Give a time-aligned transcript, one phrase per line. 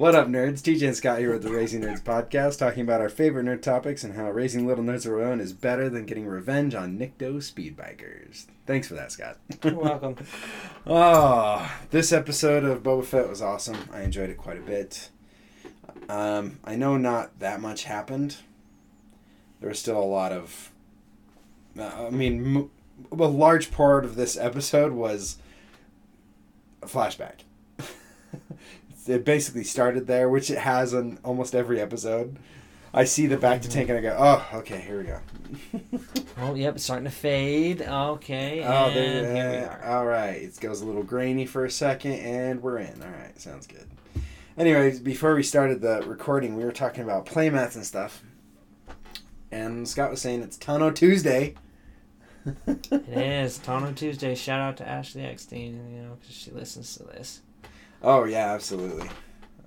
[0.00, 0.62] What up, nerds?
[0.62, 4.02] TJ and Scott here with the Raising Nerds podcast, talking about our favorite nerd topics
[4.02, 7.42] and how raising little nerds of our own is better than getting revenge on Nikto
[7.42, 8.46] speed bikers.
[8.64, 9.36] Thanks for that, Scott.
[9.62, 10.16] You're welcome.
[10.86, 13.76] oh, this episode of Boba Fett was awesome.
[13.92, 15.10] I enjoyed it quite a bit.
[16.08, 18.36] Um, I know not that much happened.
[19.60, 20.72] There was still a lot of.
[21.78, 22.70] Uh, I mean, m-
[23.12, 25.36] a large part of this episode was
[26.82, 27.40] a flashback.
[29.08, 32.36] it basically started there, which it has on almost every episode.
[32.92, 35.20] I see the bacta tank and I go, oh, okay, here we go.
[36.38, 37.82] oh, yep, it's starting to fade.
[37.82, 39.84] Okay, Oh, there, here we uh, are.
[39.98, 40.42] all right.
[40.42, 43.00] It goes a little grainy for a second, and we're in.
[43.00, 43.88] All right, sounds good.
[44.58, 48.24] Anyways, before we started the recording, we were talking about playmats and stuff,
[49.52, 51.54] and Scott was saying it's Tano Tuesday.
[52.66, 54.34] It is Tano Tuesday.
[54.34, 57.42] Shout out to Ashley Eckstein, you know, because she listens to this.
[58.02, 59.08] Oh yeah, absolutely.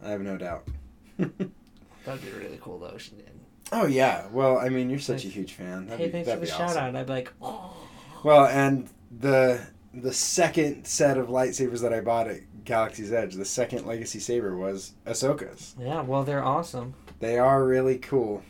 [0.03, 0.67] I have no doubt.
[1.17, 2.97] That'd be really cool though.
[2.97, 3.29] She did.
[3.71, 4.27] Oh yeah.
[4.31, 5.85] Well, I mean, you're such a huge fan.
[5.87, 6.83] That'd hey, be, thanks for the be shout awesome.
[6.83, 6.95] out.
[6.95, 7.75] I'd be like, oh,
[8.23, 9.61] Well, and the
[9.93, 14.57] the second set of lightsabers that I bought at Galaxy's Edge, the second Legacy saber
[14.57, 15.75] was Ahsoka's.
[15.79, 16.01] yeah.
[16.01, 16.95] Well, they're awesome.
[17.19, 18.43] They are really cool.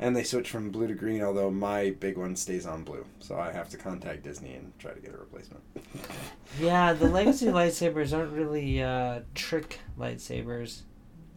[0.00, 3.04] And they switch from blue to green, although my big one stays on blue.
[3.20, 5.62] So I have to contact Disney and try to get a replacement.
[6.60, 10.82] Yeah, the Legacy lightsabers aren't really uh, trick lightsabers.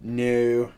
[0.02, 0.72] no.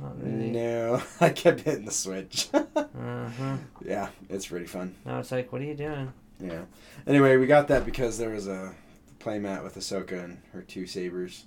[0.00, 0.50] Not really.
[0.50, 1.02] No.
[1.20, 2.48] I kept hitting the switch.
[2.74, 3.56] Uh-huh.
[3.84, 4.94] yeah, it's pretty fun.
[5.04, 6.12] Now it's like, what are you doing?
[6.38, 6.62] Yeah.
[7.06, 8.74] Anyway, we got that because there was a
[9.20, 11.44] playmat with Ahsoka and her two sabers.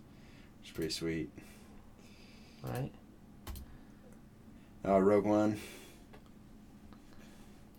[0.61, 1.29] It's pretty sweet.
[2.63, 2.91] Right?
[4.85, 5.59] Oh, Rogue One.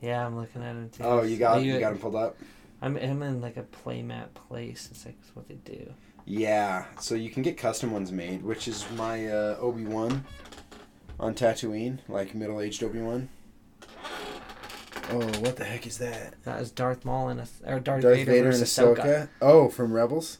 [0.00, 1.02] Yeah, I'm looking at it too.
[1.04, 2.36] Oh, you got Are you got them pulled up.
[2.82, 4.88] I'm, I'm in like a playmat place.
[4.90, 5.92] It's like it's what they do.
[6.24, 10.24] Yeah, so you can get custom ones made, which is my uh, Obi Wan
[11.20, 13.28] on Tatooine, like middle aged Obi Wan.
[15.10, 16.34] Oh, what the heck is that?
[16.42, 18.96] That is Darth Maul and a, or Darth, Darth Vader, Vader and versus Ahsoka.
[18.98, 19.28] Ahsoka.
[19.40, 20.38] Oh, from Rebels.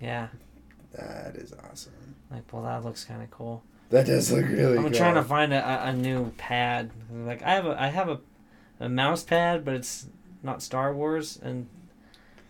[0.00, 0.28] Yeah,
[0.92, 1.92] That is awesome.
[2.30, 3.62] like well, that looks kind of cool.
[3.90, 4.76] That does look really.
[4.76, 4.92] I'm cool.
[4.92, 6.90] trying to find a, a, new pad.
[7.12, 8.20] Like I have a I have a,
[8.80, 10.06] a mouse pad, but it's
[10.42, 11.68] not Star Wars, and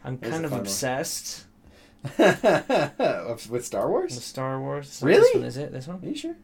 [0.03, 1.45] I'm There's kind of obsessed
[2.19, 4.25] with Star with Wars.
[4.25, 5.01] Star Wars.
[5.03, 5.21] Really?
[5.21, 6.01] This one, is it this one?
[6.03, 6.37] Are you sure?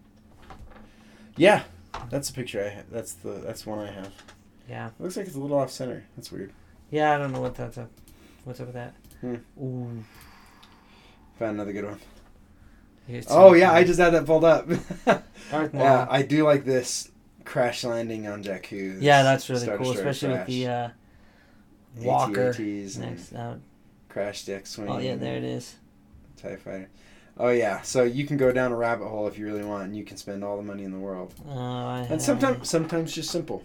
[1.36, 1.62] Yeah,
[2.10, 2.90] that's a picture I have.
[2.90, 4.12] That's the that's one I have.
[4.68, 4.90] Yeah.
[4.98, 6.04] looks like it's a little off center.
[6.16, 6.52] That's weird.
[6.90, 7.90] Yeah, I don't know what that's up.
[8.44, 8.94] What's up with that?
[9.20, 9.36] Hmm.
[9.60, 10.04] Ooh.
[11.38, 12.00] Found another good one.
[13.08, 14.68] It's Oh yeah, I just had that pulled up.
[15.52, 17.10] Yeah, I do like this
[17.44, 18.98] crash landing on Jakku.
[19.02, 20.90] Yeah, that's really Star cool, Destroyer especially with the crash.
[22.00, 23.60] uh, Walker AT-ATs next out.
[24.08, 24.88] crash deck swing.
[24.88, 25.76] Oh yeah, there it is.
[26.36, 26.88] TIE fighter.
[27.38, 29.96] Oh yeah, so you can go down a rabbit hole if you really want, and
[29.96, 31.34] you can spend all the money in the world.
[31.46, 33.64] Oh, I And sometimes, sometimes just simple,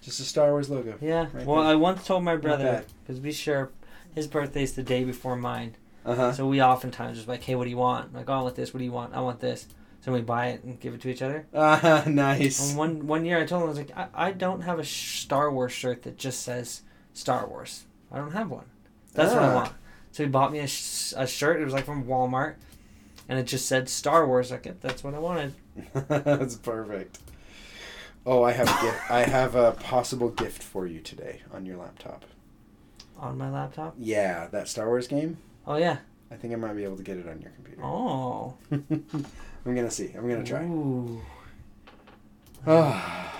[0.00, 0.96] just a Star Wars logo.
[1.00, 1.26] Yeah.
[1.32, 1.72] right well, there.
[1.72, 3.70] I once told my brother because we share
[4.14, 6.32] his birthday's the day before mine, Uh huh.
[6.32, 8.08] so we oftentimes just like, hey, what do you want?
[8.08, 8.74] I'm like, oh, I want this.
[8.74, 9.14] What do you want?
[9.14, 9.66] I want this.
[10.00, 11.46] So we buy it and give it to each other.
[11.54, 12.68] Ah, nice.
[12.70, 14.84] And one one year, I told him I was like, I, I don't have a
[14.84, 16.82] Star Wars shirt that just says
[17.12, 17.84] Star Wars.
[18.10, 18.64] I don't have one.
[19.14, 19.54] That's what I Ah.
[19.54, 19.72] want.
[20.10, 21.60] So he bought me a, sh- a shirt.
[21.60, 22.56] It was like from Walmart,
[23.28, 24.50] and it just said Star Wars.
[24.50, 25.54] Like, yep, that's what I wanted.
[26.08, 27.18] That's perfect.
[28.26, 29.10] Oh, I have a gift.
[29.10, 32.24] I have a possible gift for you today on your laptop.
[33.18, 33.94] on my laptop.
[33.98, 35.38] Yeah, that Star Wars game.
[35.66, 35.98] Oh yeah.
[36.30, 37.84] I think I might be able to get it on your computer.
[37.84, 38.54] Oh.
[38.70, 40.12] I'm gonna see.
[40.16, 40.64] I'm gonna try.
[40.64, 41.20] Ooh.
[42.66, 43.32] Oh,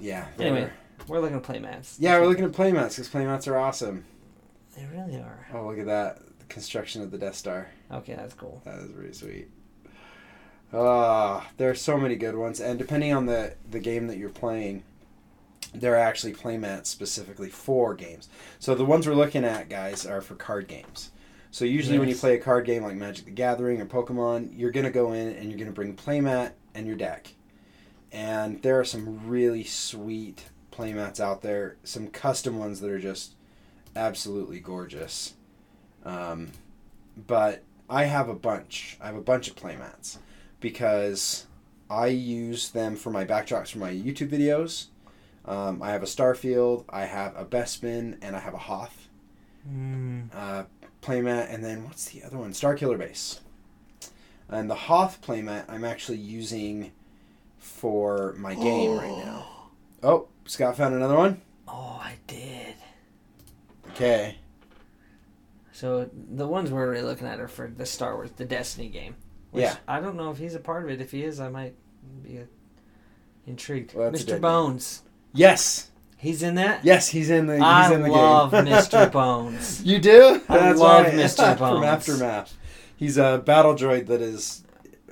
[0.00, 0.26] yeah.
[0.38, 0.60] Anyway.
[0.62, 0.72] they're-
[1.06, 1.96] We're looking at playmats.
[1.98, 4.04] Yeah, we're looking at playmats because playmats are awesome.
[4.76, 5.46] They really are.
[5.54, 6.18] Oh, look at that.
[6.38, 7.68] The construction of the Death Star.
[7.92, 8.62] Okay, that's cool.
[8.64, 9.48] That is really sweet.
[10.72, 14.28] Ah, there are so many good ones, and depending on the the game that you're
[14.28, 14.84] playing,
[15.74, 18.28] there are actually playmats specifically for games.
[18.60, 21.10] So the ones we're looking at, guys, are for card games.
[21.50, 24.70] So usually when you play a card game like Magic the Gathering or Pokemon, you're
[24.70, 27.34] gonna go in and you're gonna bring playmat and your deck.
[28.12, 33.34] And there are some really sweet playmats out there, some custom ones that are just
[33.96, 35.34] absolutely gorgeous.
[36.04, 36.52] Um,
[37.26, 38.96] but I have a bunch.
[39.00, 40.18] I have a bunch of playmats
[40.60, 41.46] because
[41.88, 44.86] I use them for my backdrops for my YouTube videos.
[45.44, 49.08] Um, I have a Starfield, I have a Bespin, and I have a Hoth
[49.68, 50.34] Mm.
[50.34, 50.64] uh,
[51.02, 52.52] playmat, and then what's the other one?
[52.54, 53.40] Star Killer Base.
[54.48, 56.92] And the Hoth playmat I'm actually using
[57.58, 59.46] for my game right now.
[60.02, 61.42] Oh, Scott found another one.
[61.68, 62.74] Oh, I did.
[63.90, 64.38] Okay.
[65.72, 69.14] So the ones we're really looking at are for the Star Wars, the Destiny game.
[69.50, 69.76] Which Yeah.
[69.86, 71.02] I don't know if he's a part of it.
[71.02, 71.74] If he is, I might
[72.22, 72.40] be
[73.46, 73.92] intrigued.
[73.92, 74.40] Well, Mr.
[74.40, 75.02] Bones.
[75.34, 75.89] Yes,
[76.20, 76.84] He's in that.
[76.84, 77.54] yes, he's in the.
[77.54, 78.66] He's I in the love game.
[78.66, 79.10] Mr.
[79.10, 79.82] Bones.
[79.82, 80.40] You do?
[80.48, 81.14] I love right.
[81.14, 81.56] Mr.
[81.58, 82.56] From Aftermath.
[82.96, 84.62] He's a battle droid that is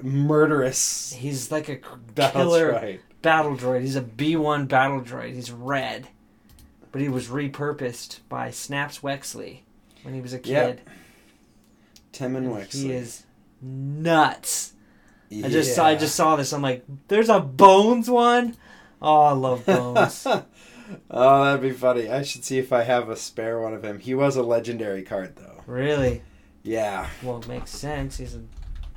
[0.03, 1.13] murderous.
[1.15, 1.79] He's like a
[2.15, 3.01] That's killer right.
[3.23, 3.81] battle droid.
[3.81, 5.35] He's a B1 battle droid.
[5.35, 6.09] He's red.
[6.93, 9.61] But he was repurposed by Snaps Wexley
[10.03, 10.45] when he was a Yep.
[10.45, 10.81] kid.
[12.13, 12.75] Temmin And Wexley.
[12.83, 13.25] He is
[13.63, 14.73] nuts.
[15.31, 15.47] Yeah.
[15.47, 16.53] I just saw I just saw this.
[16.53, 18.57] I'm like, there's a Bones one?
[19.01, 20.27] Oh, I love Bones.
[21.11, 22.09] Oh, that'd be funny.
[22.09, 23.99] I should see if I have a spare one of him.
[23.99, 25.63] He was a legendary card, though.
[25.67, 26.23] really?
[26.63, 27.09] Yeah.
[27.23, 28.19] Well, it makes sense.
[28.19, 28.43] He's a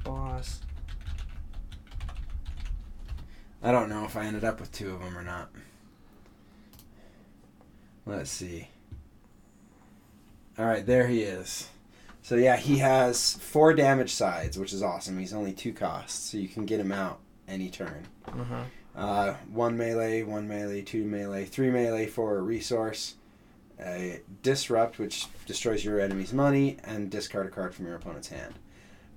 [0.03, 0.61] boss.
[3.63, 5.51] I don't know if I ended up with two of them or not.
[8.05, 8.67] Let's see.
[10.57, 11.69] All right, there he is.
[12.23, 15.17] So yeah, he has four damage sides, which is awesome.
[15.17, 18.07] He's only two costs, so you can get him out any turn.
[18.27, 18.63] Uh-huh.
[18.95, 23.15] Uh, one melee, one melee, two melee, three melee for a resource.
[23.79, 28.53] A disrupt, which destroys your enemy's money, and discard a card from your opponent's hand.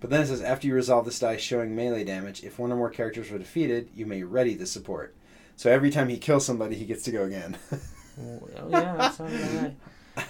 [0.00, 2.76] But then it says after you resolve this die showing melee damage, if one or
[2.76, 5.15] more characters were defeated, you may ready the support.
[5.56, 7.56] So every time he kills somebody, he gets to go again.
[8.17, 9.75] Oh, yeah, that sounds right.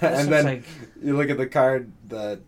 [0.00, 0.64] And then like
[1.02, 2.41] you look at the card, the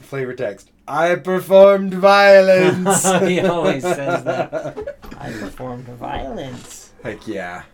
[0.00, 0.72] flavor text.
[0.88, 3.04] I performed violence.
[3.22, 4.95] He always says that.
[5.26, 6.92] I performed violence.
[7.02, 7.64] Heck yeah,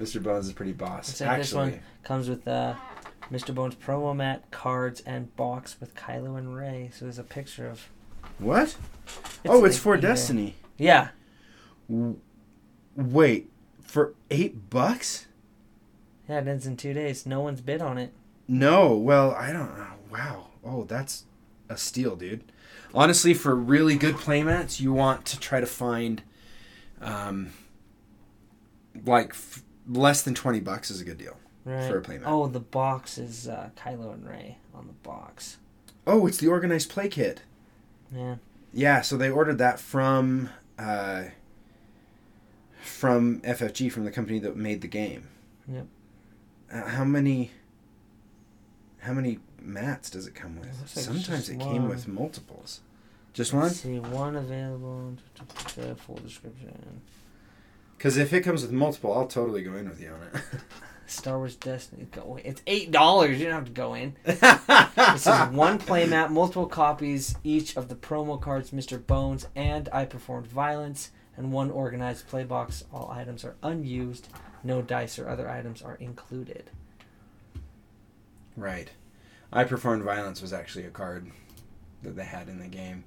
[0.00, 0.22] Mr.
[0.22, 1.10] Bones is pretty boss.
[1.10, 2.74] Except this one comes with uh,
[3.30, 3.54] Mr.
[3.54, 6.90] Bones promo mat, cards, and box with Kylo and Rey.
[6.92, 7.88] So there's a picture of.
[8.38, 8.76] what?
[9.46, 10.00] oh, it's like for in.
[10.00, 10.56] Destiny.
[10.76, 11.08] Yeah.
[11.88, 12.18] W-
[12.96, 13.50] Wait,
[13.82, 15.26] for eight bucks?
[16.28, 17.24] Yeah, it ends in two days.
[17.26, 18.12] No one's bid on it.
[18.48, 19.92] No, well, I don't know.
[20.10, 20.46] Wow.
[20.64, 21.24] Oh, that's
[21.68, 22.50] a steal, dude.
[22.92, 26.22] Honestly, for really good playmats, you want to try to find,
[27.00, 27.50] um,
[29.04, 31.88] like f- less than twenty bucks is a good deal Right.
[31.90, 32.22] for a playmat.
[32.26, 35.58] Oh, the box is uh, Kylo and Rey on the box.
[36.06, 37.42] Oh, it's the organized play kit.
[38.14, 38.36] Yeah.
[38.72, 41.24] Yeah, so they ordered that from, uh,
[42.80, 45.28] from FFG, from the company that made the game.
[45.70, 45.86] Yep.
[46.72, 47.50] Uh, how many?
[49.00, 50.68] How many mats does it come with?
[50.68, 52.80] It like Sometimes it came with multiples.
[53.32, 53.64] Just one?
[53.64, 55.14] Let's see, one available.
[55.76, 57.02] The full description.
[57.96, 60.42] Because if it comes with multiple, I'll totally go in with you on it.
[61.06, 62.06] Star Wars Destiny.
[62.12, 62.38] Go.
[62.44, 63.38] It's eight dollars.
[63.38, 64.14] You don't have to go in.
[64.24, 64.42] This is
[65.50, 69.04] one playmat, multiple copies each of the promo cards, Mr.
[69.04, 72.84] Bones and I Performed Violence, and one organized play box.
[72.92, 74.28] All items are unused.
[74.62, 76.70] No dice or other items are included.
[78.56, 78.90] Right.
[79.52, 81.30] I Performed Violence was actually a card
[82.02, 83.04] that they had in the game.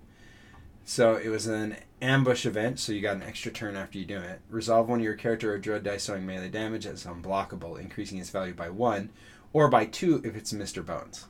[0.84, 4.18] So it was an ambush event, so you got an extra turn after you do
[4.18, 4.42] it.
[4.50, 8.30] Resolve one of your character or droid dice showing melee damage as unblockable, increasing its
[8.30, 9.10] value by one,
[9.54, 10.86] or by two if it's Mr.
[10.86, 11.28] Bones.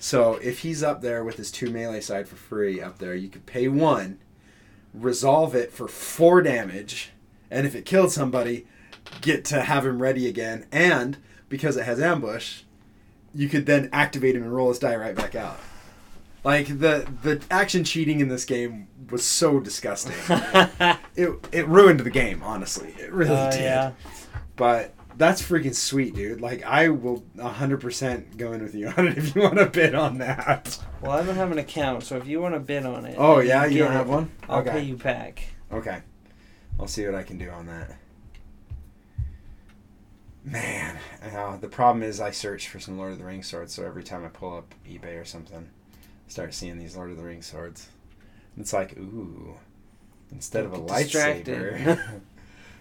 [0.00, 3.28] So if he's up there with his two melee side for free up there, you
[3.28, 4.18] could pay one,
[4.94, 7.10] resolve it for four damage,
[7.50, 8.66] and if it killed somebody,
[9.20, 10.66] get to have him ready again.
[10.70, 11.18] And
[11.48, 12.62] because it has ambush,
[13.34, 15.58] you could then activate him and roll his die right back out.
[16.48, 20.14] Like the the action cheating in this game was so disgusting.
[21.14, 22.94] it it ruined the game, honestly.
[22.98, 23.60] It really Oh, did.
[23.60, 23.92] yeah.
[24.56, 26.40] But that's freaking sweet, dude.
[26.40, 29.94] Like I will 100% go in with you on it if you want to bid
[29.94, 30.78] on that.
[31.02, 33.40] Well, I don't have an account, so if you want to bid on it, Oh
[33.40, 34.30] yeah, you get don't it, have one?
[34.48, 34.70] I'll okay.
[34.70, 35.42] pay you back.
[35.70, 35.98] Okay.
[36.80, 37.90] I'll see what I can do on that.
[40.44, 40.96] Man,
[41.36, 44.02] uh, the problem is I search for some Lord of the Rings swords, so every
[44.02, 45.68] time I pull up eBay or something,
[46.28, 47.88] start seeing these Lord of the Rings swords.
[48.54, 49.56] And it's like, ooh,
[50.30, 51.98] instead of a lightsaber.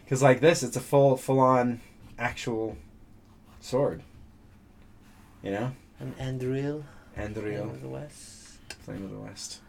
[0.08, 1.82] Because like this, it's a full, full-on,
[2.18, 2.78] actual
[3.60, 4.04] sword.
[5.44, 6.84] You know, An Andril.
[7.18, 8.58] Anduril, of the West.
[8.86, 9.60] Flame of the West.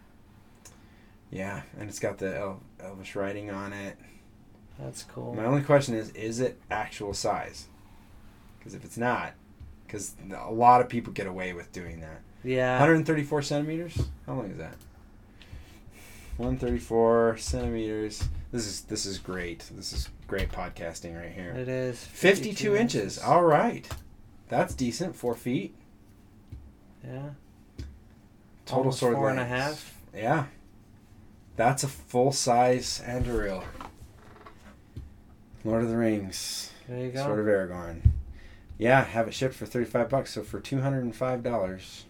[1.33, 3.99] Yeah, and it's got the El- Elvish writing on it.
[4.79, 5.35] That's cool.
[5.35, 7.67] My only question is, is it actual size?
[8.59, 9.33] Because if it's not,
[9.87, 12.21] because a lot of people get away with doing that.
[12.49, 12.79] Yeah.
[12.79, 13.99] 134 centimeters.
[14.27, 14.75] How long is that?
[16.39, 18.27] 134 centimeters.
[18.53, 19.69] This is this is great.
[19.75, 21.51] This is great podcasting right here.
[21.51, 23.19] It is 52 inches.
[23.19, 23.87] All right,
[24.49, 25.15] that's decent.
[25.15, 25.75] Four feet.
[27.05, 27.31] Yeah.
[28.65, 29.55] Total Almost sword four and a length.
[29.55, 29.99] half.
[30.15, 30.45] Yeah,
[31.57, 33.65] that's a full size Anduril.
[35.65, 36.71] Lord of the Rings.
[36.89, 37.25] There you go.
[37.25, 38.01] Sword of Aragorn.
[38.79, 40.33] Yeah, have it shipped for thirty-five bucks.
[40.33, 42.05] So for two hundred and five dollars,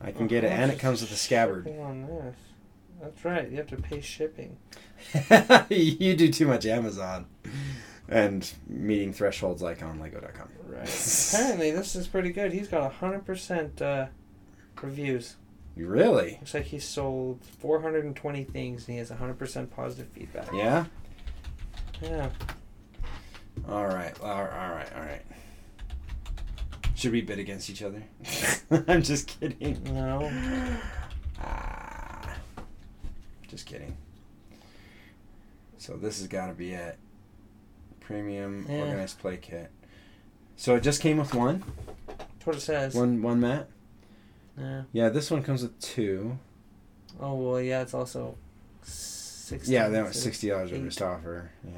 [0.00, 1.66] I can get it, and it comes with a scabbard.
[1.66, 2.36] On this.
[3.00, 3.50] That's right.
[3.50, 4.56] You have to pay shipping.
[5.68, 7.26] you do too much Amazon
[8.08, 10.48] and meeting thresholds like on Lego.com.
[10.66, 11.30] Right.
[11.34, 12.52] Apparently, this is pretty good.
[12.52, 14.06] He's got hundred percent uh,
[14.80, 15.36] reviews.
[15.76, 16.38] Really?
[16.40, 20.48] Looks like he sold 420 things and he has 100% positive feedback.
[20.54, 20.86] Yeah.
[22.00, 22.30] Yeah.
[23.68, 24.18] All right.
[24.22, 24.88] All right.
[24.96, 25.22] All right.
[27.06, 28.02] Should we bid against each other?
[28.88, 29.80] I'm just kidding.
[29.94, 30.28] No.
[31.38, 32.34] Ah.
[33.46, 33.96] Just kidding.
[35.78, 36.98] So this has got to be it.
[38.00, 38.78] Premium Yeah.
[38.78, 39.70] organized play kit.
[40.56, 41.62] So it just came with one,
[42.08, 42.92] That's what it says.
[42.92, 43.68] one, one mat.
[44.58, 44.82] Yeah.
[44.90, 46.36] Yeah, this one comes with two.
[47.20, 47.82] Oh well, yeah.
[47.82, 48.36] It's also
[48.82, 49.74] sixty.
[49.74, 50.78] Yeah, that was sixty dollars eight.
[50.78, 51.52] reduced offer.
[51.64, 51.70] Yeah.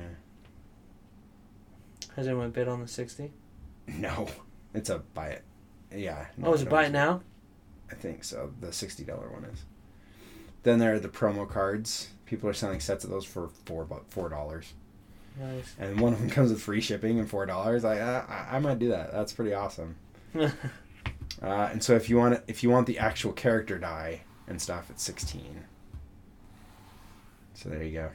[2.16, 3.30] Has anyone bid on the sixty?
[3.86, 4.26] No,
[4.74, 5.42] it's a buy it.
[5.94, 6.26] Yeah.
[6.42, 7.22] oh, is it buy it now?
[7.90, 8.52] I think so.
[8.60, 9.60] The sixty dollar one is.
[10.62, 12.08] Then there are the promo cards.
[12.26, 14.74] People are selling sets of those for four bu- four dollars,
[15.40, 15.74] Nice.
[15.78, 17.84] and one of them comes with free shipping and four dollars.
[17.84, 19.12] I, I I might do that.
[19.12, 19.96] That's pretty awesome.
[21.40, 24.60] Uh, and so if you want it, if you want the actual character die and
[24.60, 25.62] stuff, it's sixteen.
[27.54, 28.10] So there you go.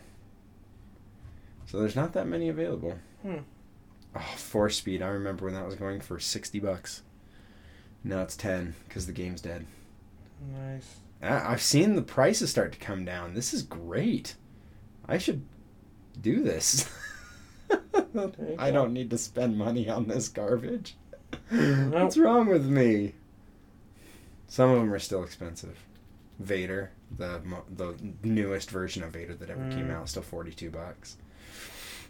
[1.68, 2.98] So there's not that many available.
[3.22, 3.38] Hmm.
[4.16, 5.02] Oh, Force Speed.
[5.02, 7.02] I remember when that was going for sixty bucks.
[8.04, 9.66] Now it's ten because the game's dead.
[10.54, 10.98] nice.
[11.22, 13.34] I- I've seen the prices start to come down.
[13.34, 14.36] This is great.
[15.08, 15.44] I should
[16.22, 16.90] do this.
[18.60, 20.96] I don't need to spend money on this garbage.
[21.50, 21.94] Nope.
[21.94, 23.14] What's wrong with me?
[24.48, 25.78] Some of them are still expensive.
[26.40, 27.42] Vader, the
[27.76, 29.94] the newest version of Vader that ever came Mm.
[29.96, 31.18] out, still forty two bucks.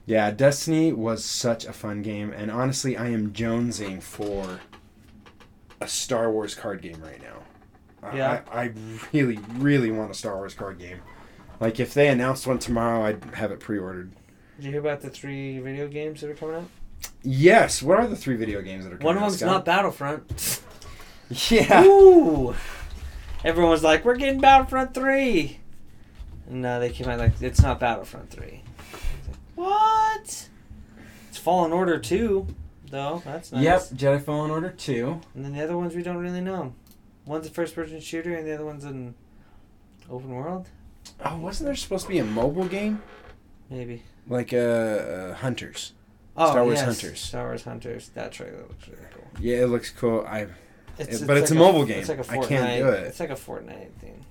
[0.05, 4.60] Yeah, Destiny was such a fun game, and honestly, I am jonesing for
[5.79, 7.38] a Star Wars card game right now.
[8.10, 8.41] I- Yeah.
[8.51, 8.74] I, I
[9.13, 11.00] really, really want a Star Wars card game.
[11.60, 14.12] Like if they announced one tomorrow, I'd have it pre-ordered.
[14.57, 16.69] Did you hear about the three video games that are coming out?
[17.22, 17.81] Yes.
[17.81, 19.15] What are the three video games that are coming out?
[19.15, 19.51] One of out, them's Scott?
[19.51, 20.62] not Battlefront.
[21.50, 21.83] Yeah.
[21.86, 22.53] Ooh.
[23.43, 25.60] Everyone was like, "We're getting Battlefront 3.
[26.50, 28.62] And uh, they came out like, "It's not Battlefront 3.
[29.57, 29.74] I was like,
[30.17, 30.50] what?
[31.29, 32.48] It's Fallen Order 2,
[32.89, 33.22] though.
[33.25, 33.63] That's nice.
[33.63, 33.81] Yep.
[34.00, 35.19] Jedi Fallen Order two.
[35.36, 36.74] And then the other ones we don't really know.
[37.25, 39.15] One's a first-person shooter, and the other one's an
[40.10, 40.69] open world.
[41.25, 43.01] Oh, wasn't there supposed to be a mobile game
[43.69, 44.03] Maybe.
[44.27, 45.93] like uh, uh Hunters?
[46.38, 47.19] Oh, Star Wars yes, Hunters.
[47.19, 48.10] Star Wars Hunters.
[48.10, 49.24] That trailer looks really cool.
[49.39, 50.25] Yeah, it looks cool.
[50.27, 50.48] I
[50.98, 52.00] It's, but it's a like mobile game.
[52.00, 52.48] It's like a I Fortnite.
[52.48, 53.03] can't do it.
[53.03, 54.25] It's like a Fortnite thing.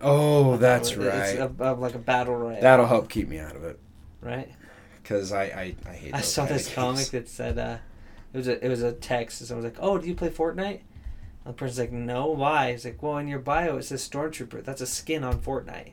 [0.00, 1.38] oh, that's It's right.
[1.38, 2.60] a, a- like a battle royale.
[2.60, 3.78] That'll help keep me out of it
[4.20, 4.50] right?
[5.02, 6.14] because I, I I hate.
[6.14, 6.74] I saw this games.
[6.74, 7.78] comic that said uh,
[8.32, 9.40] it was a it was a text.
[9.40, 10.80] And someone was like, "Oh, do you play Fortnite?"
[11.44, 14.62] And the person's like, "No, why?" He's like, "Well, in your bio it says Stormtrooper.
[14.64, 15.92] That's a skin on Fortnite."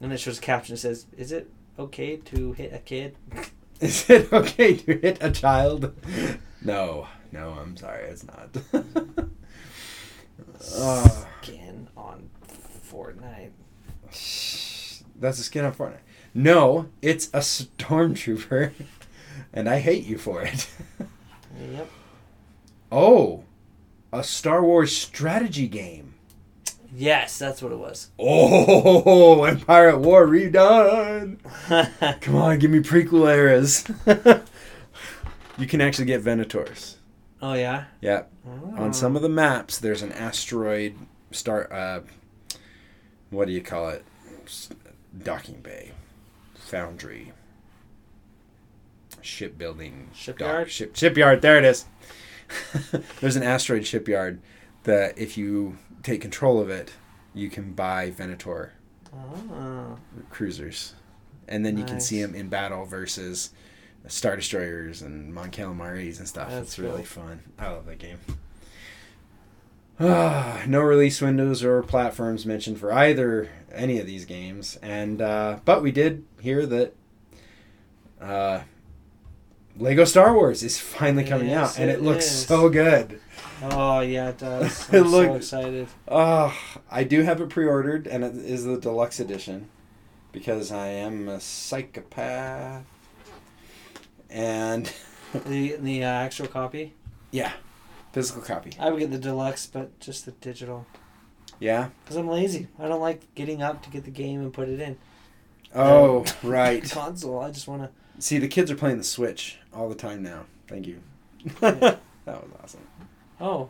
[0.00, 3.16] And it shows a caption that says, "Is it okay to hit a kid?"
[3.80, 5.94] Is it okay to hit a child?
[6.62, 8.54] No, no, I'm sorry, it's not.
[10.60, 12.28] Skin on
[12.90, 13.52] Fortnite.
[15.16, 16.00] that's a skin on Fortnite.
[16.34, 18.72] No, it's a stormtrooper,
[19.52, 20.68] and I hate you for it.
[21.72, 21.90] Yep.
[22.92, 23.44] oh,
[24.12, 26.14] a Star Wars strategy game.
[26.94, 28.10] Yes, that's what it was.
[28.18, 31.38] Oh, Empire at War redone.
[32.20, 33.84] Come on, give me prequel eras.
[35.58, 36.94] you can actually get Venators.
[37.42, 37.84] oh yeah.
[38.00, 38.74] Yeah, Oh.
[38.76, 40.94] on some of the maps, there's an asteroid
[41.30, 41.70] start.
[41.70, 42.00] Uh,
[43.30, 44.04] what do you call it?
[45.22, 45.92] Docking bay,
[46.70, 47.32] foundry,
[49.20, 50.66] shipbuilding, Shipyard?
[50.66, 51.42] dock- ship shipyard.
[51.42, 51.84] There it is.
[53.20, 54.40] there's an asteroid shipyard
[54.84, 56.92] that if you take control of it,
[57.34, 58.72] you can buy Venator
[59.12, 59.98] Oh.
[60.30, 60.94] cruisers,
[61.48, 63.50] and then you can see them in battle versus
[64.06, 65.50] star destroyers and Mon
[66.20, 66.48] and stuff.
[66.50, 67.24] That's it's really cool.
[67.24, 67.40] fun.
[67.58, 68.18] I love that game.
[70.66, 75.82] No release windows or platforms mentioned for either any of these games, and uh, but
[75.82, 76.94] we did hear that
[78.20, 78.60] uh,
[79.76, 82.46] Lego Star Wars is finally coming Yes, out, and it, it looks is.
[82.46, 83.20] so good.
[83.62, 84.88] Oh yeah, it does.
[84.92, 85.88] It I'm so excited.
[86.08, 86.56] Oh,
[86.90, 89.68] I do have it pre-ordered, and it is the deluxe edition
[90.32, 92.84] because I am a psychopath.
[94.30, 94.90] And
[95.46, 96.94] The the uh, actual copy.
[97.30, 97.52] yeah,
[98.12, 98.72] physical copy.
[98.78, 100.86] I would get the deluxe, but just the digital.
[101.58, 101.90] Yeah.
[102.04, 102.68] Because I'm lazy.
[102.78, 104.96] I don't like getting up to get the game and put it in.
[105.74, 106.90] Oh, The right.
[106.90, 107.40] console.
[107.40, 107.90] I just want to.
[108.22, 110.44] See, the kids are playing the Switch all the time now.
[110.66, 111.00] Thank you.
[111.62, 111.70] Yeah.
[111.80, 112.80] that was awesome.
[113.40, 113.68] Oh,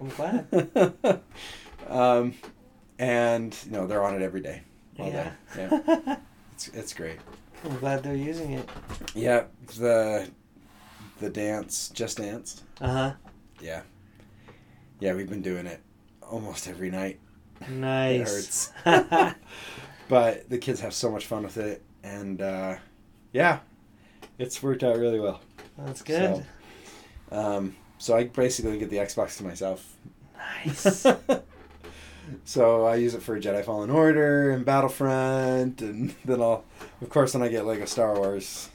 [0.00, 1.20] I'm glad.
[1.88, 2.34] um,
[2.98, 4.62] and you know they're on it every day.
[4.98, 5.32] All Yeah.
[5.54, 5.68] day.
[5.70, 6.16] Yeah.
[6.54, 7.18] It's it's great.
[7.64, 8.68] I'm glad they're using it.
[9.14, 9.44] Yeah,
[9.76, 10.28] the
[11.20, 12.62] the dance, just dance.
[12.80, 13.12] Uh huh.
[13.62, 13.82] Yeah,
[15.00, 15.80] yeah, we've been doing it
[16.20, 17.20] almost every night.
[17.68, 18.72] Nice.
[18.84, 19.34] it hurts.
[20.12, 22.76] But the kids have so much fun with it, and uh,
[23.32, 23.60] yeah,
[24.38, 25.40] it's worked out really well.
[25.78, 26.44] That's good.
[27.30, 29.96] Um, so I basically get the Xbox to myself.
[30.36, 31.06] Nice.
[32.44, 36.64] so I use it for Jedi Fallen Order and Battlefront, and then I'll,
[37.00, 38.68] of course, when I get Lego Star Wars,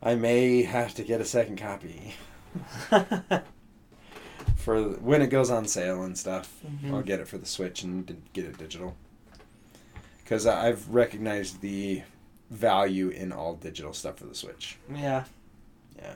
[0.00, 2.14] I may have to get a second copy
[4.62, 6.52] for when it goes on sale and stuff.
[6.64, 6.92] Mhm.
[6.94, 8.96] I'll get it for the Switch and get it digital.
[10.22, 12.02] Because I've recognized the
[12.50, 14.76] value in all digital stuff for the Switch.
[14.94, 15.24] yeah.
[15.98, 16.14] Yeah.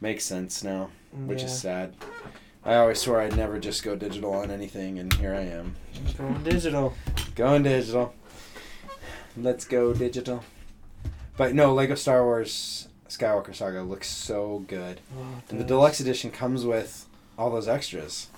[0.00, 0.90] Makes sense now,
[1.26, 1.46] which yeah.
[1.46, 1.94] is sad.
[2.64, 5.74] I always swore I'd never just go digital on anything, and here I am.
[6.16, 6.94] Going digital.
[7.34, 8.14] Going digital.
[9.36, 10.44] Let's go digital.
[11.36, 15.00] But no, Lego Star Wars Skywalker Saga looks so good.
[15.18, 17.06] Oh, And the deluxe edition comes with
[17.38, 18.28] all those extras,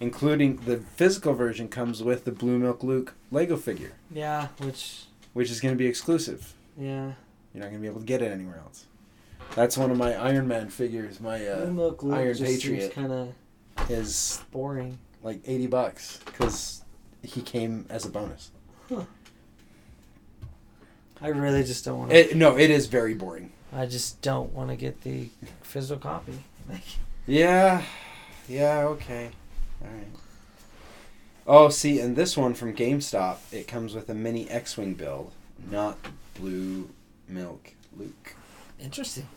[0.00, 5.50] including the physical version comes with the Blue Milk Luke Lego figure, Yeah, which which
[5.50, 6.54] is going to be exclusive.
[6.78, 7.12] yeah.
[7.52, 8.86] You're not going to be able to get it anywhere else.
[9.54, 11.20] That's one of my Iron Man figures.
[11.20, 12.92] My Blue uh, Milk Luke Iron just Patriot.
[12.92, 13.34] kind of
[13.90, 14.98] is boring.
[15.22, 16.82] like 80 bucks because
[17.22, 18.50] he came as a bonus.
[18.88, 19.02] Huh.
[21.22, 22.16] I really just don't want to.
[22.30, 23.52] It, no, it is very boring.
[23.72, 25.28] I just don't want to get the
[25.62, 26.32] physical copy.
[26.68, 26.80] Like,
[27.26, 27.82] Yeah,
[28.48, 29.30] yeah, okay,
[29.82, 30.06] all right.
[31.46, 35.32] Oh, see, and this one from GameStop, it comes with a mini X-wing build,
[35.70, 35.98] not
[36.34, 36.88] blue
[37.28, 38.34] milk Luke.
[38.80, 39.28] interesting.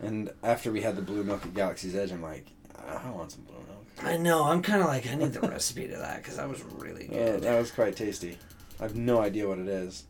[0.00, 2.46] And after we had the blue milk at Galaxy's Edge, I'm like,
[2.86, 3.84] I want some blue milk.
[4.02, 4.44] I know.
[4.44, 7.12] I'm kind of like I need the recipe to that because that was really Uh,
[7.12, 7.42] good.
[7.42, 8.38] that was quite tasty.
[8.78, 10.04] I have no idea what it is.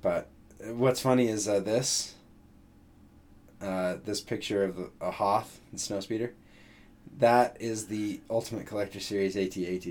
[0.00, 0.28] But
[0.64, 2.14] uh, what's funny is uh, this.
[3.60, 6.30] Uh, this picture of a Hoth and Snowspeeder.
[7.18, 9.86] That is the Ultimate Collector Series AT-AT.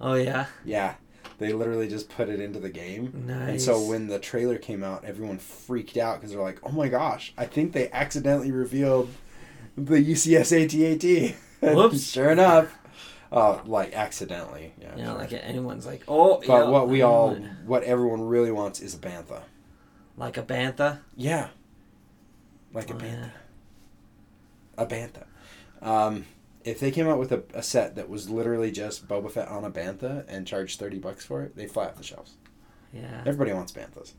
[0.00, 0.46] oh yeah.
[0.64, 0.94] Yeah,
[1.38, 3.24] they literally just put it into the game.
[3.26, 3.48] Nice.
[3.48, 6.88] And so when the trailer came out, everyone freaked out because they're like, "Oh my
[6.88, 7.32] gosh!
[7.36, 9.10] I think they accidentally revealed
[9.76, 11.36] the UCS AT-AT."
[11.74, 12.02] Whoops.
[12.12, 12.72] sure enough,
[13.32, 14.74] uh, like accidentally.
[14.80, 14.94] Yeah.
[14.94, 15.14] know, sure.
[15.18, 18.94] like anyone's like, oh, But yeah, what we I all, what everyone really wants is
[18.94, 19.40] a bantha.
[20.18, 20.98] like a bantha.
[21.16, 21.48] Yeah.
[22.74, 23.12] Like a Oh, bantha.
[23.20, 23.28] yeah.
[24.78, 25.24] A bantha.
[25.82, 26.26] Um,
[26.64, 29.64] if they came out with a, a set that was literally just Boba Fett on
[29.64, 32.32] a bantha and charged thirty bucks for it, they fly off the shelves.
[32.92, 33.20] Yeah.
[33.26, 34.12] Everybody wants banthas.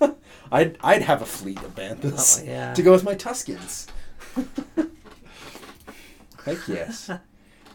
[0.52, 2.74] I'd I'd have a fleet of banthas Oh, yeah.
[2.74, 3.86] to go with my Tuskens.
[6.44, 7.10] Heck yes.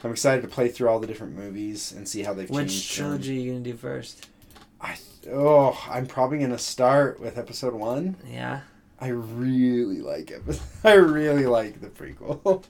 [0.03, 2.97] I'm excited to play through all the different movies and see how they've Which changed.
[2.97, 3.05] them.
[3.05, 4.27] trilogy are you gonna do first?
[4.81, 4.95] I
[5.31, 8.15] oh, I'm probably gonna start with episode one.
[8.29, 8.61] Yeah.
[8.99, 10.41] I really like it.
[10.83, 12.63] I really like the prequel,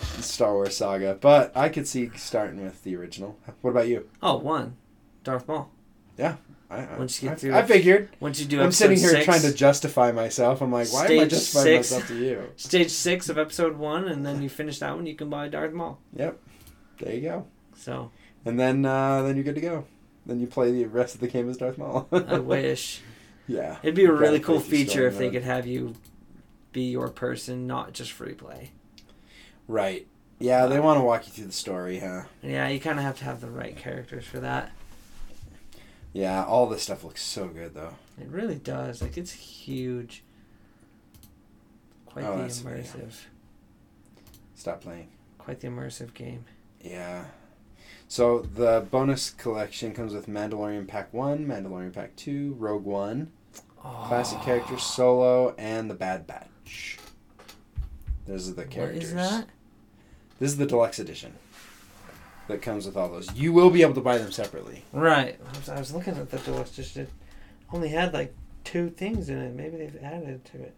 [0.22, 1.16] Star Wars saga.
[1.18, 3.38] But I could see starting with the original.
[3.62, 4.08] What about you?
[4.22, 4.76] Oh, one.
[5.24, 5.70] Darth Maul.
[6.68, 8.08] I, I, Once you get I, through I figured.
[8.20, 10.60] Once you do I'm sitting here six, trying to justify myself.
[10.60, 11.90] I'm like, why am I justifying six.
[11.92, 12.52] myself to you?
[12.56, 15.72] stage six of episode one, and then you finish that one, you can buy Darth
[15.72, 15.98] Maul.
[16.16, 16.40] Yep.
[16.98, 17.46] There you go.
[17.74, 18.10] So
[18.44, 19.84] And then uh, then you're good to go.
[20.24, 22.08] Then you play the rest of the game as Darth Maul.
[22.10, 23.00] I wish
[23.46, 23.76] yeah.
[23.82, 25.94] it'd be a really cool feature if they could have you
[26.72, 28.72] be your person, not just free play.
[29.66, 30.06] Right.
[30.38, 32.24] Yeah, they want to walk you through the story, huh?
[32.42, 34.72] Yeah, you kind of have to have the right characters for that.
[36.12, 37.94] Yeah, all this stuff looks so good though.
[38.20, 39.02] It really does.
[39.02, 40.22] Like it's huge.
[42.06, 43.24] Quite Oh, the immersive.
[44.54, 45.08] Stop playing.
[45.38, 46.44] Quite the immersive game.
[46.80, 47.24] Yeah.
[48.08, 53.32] So the bonus collection comes with Mandalorian Pack 1, Mandalorian Pack 2, Rogue One,
[54.06, 54.40] Classic.
[54.40, 56.98] Characters Solo, and the Bad Batch.
[58.26, 59.04] Those are the characters.
[59.04, 59.46] is that?
[60.38, 61.32] This is the deluxe edition
[62.48, 63.32] that comes with all those.
[63.34, 64.84] You will be able to buy them separately.
[64.92, 65.38] Right.
[65.54, 67.08] I was, I was looking at the deluxe it
[67.72, 69.54] only had like two things in it.
[69.54, 70.74] Maybe they've added to it.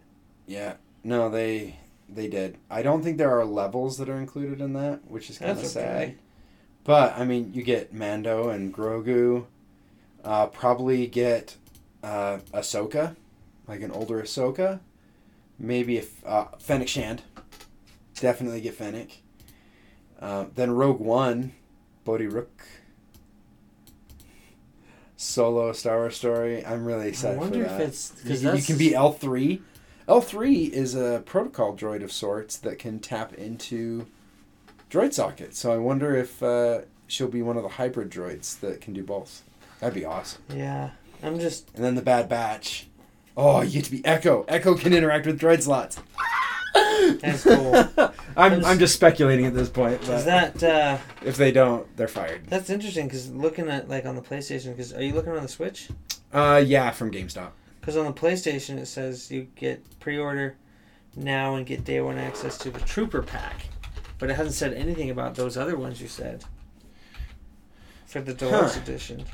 [0.47, 0.73] Yeah.
[1.03, 2.57] No, they they did.
[2.69, 5.57] I don't think there are levels that are included in that, which is kind of
[5.57, 5.95] That's sad.
[5.95, 6.15] okay.
[6.83, 9.45] But I mean, you get Mando and Grogu.
[10.23, 11.55] Uh, probably get
[12.03, 13.15] uh, Ahsoka,
[13.67, 14.79] like an older Ahsoka.
[15.57, 17.23] Maybe if uh, Fennec Shand.
[18.15, 19.21] Definitely get Fennec.
[20.19, 21.53] Uh, then Rogue One,
[22.03, 22.63] Bodhi Rook.
[25.15, 26.65] Solo Star Wars story.
[26.65, 27.87] I'm really I excited wonder for if that.
[27.87, 29.61] it's You, because you can be L three.
[30.07, 34.07] L three is a protocol droid of sorts that can tap into
[34.89, 35.59] droid sockets.
[35.59, 39.03] So I wonder if uh, she'll be one of the hybrid droids that can do
[39.03, 39.43] both.
[39.81, 40.41] That'd be awesome.
[40.55, 40.91] Yeah,
[41.23, 41.69] I'm just.
[41.75, 42.87] And then the Bad Batch.
[43.37, 44.45] Oh, you get to be Echo.
[44.47, 45.97] Echo can interact with droid slots.
[47.21, 47.75] That's cool.
[48.37, 49.99] I'm, I'm just speculating at this point.
[50.01, 52.45] But Is that uh, if they don't, they're fired.
[52.47, 53.07] that's interesting?
[53.07, 55.89] Because looking at like on the PlayStation, because are you looking on the Switch?
[56.33, 57.51] Uh, yeah, from GameStop.
[57.79, 60.55] Because on the PlayStation it says you get pre-order
[61.15, 63.55] now and get day one access to the Trooper Pack,
[64.19, 66.43] but it hasn't said anything about those other ones you said
[68.05, 68.81] for the deluxe Huh.
[68.81, 69.25] edition.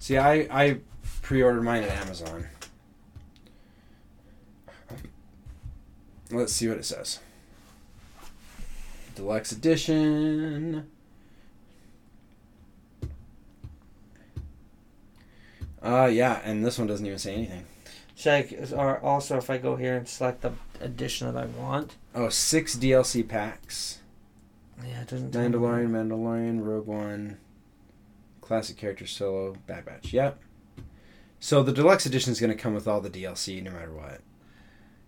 [0.00, 0.78] See, I I
[1.22, 2.46] pre-ordered mine at Amazon.
[6.32, 7.20] Let's see what it says.
[9.14, 10.88] Deluxe edition.
[15.82, 17.64] Uh yeah, and this one doesn't even say anything.
[18.26, 22.28] Like, or also if I go here and select the edition that I want, Oh,
[22.28, 23.98] six DLC packs.
[24.86, 25.32] yeah, it doesn't.
[25.32, 27.38] Mandalorian, Mandalorian, Rogue One,
[28.50, 30.12] classic character solo, Bad Batch.
[30.12, 30.42] Yep.
[31.38, 34.22] So the deluxe edition is going to come with all the DLC, no matter what.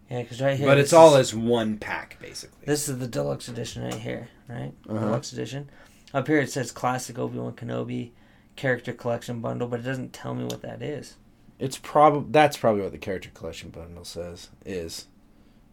[0.08, 0.68] Yeah, because right here.
[0.68, 2.64] but it's all is- as one pack, basically.
[2.66, 4.72] This is the deluxe edition right here, right?
[4.88, 4.96] Uh-huh.
[5.06, 5.68] Deluxe edition.
[6.14, 8.12] Up here it says classic Obi Wan Kenobi
[8.54, 11.16] character collection bundle, but it doesn't tell me what that is.
[11.58, 15.08] It's probably that's probably what the character collection bundle says is,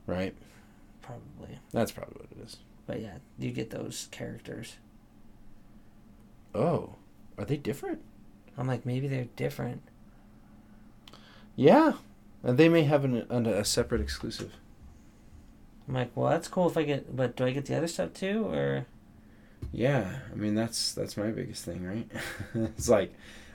[0.07, 0.33] right?
[1.03, 2.57] Probably, That's probably what it is.
[2.87, 4.77] but yeah, you get those characters.
[6.55, 6.95] Oh,
[7.39, 8.01] are they different?
[8.57, 9.81] I'm like, maybe they're different.
[11.55, 11.93] Yeah,
[12.43, 14.53] and they may have an, an, a separate exclusive.
[15.87, 18.13] I'm like, well, that's cool if I get, but do I get the other stuff
[18.13, 18.85] too, or
[19.71, 22.07] Yeah, I mean that's that's my biggest thing, right?
[22.53, 23.13] it's like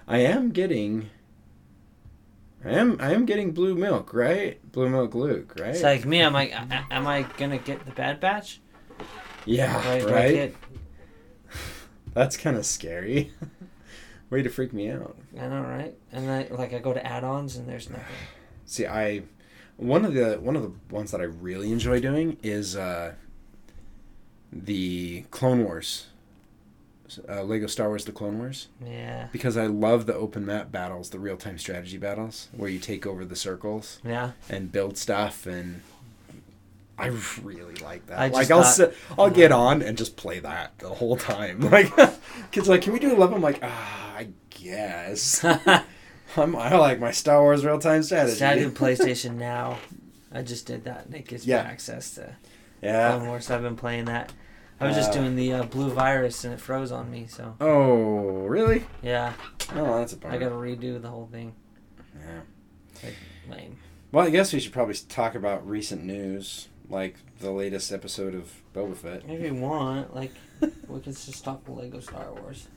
[0.08, 1.10] I am getting
[2.64, 4.60] I am I am getting blue milk, right?
[4.72, 5.70] Blue milk Luke, right?
[5.70, 6.20] it's like me?
[6.22, 8.60] I'm like, a- am I gonna get the Bad Batch?
[9.46, 10.34] yeah, Do I- do I right.
[10.34, 10.54] get-
[12.14, 13.32] That's kind of scary.
[14.34, 15.14] Way to freak me out.
[15.40, 15.94] I know, right?
[16.10, 18.04] And I like I go to add-ons and there's nothing.
[18.66, 19.22] See, I
[19.76, 23.14] one of the one of the ones that I really enjoy doing is uh,
[24.52, 26.08] the Clone Wars,
[27.28, 31.10] uh, Lego Star Wars: The Clone Wars, Yeah, because I love the open map battles,
[31.10, 34.32] the real time strategy battles, where you take over the circles yeah.
[34.48, 35.82] and build stuff, and
[36.96, 37.06] I
[37.42, 38.18] really like that.
[38.18, 41.60] I like I'll thought- sit, I'll get on and just play that the whole time.
[41.70, 41.92] Like
[42.52, 43.36] kids, like, can we do eleven?
[43.36, 45.44] I'm like, ah, I guess.
[46.36, 48.36] I'm, I like my Star Wars real time strategy.
[48.38, 49.78] So I do PlayStation Now.
[50.32, 51.62] I just did that, and it gives Yeah.
[51.62, 52.34] me access to
[52.82, 53.10] yeah.
[53.16, 53.50] Clone Wars.
[53.50, 54.32] I've been playing that.
[54.80, 57.26] I was just Uh, doing the uh, blue virus, and it froze on me.
[57.28, 58.84] So Oh, really?
[59.02, 59.34] yeah,
[59.74, 60.34] Oh, that's a bummer.
[60.34, 61.54] I got to redo the whole thing.
[62.18, 63.10] Yeah.
[63.48, 63.78] Lame.
[64.10, 68.52] Well, I guess we should probably talk about recent news, like the latest episode of
[68.74, 69.22] Boba Fett.
[69.28, 72.68] If you want, like, we could just talk Lego Star Wars.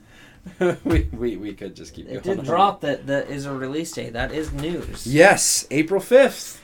[0.84, 2.38] we, we we could just keep It going.
[2.38, 4.12] did drop that that is a release date.
[4.14, 5.06] That is news.
[5.06, 6.62] Yes, April fifth,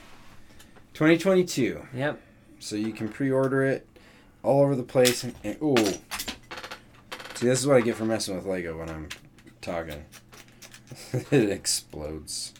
[0.93, 1.85] twenty twenty two.
[1.93, 2.19] Yep.
[2.59, 3.87] So you can pre-order it
[4.41, 5.23] all over the place.
[5.23, 5.75] And, and ooh,
[7.35, 9.09] see, this is what I get for messing with Lego when I'm
[9.61, 10.05] talking.
[11.31, 12.53] it explodes.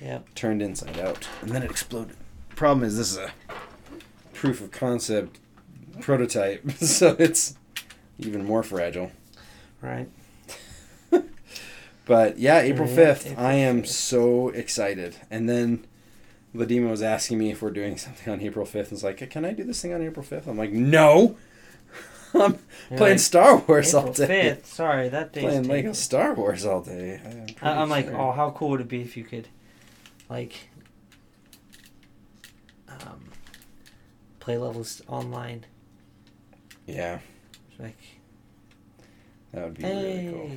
[0.00, 0.34] Yep.
[0.34, 2.16] Turned inside out, and then it exploded.
[2.54, 3.32] Problem is, this is a
[4.38, 5.38] proof of concept
[6.00, 7.54] prototype, so it's
[8.18, 9.10] even more fragile.
[9.82, 10.08] Right.
[12.06, 13.26] But yeah, April fifth.
[13.32, 13.88] April I am 5th.
[13.88, 15.16] so excited.
[15.30, 15.86] And then
[16.54, 18.92] Ladima was asking me if we're doing something on April fifth.
[18.92, 20.46] It's like, can I do this thing on April fifth?
[20.46, 21.36] I'm like, no.
[22.32, 24.26] I'm You're playing like, Star Wars April all day.
[24.26, 24.66] fifth.
[24.72, 25.68] Sorry, that day's Playing.
[25.68, 27.20] Lego Star Wars all day.
[27.60, 28.18] I'm, I'm like, sure.
[28.18, 29.48] oh, how cool would it be if you could,
[30.30, 30.70] like,
[32.88, 33.20] um,
[34.48, 35.66] play levels online?
[36.86, 37.18] yeah,
[37.78, 37.98] Like,
[39.52, 40.50] that would be hey, really cool.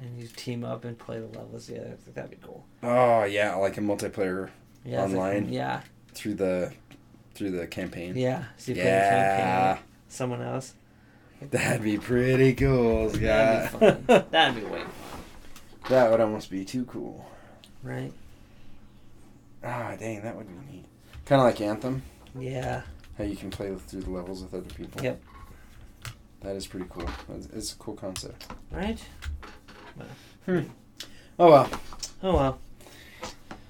[0.00, 2.64] and you team up and play the levels think that'd be cool.
[2.84, 4.48] Oh yeah, like a multiplayer
[4.84, 5.52] Yeah, it's like- Online?
[5.52, 5.80] yeah,
[6.14, 6.72] through the
[7.34, 8.16] through the campaign.
[8.16, 8.44] yeah.
[8.58, 10.74] So you play the campaign Yeah, with someone else.
[11.50, 13.10] that'd be pretty cool.
[13.16, 14.26] Yeah, That'd be fun.
[14.30, 15.20] That'd be way fun,
[15.88, 17.26] that would almost be too cool.
[17.82, 18.12] right?
[19.64, 20.84] Ah, dang, that would be neat.
[21.24, 22.02] Kind of like Anthem,
[22.38, 22.82] Yeah.
[23.18, 25.02] How you can play with, through the levels with other people.
[25.02, 25.22] Yep.
[26.40, 27.08] That is pretty cool.
[27.36, 28.46] It's, it's a cool concept.
[28.70, 28.98] Right.
[30.46, 30.60] Hmm.
[31.38, 31.70] Oh well,
[32.22, 32.58] Oh well.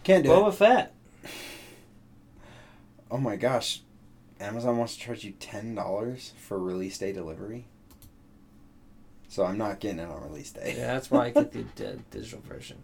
[0.05, 0.55] can't do Boba it.
[0.55, 0.95] Fett.
[3.11, 3.83] Oh my gosh,
[4.41, 7.67] Amazon wants to charge you ten dollars for release day delivery.
[9.29, 10.75] So I'm not getting it on release day.
[10.79, 12.83] Yeah, that's why I get the di- digital version.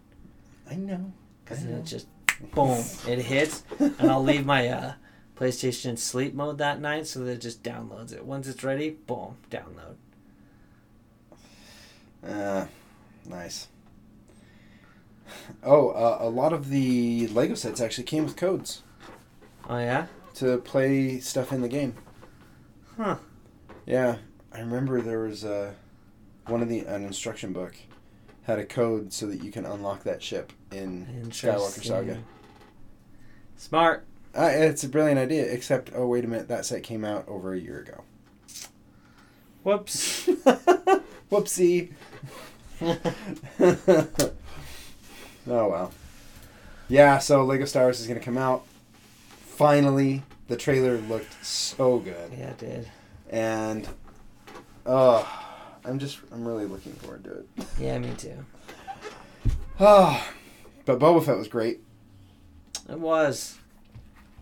[0.69, 1.11] I know.
[1.43, 2.07] Because then it just
[2.53, 4.93] boom, it hits, and I'll leave my uh,
[5.39, 8.25] PlayStation in sleep mode that night, so that it just downloads it.
[8.25, 9.95] Once it's ready, boom, download.
[12.27, 12.65] Uh,
[13.25, 13.67] nice.
[15.63, 18.81] Oh, uh, a lot of the Lego sets actually came with codes
[19.69, 20.07] Oh yeah.
[20.35, 21.95] to play stuff in the game.
[22.97, 23.17] Huh.
[23.85, 24.17] Yeah,
[24.51, 25.71] I remember there was uh,
[26.47, 27.75] one of the an instruction book
[28.43, 32.19] had a code so that you can unlock that ship in Skywalker Saga.
[33.55, 34.05] Smart.
[34.37, 37.53] Uh, it's a brilliant idea, except oh wait a minute, that set came out over
[37.53, 38.03] a year ago.
[39.63, 40.25] Whoops.
[41.31, 41.91] Whoopsie.
[42.81, 44.29] oh
[45.47, 45.91] well.
[46.87, 48.65] Yeah, so Lego Star Wars is gonna come out.
[49.41, 52.89] Finally, the trailer looked so good, yeah, it did.
[53.29, 53.87] and
[54.85, 55.27] oh,
[55.85, 57.47] I'm just I'm really looking forward to it.
[57.79, 58.45] Yeah, me too.
[59.79, 60.27] Oh,
[60.85, 61.79] but Boba Fett was great.
[62.89, 63.58] It was.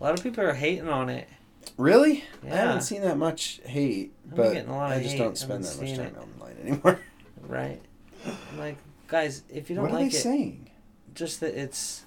[0.00, 1.28] A lot of people are hating on it.
[1.76, 2.24] Really?
[2.44, 2.52] Yeah.
[2.54, 5.18] I haven't seen that much hate, I'm but getting a lot of I just hate.
[5.22, 6.16] don't spend that much time it.
[6.18, 7.00] online anymore.
[7.46, 7.80] Right.
[8.26, 10.70] I'm like, guys, if you don't like it what are they it, saying?
[11.14, 12.04] just that it's.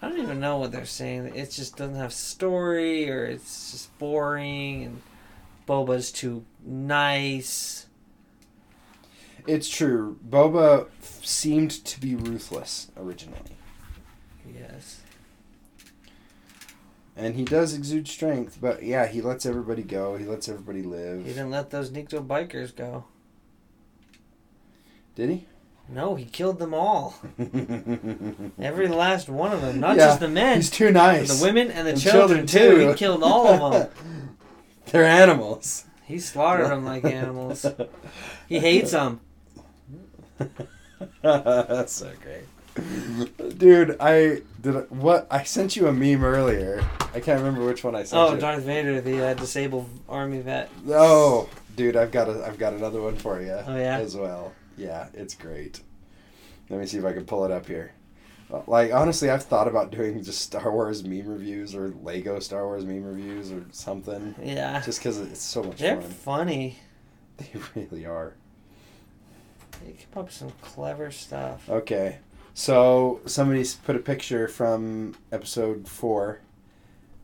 [0.00, 1.26] I don't even know what they're saying.
[1.36, 5.02] It just doesn't have story, or it's just boring, and
[5.68, 7.86] Boba's too nice.
[9.46, 10.18] It's true.
[10.28, 13.56] Boba f- seemed to be ruthless originally.
[14.52, 15.01] Yes.
[17.16, 20.16] And he does exude strength, but yeah, he lets everybody go.
[20.16, 21.18] He lets everybody live.
[21.26, 23.04] He didn't let those Nikto bikers go.
[25.14, 25.46] Did he?
[25.90, 27.16] No, he killed them all.
[28.58, 29.78] Every last one of them.
[29.78, 31.38] Not Yeah, just the men, He's too nice.
[31.38, 32.84] the women and the And children, children, too.
[32.84, 32.88] too.
[32.90, 33.88] He killed all of them.
[34.86, 35.84] They're animals.
[36.04, 37.66] He slaughtered them like animals.
[38.48, 39.20] He hates them.
[41.22, 42.44] That's so great.
[43.58, 46.82] Dude, I did I- what I sent you a meme earlier.
[47.14, 48.40] I can't remember which one I sent Oh, you.
[48.40, 50.70] Darth Vader, the uh, disabled army vet.
[50.88, 53.52] Oh, dude, I've got a I've got another one for you.
[53.66, 53.98] Oh, yeah?
[53.98, 54.52] as well.
[54.76, 55.80] Yeah, it's great.
[56.70, 57.92] Let me see if I can pull it up here.
[58.52, 62.64] Uh, Like honestly, I've thought about doing just Star Wars meme reviews or Lego Star
[62.66, 64.80] Wars meme reviews or something, Yeah.
[64.80, 66.10] just because it's so much They're fun.
[66.10, 66.78] funny.
[67.38, 68.34] They really are.
[69.84, 71.68] They come up with some clever stuff.
[71.68, 72.18] Okay,
[72.54, 76.40] so somebody's put a picture from episode four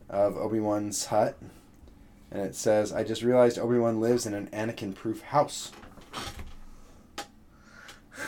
[0.09, 1.37] of Obi Wan's hut,
[2.31, 5.71] and it says, "I just realized Obi Wan lives in an Anakin-proof house."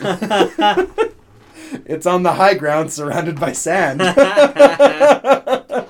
[1.86, 4.00] it's on the high ground, surrounded by sand.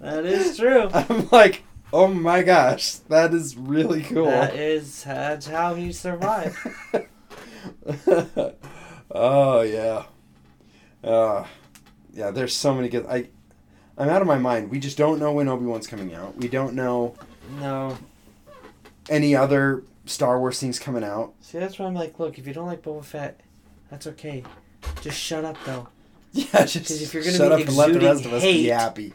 [0.00, 0.88] That is true.
[0.92, 4.26] I'm like, oh my gosh, that is really cool.
[4.26, 6.56] That is that's how he survived.
[9.10, 10.04] oh yeah,
[11.04, 11.44] uh,
[12.12, 12.30] yeah.
[12.30, 13.06] There's so many good.
[13.06, 13.28] I,
[13.96, 14.70] I'm out of my mind.
[14.70, 16.36] We just don't know when Obi Wan's coming out.
[16.36, 17.14] We don't know
[17.60, 17.96] No.
[19.08, 21.34] any other Star Wars things coming out.
[21.40, 23.40] See, that's why I'm like, look, if you don't like Boba Fett,
[23.90, 24.42] that's okay.
[25.02, 25.88] Just shut up, though.
[26.32, 28.42] Yeah, just 'Cause if you're gonna shut be up and let the rest of us
[28.42, 29.14] be happy.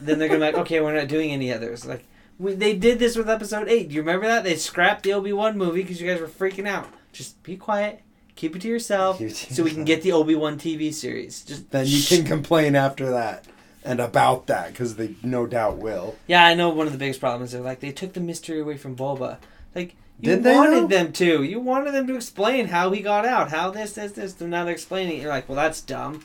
[0.00, 1.84] then they're gonna be like, okay, we're not doing any others.
[1.84, 2.04] Like,
[2.38, 3.88] we, they did this with Episode Eight.
[3.88, 4.44] Do you remember that?
[4.44, 6.86] They scrapped the Obi Wan movie because you guys were freaking out.
[7.12, 8.02] Just be quiet,
[8.42, 9.86] keep it to yourself, Keep it to so we can yourself.
[9.86, 11.44] get the Obi Wan TV series.
[11.44, 13.44] Just Then you can complain after that
[13.84, 16.16] and about that because they no doubt will.
[16.26, 17.52] Yeah, I know one of the biggest problems.
[17.52, 19.38] They're like they took the mystery away from Boba.
[19.76, 20.86] Like you Did they, wanted though?
[20.88, 21.42] them to.
[21.44, 24.40] You wanted them to explain how he got out, how this, this, this.
[24.40, 25.22] And now they're explaining it.
[25.22, 26.24] You're like, well, that's dumb.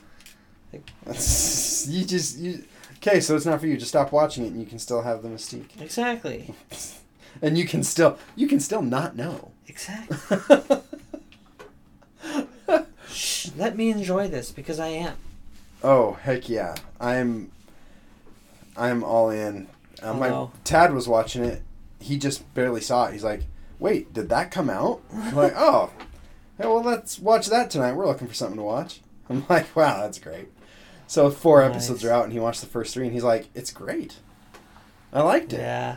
[0.72, 2.64] you just you.
[2.96, 3.76] Okay, so it's not for you.
[3.76, 6.52] Just stop watching it, and you can still have the mystique, Exactly.
[7.42, 9.52] and you can still you can still not know.
[9.68, 10.16] Exactly.
[13.18, 13.50] Shh.
[13.56, 15.16] Let me enjoy this because I am.
[15.82, 16.76] oh heck yeah!
[17.00, 17.50] I'm
[18.76, 19.66] I'm all in.
[20.02, 21.62] Uh, my Tad was watching it.
[22.00, 23.12] He just barely saw it.
[23.12, 23.42] He's like,
[23.80, 25.90] "Wait, did that come out?" I'm like, "Oh,
[26.58, 27.94] hey, well, let's watch that tonight.
[27.94, 30.48] We're looking for something to watch." I'm like, "Wow, that's great."
[31.08, 31.70] So four Nice.
[31.70, 34.18] episodes are out, and he watched the first three, and he's like, "It's great.
[35.12, 35.96] I liked it." Yeah.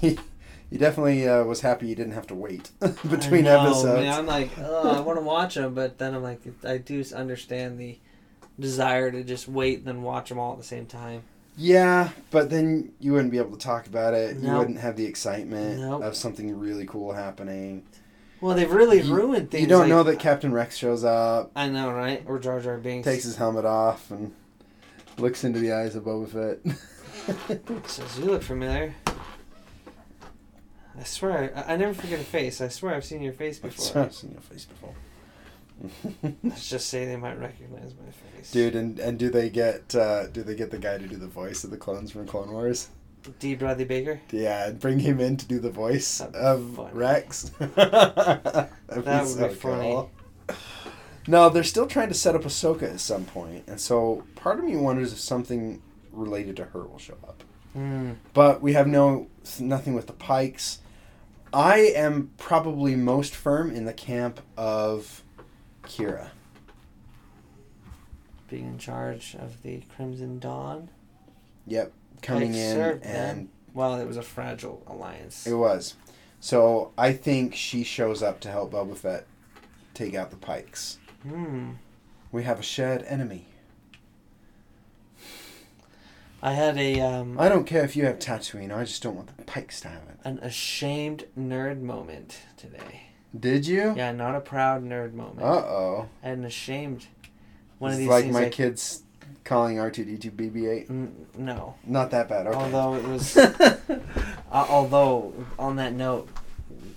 [0.00, 0.18] He,
[0.70, 4.02] he definitely uh, was happy you didn't have to wait between I know, episodes.
[4.02, 7.02] man, I'm like, oh, I want to watch them, but then I'm like, I do
[7.14, 7.98] understand the
[8.60, 11.22] desire to just wait and then watch them all at the same time.
[11.56, 14.36] Yeah, but then you wouldn't be able to talk about it.
[14.36, 16.02] You wouldn't have the excitement Nope.
[16.04, 17.82] of something really cool happening.
[18.40, 19.62] Well, they've really You- ruined things.
[19.62, 22.22] you don't like- know that Captain Rex shows up, I know, right?
[22.28, 23.04] Or Jar Jar Binks.
[23.04, 24.32] takes his helmet off, and
[25.18, 27.88] looks into the eyes of Boba Fett.
[27.88, 28.94] Says, you look familiar.
[30.98, 32.60] I swear, I, I never forget a face.
[32.60, 34.02] I swear I've seen your face before.
[34.02, 34.94] I've seen your face before.
[36.42, 38.50] Let's just say they might recognize my face.
[38.50, 41.28] Dude, and, and do they get uh, do they get the guy to do the
[41.28, 42.88] voice of the clones from Clone Wars?
[43.38, 43.54] D.
[43.54, 44.20] Bradley Baker.
[44.30, 46.90] Yeah, and bring him in to do the voice of funny.
[46.92, 47.50] Rex.
[47.58, 48.70] That
[49.26, 50.08] would be funny.
[51.26, 54.64] No, they're still trying to set up Ahsoka at some point, and so part of
[54.64, 57.44] me wonders if something related to her will show up.
[57.74, 58.12] Hmm.
[58.32, 59.28] But we have no
[59.60, 60.78] nothing with the Pikes.
[61.52, 65.22] I am probably most firm in the camp of
[65.84, 66.30] Qi'ra.
[68.48, 70.90] Being in charge of the Crimson Dawn.
[71.66, 73.48] Yep, coming in and them.
[73.74, 75.46] Well, it was a fragile alliance.
[75.46, 75.94] It was.
[76.40, 79.26] So I think she shows up to help Boba Fett
[79.94, 80.98] take out the Pikes.
[81.22, 81.72] Hmm.
[82.30, 83.48] We have a shared enemy.
[86.42, 88.74] I had a um I don't care if you have Tatooine.
[88.76, 90.18] I just don't want the Pikes to have it.
[90.24, 93.02] an ashamed nerd moment today.
[93.38, 93.94] Did you?
[93.96, 95.42] Yeah, not a proud nerd moment.
[95.42, 96.08] Uh oh.
[96.22, 97.06] I had an ashamed.
[97.78, 99.02] One it's of these like things my like, kids
[99.44, 100.88] calling R two D two BB eight.
[100.88, 101.74] Mm, no.
[101.84, 102.46] Not that bad.
[102.46, 102.56] Okay.
[102.56, 103.76] Although it was, uh,
[104.50, 106.28] although on that note,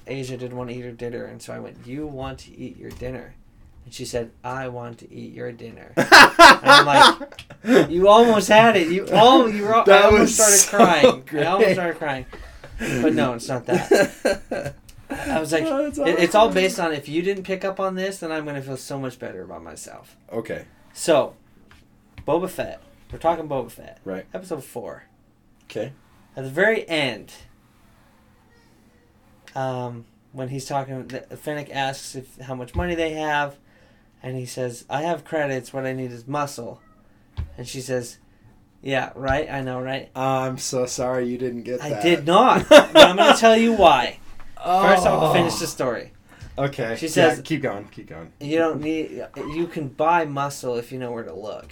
[0.08, 2.78] Asia didn't want to eat her dinner, and so I went, "You want to eat
[2.78, 3.36] your dinner?"
[3.86, 8.88] And she said, "I want to eat your dinner." I'm like, You almost had it.
[8.88, 11.24] You oh, you were, I That almost started so crying.
[11.26, 11.46] great.
[11.46, 12.26] I almost started crying.
[12.80, 14.76] But no, it's not that.
[15.10, 17.96] I was like, Oh, it, it's all based on if you didn't pick up on
[17.96, 20.15] this, then I'm gonna feel so much better about myself.
[20.32, 20.65] okay.
[20.94, 21.36] So,
[22.28, 22.82] Boba Fett.
[23.12, 24.00] We're talking Boba Fett.
[24.06, 24.26] Right.
[24.34, 25.04] Episode four.
[25.65, 25.94] Okay.
[26.36, 27.34] At the very end,
[29.56, 33.56] um, when he's talking, Fennec asks if how much money they have,
[34.24, 35.74] and he says, "I have credits.
[35.74, 36.82] What I need is muscle."
[37.58, 38.18] And she says,
[38.82, 39.50] "Yeah, right.
[39.50, 40.10] I know, right.
[40.16, 42.66] Ah, I'm so sorry you didn't get I did not.
[42.70, 44.20] but I'm going to tell you why.
[44.58, 45.34] First, I'll Oh.
[45.34, 46.14] finish the story.
[46.58, 46.96] Okay.
[46.98, 47.88] She Yeah, says- keep going.
[47.88, 48.32] Keep going.
[48.40, 49.26] You don't need.
[49.38, 51.72] You can buy muscle if you know where to look."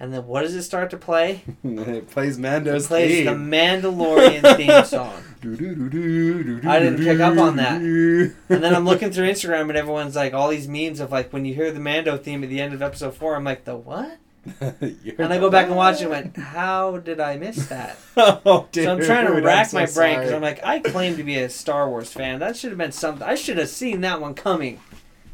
[0.00, 1.42] And then what does it start to play?
[1.64, 3.26] it plays Mando's It plays theme.
[3.26, 5.22] the Mandalorian theme song.
[5.44, 7.80] I didn't pick up on that.
[7.80, 11.44] And then I'm looking through Instagram and everyone's like all these memes of like when
[11.44, 14.18] you hear the Mando theme at the end of episode four, I'm like the what?
[14.60, 17.96] And I go back and watch it and went, how did I miss that?
[18.16, 20.32] oh, dude, so I'm trying to rack so my brain because.
[20.32, 22.40] I'm like I claim to be a Star Wars fan.
[22.40, 23.26] That should have been something.
[23.26, 24.80] I should have seen that one coming.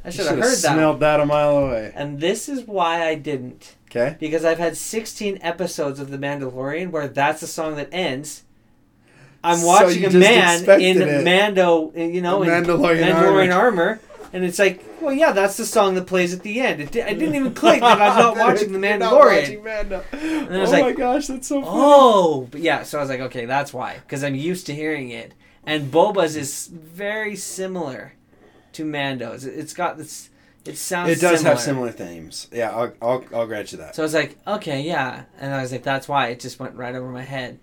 [0.05, 0.69] I should have heard that.
[0.69, 0.77] One.
[0.77, 1.93] Smelled that a mile away.
[1.95, 4.17] And this is why I didn't Okay.
[4.21, 8.43] because I've had 16 episodes of The Mandalorian where that's the song that ends.
[9.43, 11.25] I'm watching you a man in it.
[11.25, 13.83] Mando, you know, in Mandalorian, Mandalorian armor.
[13.83, 14.01] armor.
[14.33, 16.81] and it's like, well, yeah, that's the song that plays at the end.
[16.83, 19.41] It, di- I didn't even click that I'm not watching The Mandalorian.
[19.41, 20.05] watching Mando.
[20.11, 21.73] then I was oh like, my gosh, that's so funny.
[21.73, 22.83] Oh, but yeah.
[22.83, 25.33] So I was like, okay, that's why, because I'm used to hearing it.
[25.65, 28.15] And Boba's is very similar
[28.73, 29.45] to Mando's.
[29.45, 30.31] It's got this.
[30.65, 31.11] It sounds.
[31.11, 31.55] It does similar.
[31.55, 32.49] have similar themes.
[32.53, 33.95] Yeah, I'll, I'll, I'll grant you that.
[33.95, 36.75] So I was like, okay, yeah, and I was like, that's why it just went
[36.75, 37.59] right over my head.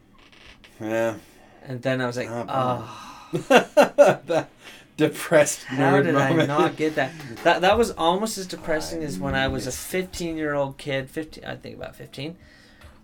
[0.80, 1.16] Yeah.
[1.64, 3.40] And then I was like, Ah, oh,
[4.28, 4.50] that
[4.98, 6.42] depressed how did moment.
[6.42, 7.12] I not get that?
[7.44, 10.78] That that was almost as depressing I as when I was a 15 year old
[10.78, 11.10] kid.
[11.10, 12.38] 15, I think about 15.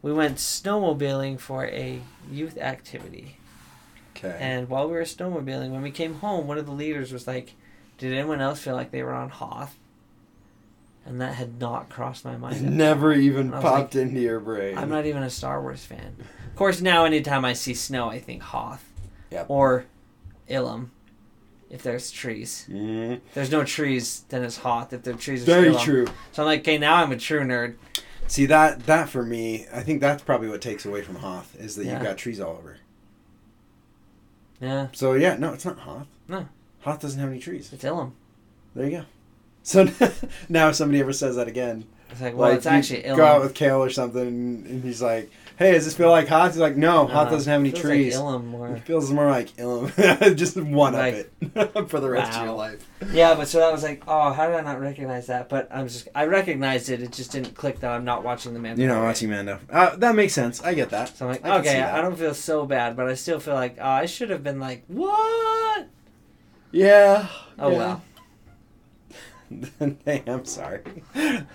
[0.02, 3.38] We went snowmobiling for a youth activity.
[4.16, 4.36] Okay.
[4.40, 7.54] And while we were snowmobiling, when we came home, one of the leaders was like,
[7.98, 9.78] "Did anyone else feel like they were on Hoth?"
[11.06, 12.78] And that had not crossed my mind.
[12.78, 14.78] never even popped into your brain.
[14.78, 16.16] I'm not even a Star Wars fan.
[16.48, 18.84] Of course, now anytime I see snow, I think Hoth.
[19.32, 19.46] Yep.
[19.50, 19.86] Or
[20.50, 20.90] Ilum,
[21.70, 22.68] if there's trees.
[22.70, 23.14] Mhm.
[23.16, 24.94] If there's no trees, then it's Hoth.
[24.94, 25.82] If there are trees, it's Very Ilum.
[25.84, 26.08] true.
[26.34, 27.76] So I'm like, okay, now I'm a true nerd.
[28.28, 31.76] See that that for me, I think that's probably what takes away from Hoth is
[31.78, 31.94] that Yeah.
[31.94, 32.78] you've got trees all over.
[34.60, 36.08] Yeah, So yeah, no, it's not Hoth.
[36.28, 36.48] No.
[36.82, 37.72] Hoth doesn't have any trees.
[37.74, 38.12] it's Ilum.
[38.76, 39.06] There you go.
[39.64, 39.88] So
[40.50, 43.42] now if somebody ever says that again, It's like, well, like it's actually go out
[43.42, 44.22] with Kale or something,
[44.68, 47.50] and, he's like, "Hey, does this feel like Hoth?" He's like, "No, Hoth Uh, doesn't
[47.52, 48.76] have any feels trees." Like Ilum more.
[48.76, 50.36] It feels more like Ilum.
[50.36, 52.86] Just one Like- of it for the rest of your life.
[53.14, 55.48] Yeah, but so that was like, oh, how did I not recognize that?
[55.50, 57.02] But I'm just, I recognized it.
[57.02, 58.78] It just didn't click that I'm not watching the Mandalorian.
[58.78, 59.60] You know, watching Mando.
[59.72, 60.62] Uh, that makes sense.
[60.64, 61.16] I get that.
[61.18, 61.82] So I'm like, I okay.
[61.82, 64.60] I don't feel so bad, but I still feel like, oh, I should have been
[64.60, 65.88] like, what?
[66.72, 67.28] Yeah.
[67.60, 67.78] Oh yeah.
[67.78, 68.02] well.
[70.06, 70.82] hey, I'm sorry.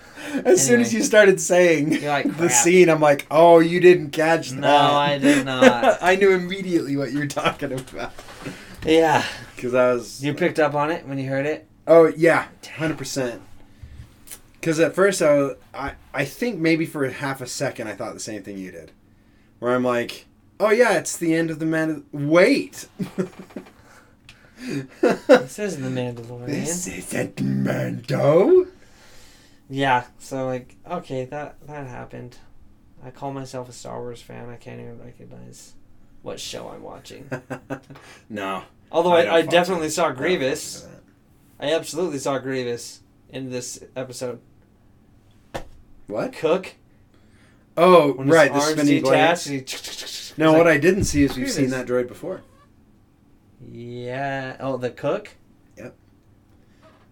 [0.45, 4.51] As soon as you started saying like, the scene, I'm like, oh, you didn't catch
[4.51, 4.61] that.
[4.61, 5.99] No, I did not.
[6.03, 8.13] I knew immediately what you were talking about
[8.85, 9.25] Yeah,
[9.55, 10.23] because I was.
[10.25, 11.67] you picked up on it when you heard it.
[11.87, 13.43] Oh yeah, hundred percent.
[14.61, 18.15] Because at first I, was, I I think maybe for half a second I thought
[18.15, 18.91] the same thing you did,
[19.61, 20.27] where I'm like,
[20.59, 22.05] oh yeah, it's the end of the man.
[22.13, 22.89] Wait.
[24.59, 26.47] This is the Mandalorian.
[26.47, 28.67] this isn't Mando.
[29.69, 32.39] Yeah, so like, okay, that that happened.
[33.05, 34.49] I call myself a Star Wars fan.
[34.49, 35.75] I can't even recognize
[36.23, 37.29] what show I'm watching.
[38.29, 38.63] no.
[38.91, 40.87] Although I, don't I, definitely saw Grievous.
[41.61, 44.41] I absolutely saw Grievous in this episode.
[46.07, 46.33] What?
[46.33, 46.75] Cook.
[47.77, 51.37] Oh, When right, the arms spinning detached, he- No, what like- I didn't see is
[51.37, 52.43] we've seen that droid before.
[53.71, 54.57] Yeah.
[54.61, 55.31] Oh, the cook.
[55.77, 55.95] Yep.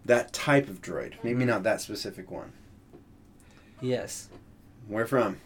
[0.05, 1.14] That type of droid.
[1.22, 2.52] Maybe not that specific one.
[3.80, 4.28] Yes.
[4.86, 5.38] Where from?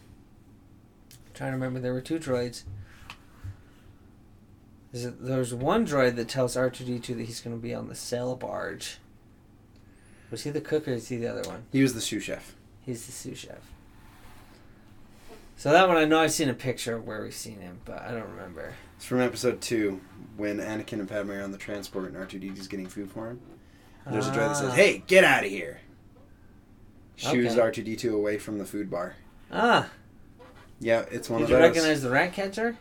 [1.39, 2.63] trying to remember, there were two droids.
[4.91, 8.97] There's, one droid that tells R2D2 that he's going to be on the sail barge.
[10.31, 11.63] Was he the cook or is he the other one?
[11.71, 12.55] He was the sous chef.
[12.85, 13.71] He's the sous chef.
[15.55, 18.01] So that one I know I've seen a picture of where we've seen him, but
[18.01, 18.73] I don't remember.
[18.99, 20.01] It's from episode two
[20.35, 23.39] when Anakin and Padme are on the transport and R2D2's getting food for him.
[24.11, 24.75] There's a droid that says, Ah.
[24.75, 25.79] "Hey, get out of here!"
[27.15, 27.61] Shoos Okay.
[27.61, 29.15] R2D2 away from the food bar.
[29.49, 29.89] Ah,
[30.81, 31.61] Yeah, it's one did of you those.
[31.69, 32.75] recognize the rat catcher?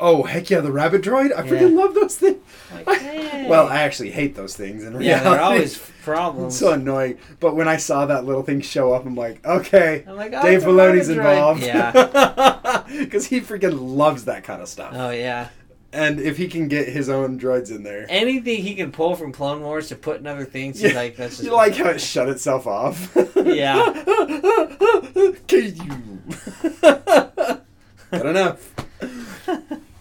[0.00, 1.32] Oh heck yeah, the rabbit droid!
[1.36, 1.50] I Yeah.
[1.52, 2.38] freaking love those things.
[2.86, 3.46] Like, hey.
[3.48, 5.24] Well, I actually hate those things in yeah, reality.
[5.24, 6.58] there are always It's problems.
[6.58, 7.18] so annoying.
[7.40, 10.42] But when I saw that little thing show up, I'm like, okay, I'm like, oh,
[10.42, 11.62] Dave it's Filoni's involved.
[11.62, 11.92] Yeah.
[12.98, 14.92] because he freaking loves that kind of stuff.
[14.96, 15.48] Oh yeah.
[15.92, 19.32] And if he can get his own droids in there, Anything he can pull from
[19.32, 22.00] Clone Wars to put in other things, Yeah, like that's just you like how it
[22.00, 23.14] shut itself off.
[23.36, 23.92] Yeah.
[25.48, 26.30] Can you?
[28.10, 28.74] Good enough.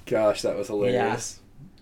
[0.09, 1.39] Gosh, that was hilarious.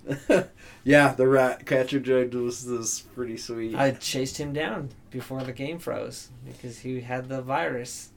[0.83, 3.75] Yeah, the rat catcher droid was, was pretty sweet.
[3.75, 8.11] I chased him down before the game froze because he had the virus.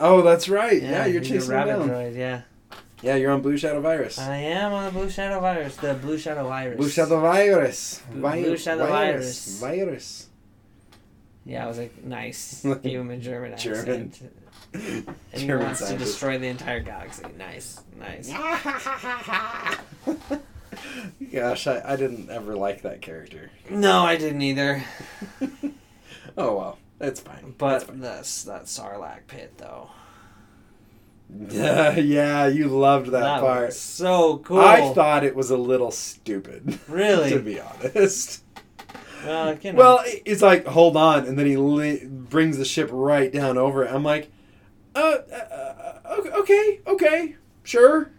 [0.00, 0.82] oh, that's right.
[0.82, 1.88] Yeah, you're he's a chasing him down.
[1.90, 2.16] droid.
[2.16, 2.42] Yeah,
[3.02, 4.18] Yeah, you're on Blue Shadow Virus.
[4.18, 5.76] I am on the Blue Shadow virus.
[5.76, 6.76] The Blue Shadow virus.
[6.76, 8.02] Blue Shadow Virus.
[8.10, 9.60] Vi- Blue Shadow virus.
[9.60, 10.26] Virus.
[11.44, 12.62] Yeah, I was like, nice.
[12.64, 14.12] Gave him a German German.
[14.12, 14.32] accent.
[15.32, 17.24] And he German wants to destroy the entire galaxy.
[17.38, 18.30] Nice, nice.
[21.32, 23.50] Gosh, I, I didn't ever like that character.
[23.70, 24.82] No, I didn't either.
[26.38, 27.52] Oh well, it's fine.
[27.58, 28.00] But fine.
[28.00, 29.90] that's that Sarlacc pit though.
[31.50, 33.66] yeah, you loved that, part.
[33.66, 34.60] was so cool.
[34.60, 37.30] I thought it was a little stupid, really.
[37.30, 38.44] to be honest.
[39.26, 39.78] well, you know.
[39.78, 43.84] Well, it's like, hold on, and then he li- brings the ship right down over
[43.84, 43.92] it.
[43.92, 44.30] I'm like,
[44.98, 48.10] uh, uh, uh, okay, okay, sure.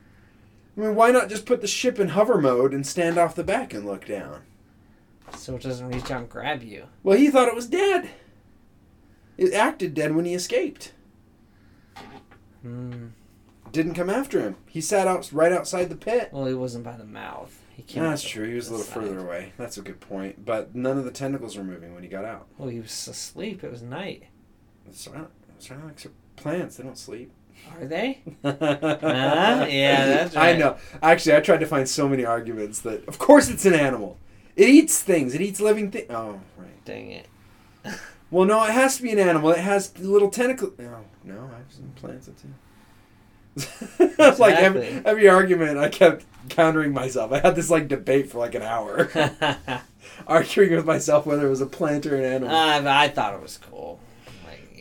[0.78, 3.44] I mean, why not just put the ship in hover mode and stand off the
[3.44, 4.42] back and look down?
[5.38, 6.86] so it doesn't reach out and grab you.
[7.04, 8.10] Well, he thought it was dead.
[9.38, 10.94] It acted dead when he escaped.
[12.62, 13.08] Hmm.
[13.72, 14.56] Didn't come after him.
[14.68, 16.30] He sat out right outside the pit.
[16.32, 17.64] Well, he wasn't by the mouth.
[17.70, 18.04] He came.
[18.04, 18.48] That's true.
[18.48, 18.96] He was a little side.
[18.96, 19.54] further away.
[19.58, 20.44] That's a good point.
[20.44, 22.48] But none of the tentacles were moving when he got out.
[22.58, 23.64] Well, he was asleep.
[23.64, 24.24] It was night.
[24.92, 25.28] Sarlacc-
[25.62, 26.78] Sarlaccs are plants.
[26.78, 27.32] They don't sleep.
[27.78, 28.22] Are they?
[28.44, 30.78] Uh, yeah, that's I know.
[31.02, 34.18] Actually, I tried to find so many arguments that, of course, it's an animal.
[34.56, 35.36] It eats things.
[35.36, 36.08] It eats living things.
[36.10, 36.86] Oh, right.
[36.86, 37.28] Dang it.
[38.32, 39.50] Well, no, it has to be an animal.
[39.50, 40.74] It has little tentacles.
[40.78, 42.54] No, no, I've seen plants it too.
[44.38, 47.32] like every, every argument, I kept countering myself.
[47.32, 49.10] I had this like debate for like an hour,
[50.28, 52.56] arguing with myself whether it was a plant or an animal.
[52.56, 54.00] Uh, I thought it was cool.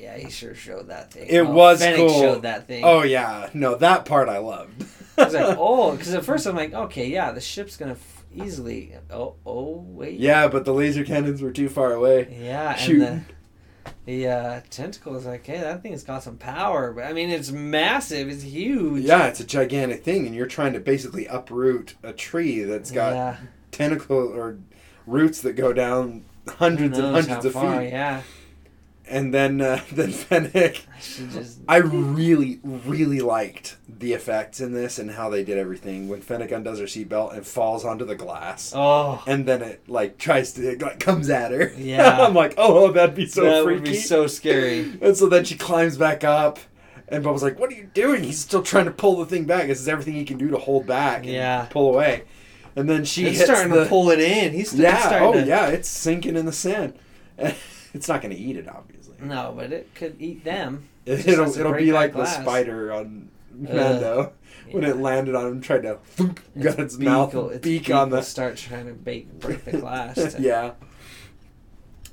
[0.00, 1.26] Yeah, he sure showed that thing.
[1.28, 2.20] It Well, was Fennec cool.
[2.20, 2.84] showed that thing.
[2.84, 4.84] oh yeah, no, that part I loved.
[5.16, 8.24] I was like, oh, because at first I'm like, okay, yeah, the ship's gonna f-
[8.34, 8.94] easily.
[9.10, 10.18] Oh, oh, wait.
[10.20, 12.36] yeah, but the laser cannons were too far away.
[12.40, 13.02] Yeah, Shooting.
[13.02, 13.34] and the
[14.04, 16.92] the uh, tentacle is like, hey, that thing's got some power.
[16.92, 18.28] But I mean, it's massive.
[18.28, 19.04] It's huge.
[19.04, 23.14] Yeah, it's a gigantic thing, and you're trying to basically uproot a tree that's got
[23.14, 23.36] yeah.
[23.70, 24.58] tentacle or
[25.06, 27.90] roots that go down hundreds and hundreds of far, feet.
[27.90, 28.22] Yeah,
[29.10, 31.60] And then uh, then Fennec, I just.
[31.68, 36.08] I really really liked the effects in this and how they did everything.
[36.08, 40.18] When Fennec undoes her seatbelt and falls onto the glass, Oh, and then it like
[40.18, 41.72] tries to it like comes at her.
[41.76, 42.18] Yeah.
[42.26, 43.80] I'm like, oh, that'd be so that freaky.
[43.80, 44.92] would be so scary.
[45.02, 46.58] And so then she climbs back up.
[47.10, 49.66] And Boba's like, "What are you doing?" He's still trying to pull the thing back.
[49.68, 51.66] This is everything he can do to hold back and Yeah.
[51.70, 52.24] pull away.
[52.76, 54.52] And then she starting the, to pull it in.
[54.52, 54.98] He's Yeah.
[54.98, 55.68] starting Oh, to, yeah.
[55.68, 56.92] It's sinking in the sand.
[57.38, 58.97] it's not going to eat it, obviously.
[59.20, 60.88] No, but it could eat them.
[61.06, 64.32] It, will it'll be like the spider on Mando
[64.70, 64.90] when Yeah.
[64.90, 68.10] it landed on him, tried to thunk, got its, beak mouth will- its beak, on
[68.10, 70.14] the start trying to bake, break the glass.
[70.34, 70.72] to- yeah.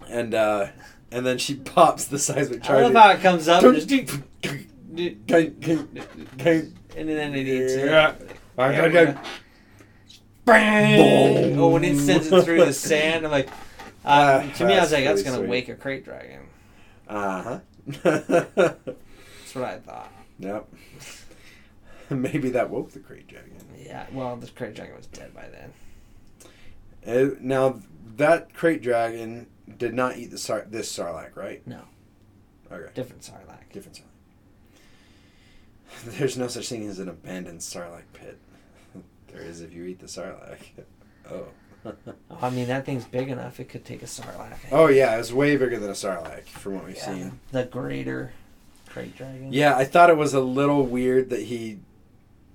[0.10, 0.68] And uh,
[1.12, 4.70] and then she pops the seismic I love how it comes up and, and
[7.10, 7.86] then it eats it.
[7.86, 8.16] Yeah.
[8.58, 9.20] Yeah, we're
[10.46, 11.58] Bang!
[11.60, 13.50] Oh, when it sends it through the sand, I'm like,
[14.06, 15.50] uh, Ah, to me, I was that's like, that's really gonna sweet.
[15.50, 16.42] wake a Krayt dragon.
[17.08, 17.60] Uh huh.
[18.04, 20.12] That's what I thought.
[20.40, 20.68] yep.
[22.10, 23.54] Maybe that woke the Krayt Dragon.
[23.78, 25.74] Yeah, well, the Krayt Dragon was dead by then.
[27.06, 27.80] Uh, now
[28.18, 29.48] that Krayt Dragon
[29.78, 31.66] did not eat the Sar- this Sarlacc, right?
[31.68, 31.82] No.
[32.72, 32.92] Okay.
[32.94, 33.72] Different Sarlacc.
[33.72, 34.04] Different Sarlacc.
[36.18, 38.38] There's no such thing as an abandoned Sarlacc pit.
[39.28, 40.60] there is if you eat the Sarlacc.
[41.32, 41.48] Oh.
[42.42, 43.60] I mean, that thing's big enough.
[43.60, 44.58] It could take a Sarlacc.
[44.72, 47.40] oh yeah, it's way bigger than a Sarlacc from what we've Yeah, seen.
[47.52, 48.34] The greater
[48.90, 49.52] Krayt Dragon.
[49.54, 51.80] Yeah, I thought it was a little weird that he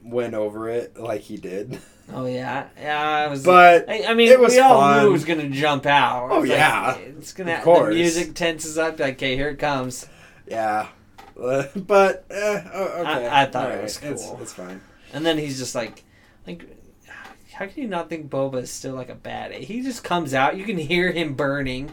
[0.03, 1.79] went over it like he did.
[2.13, 3.01] Oh yeah, yeah.
[3.01, 3.45] I was.
[3.45, 5.01] But I, I mean, it was we all fun.
[5.03, 6.29] knew it was gonna jump out.
[6.33, 6.95] Oh, It's like, yeah.
[6.97, 7.53] it's gonna.
[7.53, 7.95] Of The course.
[7.95, 8.99] music tenses up.
[8.99, 10.07] Like, okay, here it comes.
[10.47, 10.89] yeah.
[11.37, 13.27] But eh, okay.
[13.29, 14.39] I- I thought it Alright, was It's, cool.
[14.43, 14.81] it's fine.
[15.15, 16.03] And then he's just like,
[16.47, 16.67] like,
[17.61, 19.53] how can you not think Boba is still like a bad?
[19.53, 20.57] He just comes out.
[20.57, 21.93] You can hear him burning.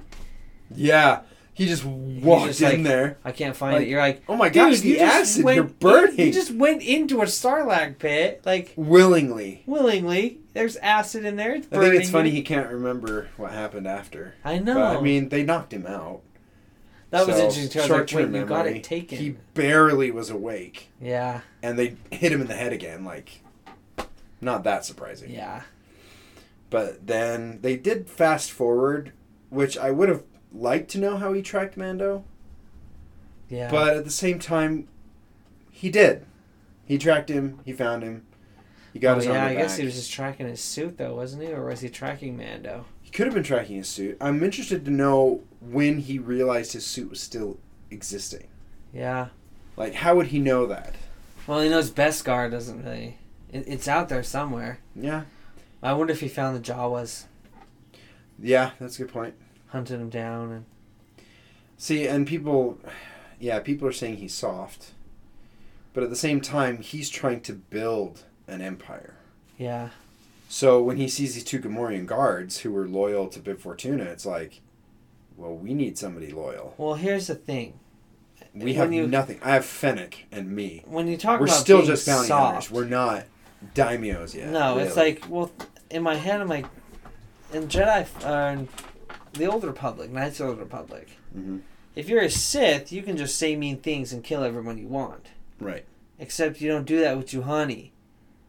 [0.73, 1.21] Yeah,
[1.53, 3.17] he just walked just in like- there.
[3.25, 3.89] I can't find Like, it.
[3.89, 5.43] You're like, Oh my gosh, the you just acid!
[5.43, 6.19] went, You're burning.
[6.27, 9.63] You just went into a Sarlacc pit, like willingly.
[9.65, 10.37] willingly.
[10.53, 11.55] There's acid in there.
[11.55, 14.35] It's I think it's funny he can't remember what happened after.
[14.45, 14.75] I know.
[14.75, 16.21] But, I mean, they knocked him out.
[17.09, 17.79] that was So, interesting too.
[17.79, 17.99] I was like,
[18.31, 19.17] wait, you got memory, it taken.
[19.17, 23.03] He barely was awake, yeah, and they hit him in the head again.
[23.05, 23.41] Like,
[24.41, 25.31] not that surprising.
[25.31, 25.63] yeah.
[26.69, 29.13] But then they did fast forward,
[29.49, 30.23] which I would have
[30.53, 32.25] liked to know how he tracked Mando.
[33.49, 33.71] Yeah.
[33.71, 34.87] But at the same time,
[35.71, 36.25] he did.
[36.85, 37.59] He tracked him.
[37.63, 38.25] He found him.
[38.93, 41.43] He got oh, his yeah, I guess he was just tracking his suit though, wasn't
[41.43, 41.53] he?
[41.53, 42.85] Or was he tracking Mando?
[43.01, 44.17] He could have been tracking his suit.
[44.19, 47.57] I'm interested to know when he realized his suit was still
[47.91, 48.47] existing.
[48.93, 49.27] Yeah.
[49.75, 50.95] Like, how would he know that?
[51.45, 53.17] Well, he knows Beskar doesn't really.
[53.51, 54.79] It, it's out there somewhere.
[54.95, 55.23] Yeah.
[55.81, 57.25] I wonder if he found the Jawas,
[58.39, 59.35] Yeah, that's a good point.
[59.67, 60.65] hunted him down, and
[61.77, 62.79] See, and people,
[63.39, 64.91] yeah, people are saying he's soft.
[65.93, 69.13] But at the same time, he's trying to build an empire.
[69.57, 69.89] yeah,
[70.49, 74.25] So when he sees these two Gamorrean guards who were loyal to Bib Fortuna, it's
[74.25, 74.61] like,
[75.35, 76.73] well, we need somebody loyal.
[76.77, 77.79] Well, here's the thing.
[78.55, 79.39] We When have you- nothing.
[79.43, 80.83] I have Fennec and me.
[80.87, 82.71] When you talk We're about still being just bounty soft, hunters.
[82.71, 83.25] We're not
[83.75, 84.49] daimyos yet.
[84.49, 85.51] no, it's like well,
[85.89, 86.65] in my head, I'm like,
[87.53, 88.67] in Jedi, uh, in
[89.33, 91.09] the Old Republic, Knights of the Old Republic.
[91.35, 91.61] Mhm.
[91.95, 95.27] If you're a Sith, you can just say mean things and kill everyone you want.
[95.59, 95.85] Right.
[96.19, 97.89] Except you don't do that with Juhani.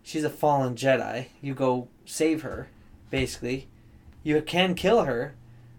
[0.03, 1.27] She's a fallen Jedi.
[1.41, 2.69] You go save her,
[3.11, 3.69] basically.
[4.23, 5.35] You can kill her,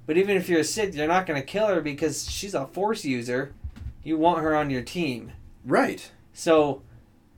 [0.07, 2.65] but even if you're a Sith, you're not going to kill her because she's a
[2.67, 3.53] Force user.
[4.03, 5.33] You want her on your team.
[5.65, 6.09] Right.
[6.33, 6.81] So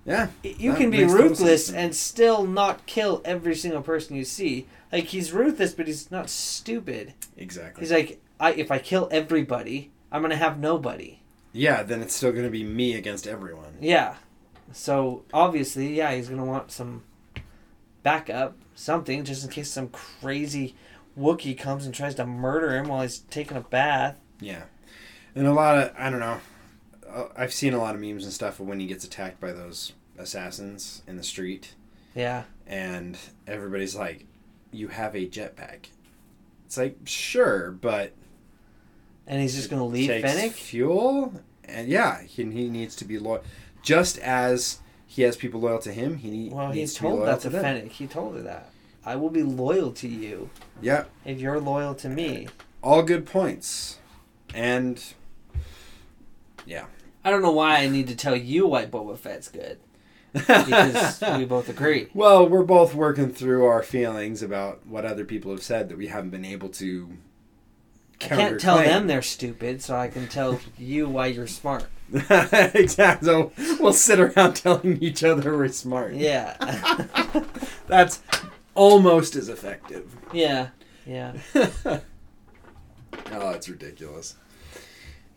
[0.06, 0.30] Yeah.
[0.44, 4.68] you can be ruthless and still not kill every single person you see.
[4.92, 7.14] Like he's ruthless, but he's not stupid.
[7.38, 7.82] Exactly.
[7.82, 11.20] He's like, I if I kill everybody, I'm gonna have nobody.
[11.54, 13.76] yeah, then it's still going to be me against everyone.
[13.80, 14.16] Yeah.
[14.74, 17.04] So obviously, yeah, he's gonna want some
[18.04, 20.76] backup, something, just in case some crazy
[21.18, 24.16] Wookiee comes and tries to murder him while he's taking a bath.
[24.40, 24.64] Yeah.
[25.36, 26.40] And a lot of, I don't know,
[27.36, 29.94] I've seen a lot of memes and stuff of when he gets attacked by those
[30.18, 31.74] assassins in the street,
[32.16, 32.44] Yeah.
[32.68, 34.26] and everybody's like,
[34.72, 35.88] you have a jetpack.
[36.66, 38.14] It's like, sure, but.
[39.28, 40.52] And he's just gonna leave Fennec.
[40.54, 41.34] Fuel?
[41.66, 43.44] And yeah, he, he needs to be loyal.
[43.82, 47.20] Just as he has people loyal to him, he Well, he needs to be told
[47.20, 47.60] loyal that to to.
[47.62, 47.92] Fennec.
[47.92, 48.70] He told her that.
[49.06, 50.50] I will be loyal to you
[50.82, 52.48] Yeah, if you're loyal to me.
[52.84, 53.98] all good points.
[54.54, 55.02] And.
[56.66, 56.86] Yeah.
[57.24, 59.80] I don't know why I need to tell you why Boba Fett's good
[60.34, 62.08] because we both agree.
[62.14, 66.08] Well, we're both working through our feelings about what other people have said that we
[66.08, 67.18] haven't been able to.
[68.22, 71.88] I can't tell them they're stupid, so I can tell you why you're smart.
[72.14, 73.26] exactly.
[73.26, 76.14] So we'll sit around telling each other we're smart.
[76.14, 76.56] Yeah.
[77.88, 78.22] That's
[78.76, 80.16] almost as effective.
[80.34, 80.68] yeah.
[81.04, 81.34] Yeah.
[81.56, 82.02] oh,
[83.50, 84.36] it's ridiculous.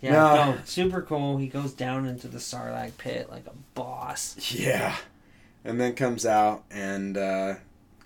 [0.05, 0.12] Yeah.
[0.12, 0.34] No.
[0.52, 1.38] No, super cool.
[1.38, 4.36] He goes down into the Sarlacc pit like a boss.
[4.55, 4.96] Yeah.
[5.64, 7.55] And then comes out and uh,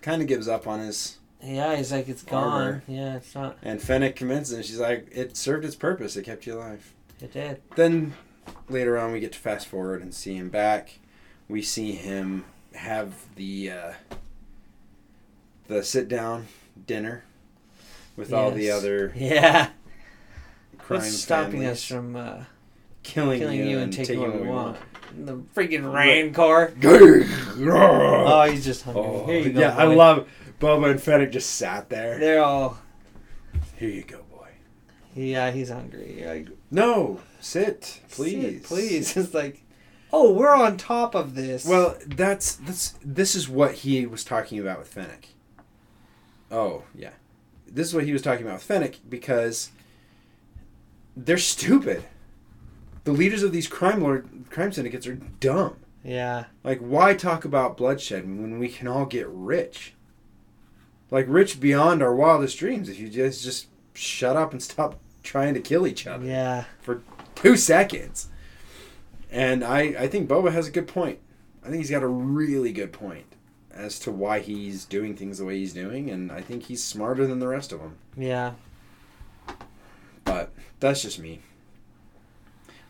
[0.01, 1.17] kind of gives up on his.
[1.43, 2.81] Yeah, he's like, it's gone.
[2.87, 3.57] Yeah, it's not.
[3.61, 4.63] And Fennec convinces him.
[4.63, 6.15] She's like, it served its purpose.
[6.15, 6.93] It kept you alive.
[7.21, 7.61] It did.
[7.75, 8.13] Then
[8.69, 10.99] later on, we get to fast forward and see him back.
[11.47, 12.45] We see him
[12.75, 13.91] have the uh,
[15.67, 16.47] the sit down
[16.87, 17.23] dinner
[18.15, 19.69] with all the other Yeah.
[20.89, 21.69] Crime What's stopping families.
[21.71, 22.43] us from uh,
[23.03, 24.77] killing, killing you and taking what we what want?
[25.25, 26.73] The freaking Rancor.
[26.83, 29.33] oh, Oh, he's just hungry.
[29.33, 29.59] Here you go.
[29.59, 30.27] yeah, I love
[30.59, 32.19] Boba and Fennec just sat there.
[32.19, 32.79] They're all.
[33.77, 34.49] Here you go, boy.
[35.15, 36.23] Yeah, he's hungry.
[36.25, 39.17] Like, No, sit, please, "Sit, please.
[39.17, 39.63] It's like,
[40.11, 41.65] oh, we're on top of this.
[41.65, 45.29] Well, that's that's this is what he was talking about with Fennec.
[46.51, 47.11] Oh yeah,
[47.67, 49.69] this is what he was talking about with Fennec because
[51.25, 52.03] they're stupid.
[53.03, 55.77] The leaders of these crime lord crime syndicates are dumb.
[56.03, 59.93] yeah, Like, why talk about bloodshed when we can all get rich?
[61.11, 65.53] Like, rich beyond our wildest dreams if you just just shut up and stop trying
[65.53, 67.01] to kill each other yeah, for
[67.35, 68.29] two seconds.
[69.31, 71.19] And I, I think Boba has a good point.
[71.63, 73.25] I think he's got a really good point
[73.71, 77.27] as to why he's doing things the way he's doing, and I think he's smarter
[77.27, 77.97] than the rest of them.
[78.17, 78.53] yeah.
[80.25, 81.39] But that's just me.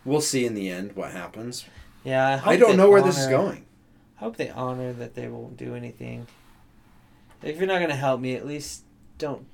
[0.04, 1.64] We'll see in the end what happens.
[2.04, 3.66] Yeah, I, I don't know where this is going.
[4.18, 6.26] I hope they honor that they won't do anything.
[7.42, 8.82] If you're not gonna help me, at least
[9.18, 9.46] don't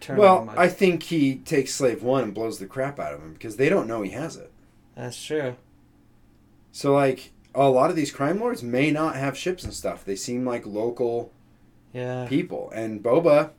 [0.00, 0.16] turn.
[0.16, 0.52] Well.
[0.56, 3.68] I think he takes Slave One and blows the crap out of him because they
[3.68, 4.50] don't know he has it.
[4.96, 5.56] That's true.
[6.72, 10.04] So, like, a lot of these crime lords may not have ships and stuff.
[10.04, 11.32] They seem like local
[11.92, 12.26] Yeah.
[12.28, 12.70] people.
[12.74, 13.50] And Boba,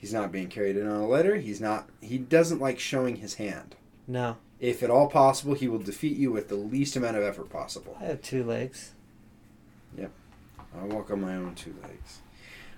[0.00, 1.36] he's not being carried in on a litter.
[1.36, 1.88] He's not.
[2.00, 3.76] He doesn't like showing his hand.
[4.08, 7.48] No, If at all possible, he will defeat you with the least amount of effort
[7.50, 7.96] possible.
[8.00, 8.92] I have two legs.
[9.96, 10.10] Yep.
[10.80, 12.18] I walk on my own two legs.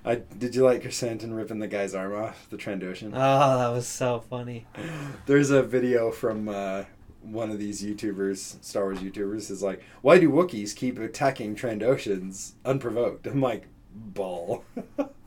[0.04, 3.12] I did you like Krrsantan ripping the guy's arm off the Trandoshan?
[3.14, 4.66] Oh, that was so funny.
[5.26, 6.84] There's a video from uh,
[7.22, 12.52] one of these YouTubers, Star Wars YouTubers, is like, "Why do Wookiees keep attacking Trandoshans
[12.64, 14.64] unprovoked?" I'm like, "Ball."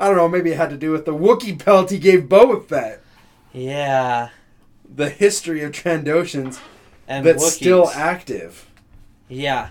[0.00, 0.28] I don't know.
[0.28, 3.00] Maybe it had to do with the Wookiee pelt he gave Boba Fett.
[3.52, 4.30] Yeah,
[4.92, 6.58] The history of Trandoshans
[7.08, 7.50] and that's Wookiees.
[7.50, 8.70] still active.
[9.28, 9.70] yeah,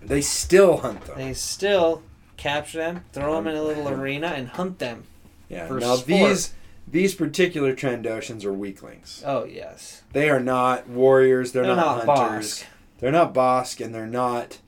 [0.00, 1.18] They still hunt them.
[1.18, 2.02] they still
[2.36, 5.04] capture them, throw them in a little arena, and hunt them.
[5.48, 5.66] yeah.
[5.68, 6.06] for Now sport.
[6.06, 6.54] these
[6.88, 9.22] these particular Trandoshans are weaklings.
[9.26, 11.52] Oh yes, They are not warriors.
[11.52, 12.60] They're, they're, not, not, hunters.
[12.62, 12.64] Bossk.
[12.98, 14.58] They're not Bossk, and they're not.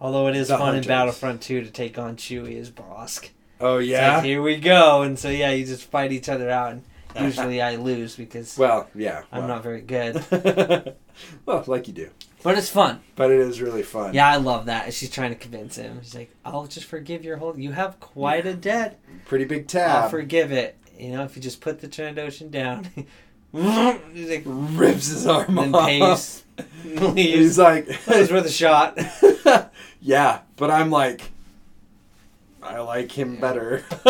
[0.00, 0.86] Although it is fun hunters.
[0.86, 3.28] in Battlefront 2 to take on Chewie as Bossk.
[3.60, 4.16] Oh yeah.
[4.16, 6.82] like, here we go, and so yeah, you just fight each other out, and
[7.20, 9.22] usually I lose because well, yeah.
[9.32, 10.22] I'm not very good.
[11.46, 12.10] well, like you do.
[12.44, 13.00] But it's fun.
[13.16, 14.14] But it is really fun.
[14.14, 14.94] Yeah, I love that.
[14.94, 15.98] She's trying to convince him.
[16.02, 17.58] She's like, "I'll just forgive your whole.
[17.58, 19.00] You have quite a debt.
[19.24, 20.10] Pretty big I'll tab.
[20.10, 20.76] forgive it.
[20.96, 22.86] You know, if you just put the Trandoshan down."
[23.52, 25.86] He's like, Rips his arm then off.
[25.86, 26.44] pays.
[26.82, 28.98] He's like, That was worth a shot.
[30.02, 31.22] yeah, but I'm like,
[32.62, 33.84] I like him better.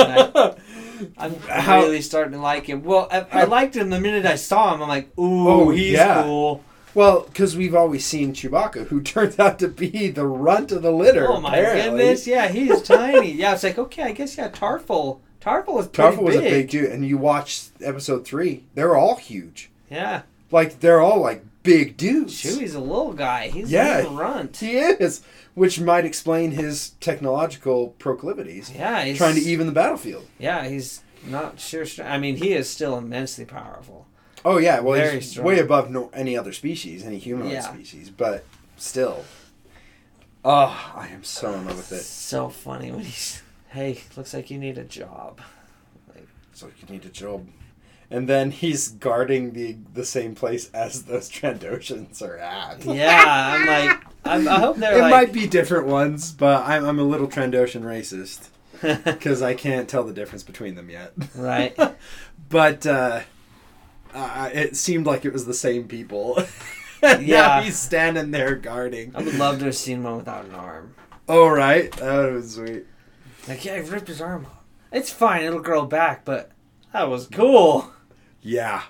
[1.17, 2.83] I'm How- really starting to like him.
[2.83, 4.83] Well, I, I liked him the minute I saw him.
[4.83, 6.23] I'm like, ooh, Oh, he's yeah.
[6.23, 6.65] cool.
[6.95, 10.91] well, because we've always seen Chewbacca, who turns out to be the runt of the
[10.93, 11.29] litter.
[11.31, 11.99] Oh my apparently.
[12.01, 13.33] goodness, yeah, he's tiny.
[13.39, 15.21] Yeah, it's like okay, I guess yeah, Tarfful.
[15.41, 16.47] Tarfful is pretty Tarfful was big.
[16.47, 19.71] a big dude, and you watch episode three; they're all huge.
[19.91, 22.43] Yeah, Like they're all like big dudes.
[22.43, 23.49] Chewie's a little guy.
[23.49, 23.99] He's Yeah.
[23.99, 24.57] a runt.
[24.59, 25.23] He is,
[25.59, 28.71] which might explain his technological proclivities.
[28.73, 30.27] Yeah, he's Trying to even the battlefield.
[30.39, 31.85] Yeah, he's not sure.
[32.03, 34.07] I mean, he is still immensely powerful.
[34.45, 35.47] Oh yeah, well Very he's strong.
[35.47, 37.73] way above no, any other species, any humanoid Yeah.
[37.73, 38.45] species, but
[38.77, 39.25] still.
[40.45, 42.03] Oh, I am so in love with it.
[42.03, 45.41] So funny when he's, hey, looks like you need a job.
[46.55, 47.47] So you need a job.
[48.11, 52.85] And then he's guarding the the same place as those Trandoshans are at.
[52.85, 56.85] Yeah, I'm like, I'm, I hope they're it like, might be different ones, but I'm,
[56.85, 58.49] I'm a little Trandoshan racist
[59.05, 61.13] because I can't tell the difference between them yet.
[61.37, 61.77] right.
[62.49, 63.21] but uh,
[64.15, 66.39] uh, it seemed like it was the same people.
[67.03, 67.19] Yeah.
[67.21, 69.13] now he's standing there guarding.
[69.15, 70.95] I would love to have seen one without an arm.
[71.29, 72.87] Oh right, that would have been sweet.
[73.47, 74.65] Like, yeah, he ripped his arm off.
[74.91, 76.51] It's fine, it'll grow back, but
[76.93, 77.93] that was cool.
[78.43, 78.83] Yeah,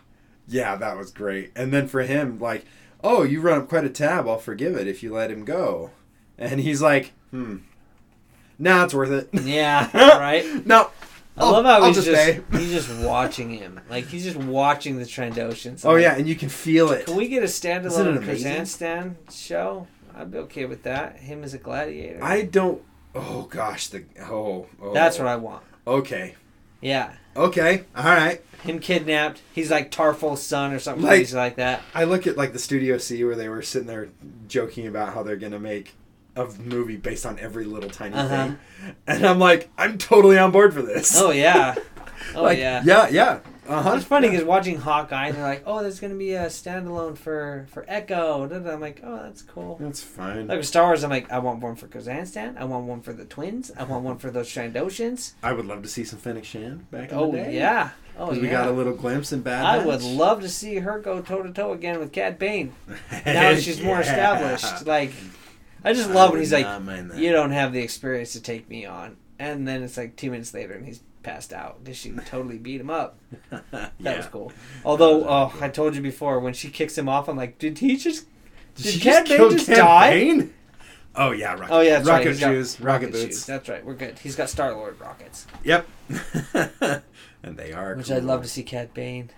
[0.47, 1.53] yeah, that was great.
[1.57, 2.65] And then for him, like,
[3.03, 4.29] oh, you run up quite a tab.
[4.29, 5.91] I'll forgive it if you let him go.
[6.37, 7.59] And he's like, hmm,
[8.59, 9.43] nah, it's worth it.
[9.43, 10.67] Yeah, right.
[10.67, 10.91] no,
[11.39, 13.81] I love how I'll he's just just, he's just watching him.
[13.89, 15.85] Like he's just watching the Trandoshans.
[15.85, 17.07] Oh I'm yeah, and you can feel it.
[17.07, 18.19] Can we get a standalone?
[18.25, 19.87] Krrsantan show?
[20.15, 21.19] I'd be okay with that.
[21.19, 22.23] Him as a gladiator.
[22.23, 22.83] I don't.
[23.15, 24.67] Oh gosh, the oh.
[24.83, 24.93] oh.
[24.93, 25.63] That's what I want.
[25.87, 26.35] Okay.
[26.81, 27.15] Yeah.
[27.39, 27.85] Okay.
[27.97, 28.43] All right.
[28.63, 29.41] Him kidnapped.
[29.55, 31.83] He's like Tarfful's son or something Like- crazy like that.
[31.95, 34.09] I look at like the Studio C where they were sitting there
[34.49, 35.95] joking about how they're gonna make
[36.37, 38.29] a movie based on every little tiny Uh-huh.
[38.29, 38.59] thing,
[39.07, 41.17] and I'm like, I'm totally on board for this.
[41.21, 41.75] Oh yeah.
[42.35, 42.83] Oh like, yeah.
[42.85, 43.09] Yeah.
[43.09, 43.39] Yeah.
[43.69, 43.95] Uh huh.
[43.97, 47.85] It's funny because watching Hawkeye, they're like, "Oh, there's gonna be a standalone for for
[47.87, 50.49] Echo." I'm like, "Oh, that's cool." That's fine.
[50.49, 52.57] Like with Star Wars, I'm like, I want one for Krrsantan.
[52.57, 53.71] I want one for the twins.
[53.77, 55.35] I want one for those Trandoshans.
[55.43, 57.47] I would love to see some Fennec Shand back in Oh the day.
[57.49, 57.91] Oh, yeah.
[58.19, 58.41] Oh yeah.
[58.41, 61.43] we got a little glimpse in Bad I would love to see her go toe
[61.43, 62.73] to toe again with Cad Bane.
[63.27, 64.87] Now she's more established.
[64.87, 65.13] Like,
[65.85, 67.19] I just love when he's like, not mind that.
[67.19, 70.53] "You don't have the experience to take me on," and then it's like two minutes
[70.55, 73.19] later and he's passed out because she totally beat him up.
[73.71, 74.17] That yeah.
[74.17, 74.53] was cool.
[74.85, 75.59] Although, was oh.
[75.61, 78.27] I told you before when she kicks him off, I'm like, did he just?
[78.77, 80.49] Did Bane kill just Cad die?
[81.15, 81.69] Oh yeah, rocket.
[81.71, 82.27] Oh yeah, that's right.
[82.27, 83.25] rocket shoes, rocket, rocket boots.
[83.25, 83.47] shoes.
[83.47, 83.85] That's right.
[83.85, 84.19] We're good.
[84.21, 85.87] He's got Star Lord rockets, Yep.
[87.43, 87.95] and they are.
[87.97, 88.17] which cool.
[88.17, 89.31] I'd love to see Cad Bane.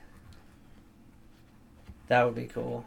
[2.09, 2.85] That would be cool.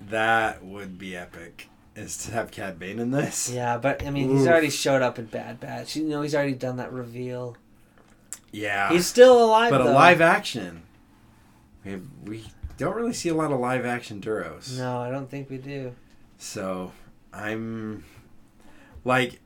[0.00, 1.68] That would be epic.
[1.98, 3.50] Is to have Cad Bane in this.
[3.50, 5.96] Yeah, but I mean, he's already showed up in Bad Batch.
[5.96, 7.56] You know, he's already done that reveal.
[8.52, 8.90] Yeah.
[8.90, 10.82] He's still alive, but a live action.
[11.84, 12.44] We have, we
[12.76, 14.78] don't really see a lot of live action Duros.
[14.78, 15.94] No, I don't think we do.
[16.38, 16.92] So
[17.32, 18.04] I'm
[19.04, 19.40] like,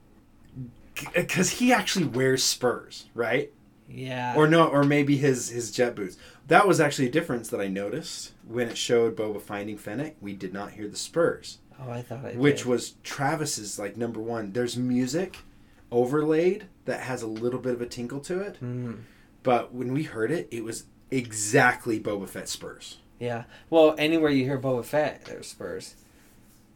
[1.14, 3.50] because uh, he actually wears spurs, right?
[3.88, 4.34] Yeah.
[4.36, 6.18] Or no, or maybe his his jet boots.
[6.48, 10.16] That was actually a difference that I noticed when it showed Boba finding Fennec.
[10.20, 12.66] We did not hear the spurs, oh, I thought I which did.
[12.66, 14.52] was Travis's like number one.
[14.52, 15.38] There's music
[15.90, 19.00] overlaid that has a little bit of a tinkle to it, Mm,
[19.42, 22.98] but when we heard it, it was exactly Boba Fett spurs.
[23.18, 23.44] yeah.
[23.70, 25.96] Well, anywhere you hear Boba Fett, there's Spurs.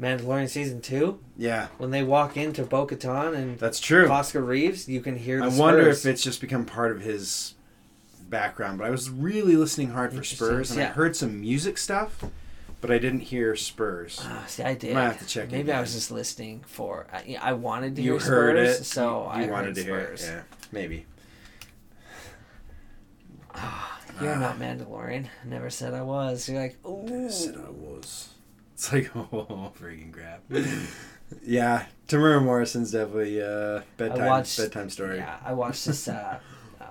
[0.01, 4.07] Mandalorian season two, Yeah, when they walk into Bo-Katan and that's true.
[4.07, 5.39] Koska Reeves, you can hear.
[5.41, 6.05] The I wonder Spurs.
[6.05, 7.55] if it's just become part of his
[8.29, 8.77] background.
[8.77, 12.23] But I was really listening hard for Spurs, and I heard some music stuff,
[12.81, 14.21] but I didn't hear Spurs.
[14.23, 14.95] Ah, see, I did.
[14.95, 17.07] Might have to check Maybe I was just listening for.
[17.13, 19.83] I, I wanted to you hear heard Spurs, it, so you, I wanted heard to
[19.85, 20.25] hear Spurs.
[20.25, 20.33] it.
[20.33, 21.07] Yeah, maybe.
[24.21, 24.39] You're Ah.
[24.41, 25.27] not Mandalorian.
[25.45, 26.49] Never said I was.
[26.49, 27.29] You're like, ooh.
[27.31, 28.31] Said I was.
[28.75, 30.43] It's like oh, freaking crap.
[31.43, 35.17] yeah, Temuera Morrison's definitely uh, bedtime watched- bedtime story.
[35.19, 36.39] Yeah, I watched this uh,
[36.81, 36.87] um,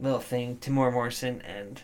[0.00, 0.56] little thing.
[0.56, 1.82] Temuera Morrison and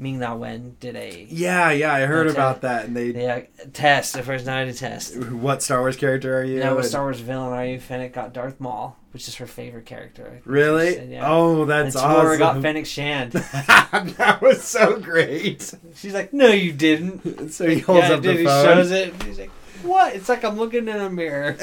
[0.00, 3.06] Ming Na Wen did a Yeah, yeah, I heard about that, and they.
[3.10, 4.12] yeah, uh, test.
[4.14, 5.16] The first night of test.
[5.18, 6.58] What Star Wars character are you?
[6.58, 7.80] Yeah, what And- Star Wars villain are you?
[7.80, 10.40] Fennec got Darth Maul, which is her favorite character.
[10.44, 10.94] Really?
[10.94, 11.28] Said, yeah.
[11.28, 12.38] Oh, that's and Temuera awesome.
[12.38, 13.32] got Fennec Shand.
[13.32, 15.74] that was so great.
[15.96, 17.50] She's like, no, you didn't.
[17.50, 18.64] So he holds yeah, up the he phone.
[18.64, 19.12] shows it.
[19.14, 19.50] and He's like,
[19.82, 20.14] what?
[20.14, 21.52] It's like I'm looking in a mirror.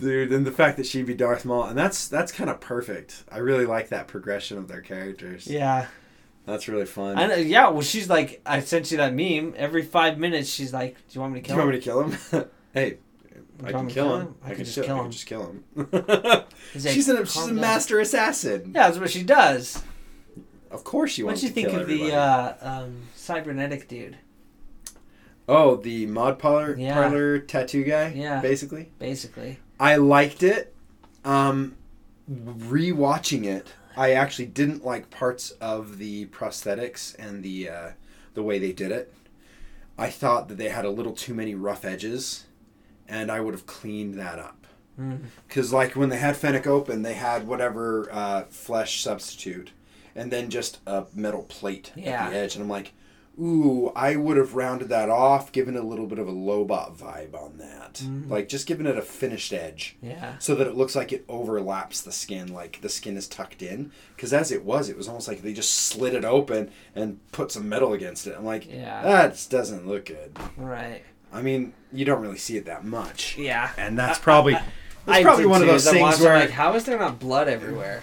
[0.00, 3.24] Dude, and the fact that she'd be Darth Maul, and that's that's kind of perfect.
[3.30, 5.46] I really like that progression of their characters.
[5.46, 5.86] yeah.
[6.44, 7.18] That's really fun.
[7.18, 9.54] I know, yeah, well, she's like, I sent you that meme.
[9.56, 11.70] Every five minutes, she's like, "Do you want me to kill him?
[11.70, 12.50] Do you him?" want me to kill him?
[12.74, 12.98] hey,
[13.62, 14.34] I can want me to kill him.
[14.42, 15.04] I, can just kill- kill I him.
[15.04, 15.64] can just kill him.
[15.92, 16.46] Like,
[16.94, 18.72] she's a she's "Calm a down." master assassin.
[18.74, 19.84] Yeah, that's what she does.
[20.72, 21.44] Of course she wants.
[21.44, 24.16] What do you think of the uh, um, cybernetic dude?
[25.48, 26.94] Oh, the mod parlor Yeah.
[26.94, 28.12] parlor tattoo guy.
[28.14, 28.40] Yeah.
[28.40, 28.90] basically.
[28.98, 30.74] Basically, I liked it.
[31.24, 31.76] Um,
[32.30, 37.88] rewatching it, I actually didn't like parts of the prosthetics and the uh,
[38.34, 39.12] the way they did it.
[39.98, 42.44] I thought that they had a little too many rough edges,
[43.08, 44.66] and I would have cleaned that up.
[44.98, 45.20] Mm.
[45.46, 49.70] Because like when they had Fennec open, they had whatever uh, flesh substitute,
[50.14, 52.24] and then just a metal plate Yeah.
[52.26, 52.92] at the edge, and I'm like,
[53.40, 57.34] ooh, I would have rounded that off, given a little bit of a Lobot vibe
[57.34, 58.28] on that, Mhm.
[58.30, 62.00] like just giving it a finished edge yeah, so that it looks like it overlaps
[62.02, 63.90] the skin, like the skin is tucked in.
[64.14, 67.50] Because as it was, it was almost like they just slid it open and put
[67.50, 68.34] some metal against it.
[68.36, 70.36] I'm like, yeah, that doesn't look good.
[70.56, 71.02] right,
[71.32, 73.70] I mean, you don't really see it that much, yeah.
[73.78, 74.52] and that's probably
[75.06, 78.02] that's probably one of those things where like, how is there not blood everywhere?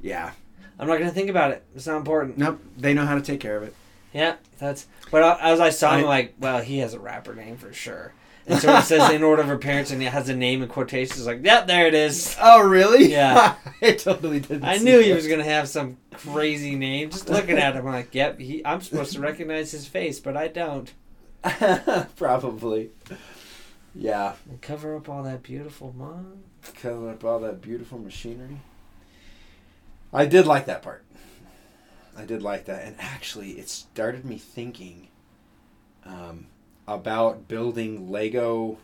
[0.00, 0.30] yeah,
[0.78, 1.62] I'm not gonna think about it.
[1.74, 2.38] It's not important.
[2.38, 3.74] nope, they know how to take care of it.
[4.12, 4.86] Yeah, that's.
[5.10, 7.72] But I- as I saw him, I- like, well, he has a rapper name for
[7.72, 8.12] sure.
[8.48, 11.26] And so it says in order of appearance and it has a name in quotations.
[11.26, 12.36] Like, yep, there it is.
[12.40, 13.10] Oh, really?
[13.10, 13.56] Yeah.
[13.82, 14.64] I totally didn't.
[14.64, 17.10] I knew he was gonna have some crazy name.
[17.10, 18.64] Just looking at him, I'm like, yep, he.
[18.64, 20.92] I'm supposed to recognize his face, but I don't.
[22.16, 22.90] probably.
[23.94, 26.42] Yeah, And cover up all that beautiful mom.
[26.74, 28.58] cover up all that beautiful machinery.
[30.12, 31.02] I did like that part.
[32.16, 35.08] I did like that, and actually, it started me thinking
[36.04, 36.46] um,
[36.88, 38.78] about building Lego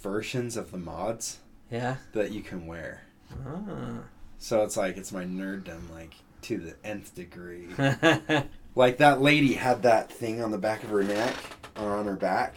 [0.00, 1.38] versions of the mods
[1.70, 1.96] Yeah.
[2.12, 3.02] that you can wear.
[3.46, 4.00] Ah.
[4.38, 7.68] So it's like it's my nerddom, like to the nth degree.
[8.76, 11.34] Like that lady had that thing on the back of her neck
[11.80, 12.52] or on her back.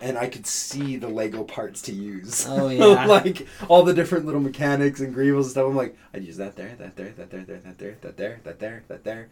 [0.00, 2.46] And I could see the Lego parts to use.
[2.48, 3.04] Oh, yeah.
[3.06, 5.66] like all the different little mechanics and greebles and stuff.
[5.66, 8.40] I'm like, I'd use that there, that there, that there, there, that there, that there,
[8.44, 9.28] that there, that there.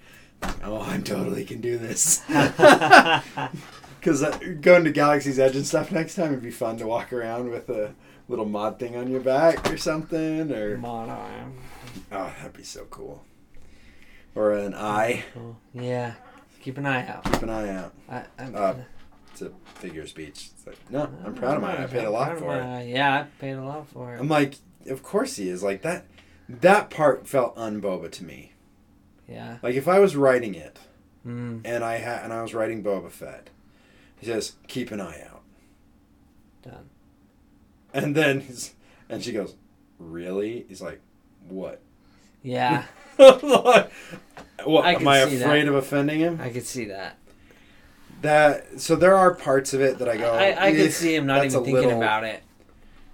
[0.62, 2.23] Oh, I totally can do this.
[3.99, 7.12] Because uh, going to Galaxy's Edge and stuff next time would be fun to walk
[7.12, 7.95] around with a
[8.29, 10.53] little mod thing on your back or something.
[10.53, 11.55] Or Mod arm.
[12.12, 13.25] oh, that'd be so cool.
[14.37, 15.25] Or an eye.
[15.75, 16.14] Yeah.
[16.62, 17.25] Keep an eye out.
[17.25, 17.93] Keep an eye out.
[18.09, 18.75] I, I'm Uh,
[19.43, 20.51] a figure speech.
[20.55, 21.76] It's like, no, I'm proud of mine.
[21.78, 22.89] I paid a lot for it.
[22.89, 24.20] Yeah, I paid a lot for it.
[24.20, 24.55] I'm like,
[24.86, 25.62] of course he is.
[25.62, 26.07] Like that.
[26.49, 28.53] That part felt unboba to me.
[29.28, 29.59] yeah.
[29.62, 30.78] Like if I was writing it
[31.26, 33.51] Mm, and I had and I was writing Boba Fett,
[34.18, 35.43] he says, "Keep an eye out,"
[36.62, 36.89] done.
[37.93, 38.72] and then he's,
[39.11, 39.55] and she goes,
[39.99, 41.01] "Really?" He's like,
[41.49, 41.82] "What?"
[42.43, 42.84] Yeah,
[43.16, 43.91] what?
[44.64, 45.68] I am I afraid that.
[45.68, 46.41] of offending him?
[46.41, 47.18] I could see that.
[48.23, 50.33] That so there are parts of it that I go.
[50.33, 52.43] I, I could "Eh, see him not even thinking little- about it.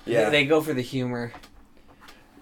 [0.06, 1.32] Yeah, They go for the humor.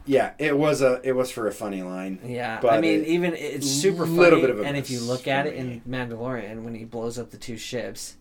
[0.05, 0.33] yeah.
[0.39, 2.19] It was a it was for a funny line.
[2.25, 4.19] Yeah, I mean, it- even it's super funny.
[4.19, 7.19] little bit of a and if you look at it in Mandalorian, when he blows
[7.19, 8.17] up the two ships,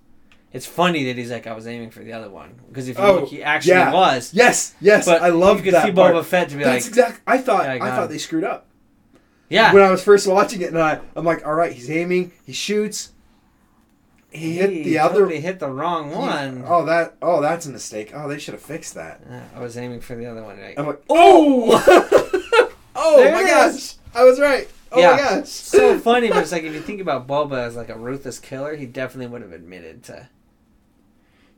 [0.53, 3.03] it's funny that he's like, "I was aiming for the other one," because if you
[3.03, 3.93] Oh, look, he actually yeah.
[3.93, 4.31] was.
[4.33, 5.05] Yes, yes.
[5.05, 5.91] But I love you could that see.
[5.91, 7.21] Boba Fett to be That's like, exact.
[7.27, 8.09] I thought Yeah, I I, thought him.
[8.11, 8.67] they screwed up
[9.49, 12.31] "Yeah, when I was first watching it, and I I'm like, all right, he's aiming,
[12.45, 13.10] he shoots,
[14.31, 15.19] he hit the other.
[15.21, 18.11] totally hit the wrong he- one." oh, that oh, that's a mistake.
[18.13, 19.21] Oh, they should have fixed that.
[19.29, 20.59] Uh, I was aiming for the other one.
[20.59, 23.97] Like, I'm like, oh, oh There my gosh, is.
[24.15, 24.69] I was right.
[24.93, 25.11] Oh Yeah.
[25.11, 27.97] my gosh, so funny, but it's like if you think about Boba as like a
[27.97, 30.27] ruthless killer, he definitely would have admitted to.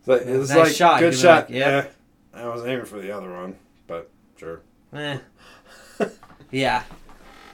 [0.05, 0.99] But it was Nice like shot.
[0.99, 1.45] good shot.
[1.45, 1.93] like, yep.
[2.35, 3.55] Yeah, I was aiming for the other one,
[3.87, 4.61] but sure.
[4.93, 5.17] Eh.
[6.51, 6.83] yeah.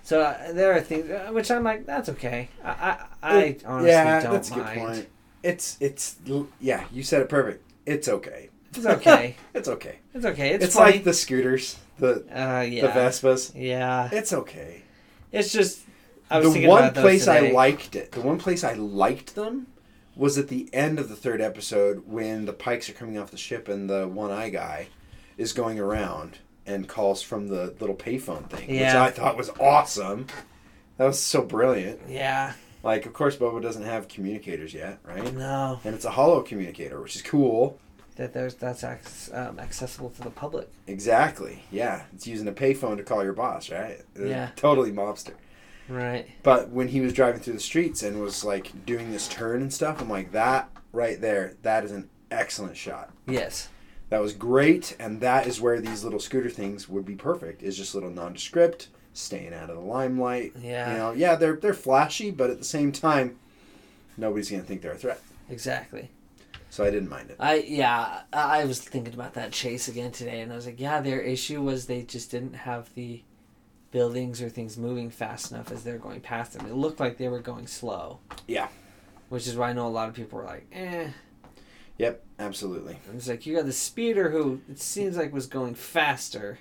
[0.10, 2.49] So uh, there are things uh, which I'm like, that's okay.
[2.66, 5.10] I I, I honestly yeah, don't that's a good point.
[5.43, 6.16] It's it's
[6.60, 7.64] yeah, you said it perfect.
[7.86, 8.49] It's okay.
[8.74, 9.36] It's okay.
[9.53, 9.99] It's okay.
[10.16, 10.49] It's okay.
[10.55, 12.88] It's, It's, like the scooters, the uh, yeah.
[12.88, 13.51] the Vespas.
[13.53, 14.10] Yeah.
[14.12, 14.82] It's okay.
[15.32, 15.82] It's just.
[16.32, 19.68] I was the thinking one place I liked it, the one place I liked them,
[20.16, 23.38] was at the end of the third episode when the Pikes are coming off the
[23.38, 24.88] ship and the one eye guy
[25.38, 26.39] is going around
[26.70, 30.28] and calls from the little payphone thing, which I thought was awesome.
[30.98, 32.02] That was so brilliant.
[32.08, 32.54] Yeah.
[32.84, 35.34] Like, of course, Boba doesn't have communicators yet, right?
[35.34, 35.80] No.
[35.84, 37.80] And it's a holo communicator, which is cool.
[38.16, 40.70] That there's that's ac- um, accessible to the public.
[40.88, 41.64] Exactly.
[41.72, 44.02] Yeah, it's using a payphone to call your boss, right?
[44.18, 44.50] Yeah.
[44.56, 45.34] Totally mobster.
[45.88, 46.28] Right.
[46.44, 49.74] But when he was driving through the streets and was like doing this turn and
[49.74, 53.10] stuff, I'm like, that right there, that is an excellent shot.
[53.26, 53.70] Yes.
[54.10, 57.62] That was great, and that is where these little scooter things would be perfect.
[57.62, 60.53] Is just little nondescript, staying out of the limelight.
[60.60, 60.91] Yeah.
[60.91, 63.38] You know, yeah, they're they're flashy, but at the same time,
[64.18, 65.22] nobody's gonna think they're a threat.
[65.49, 66.10] Exactly.
[66.72, 67.38] So I didn't mind it.
[67.39, 70.80] I yeah, I I was thinking about that chase again today, and I was like,
[70.80, 73.22] yeah, their issue was they just didn't have the
[73.91, 76.66] buildings or things moving fast enough as they're going past them.
[76.66, 78.20] It looked like they were going slow.
[78.47, 78.68] Yeah.
[79.30, 81.07] Which is why I know a lot of people were like, eh.
[82.00, 82.97] Yep, absolutely.
[83.14, 86.58] It's like you got the speeder who it seems like was going faster,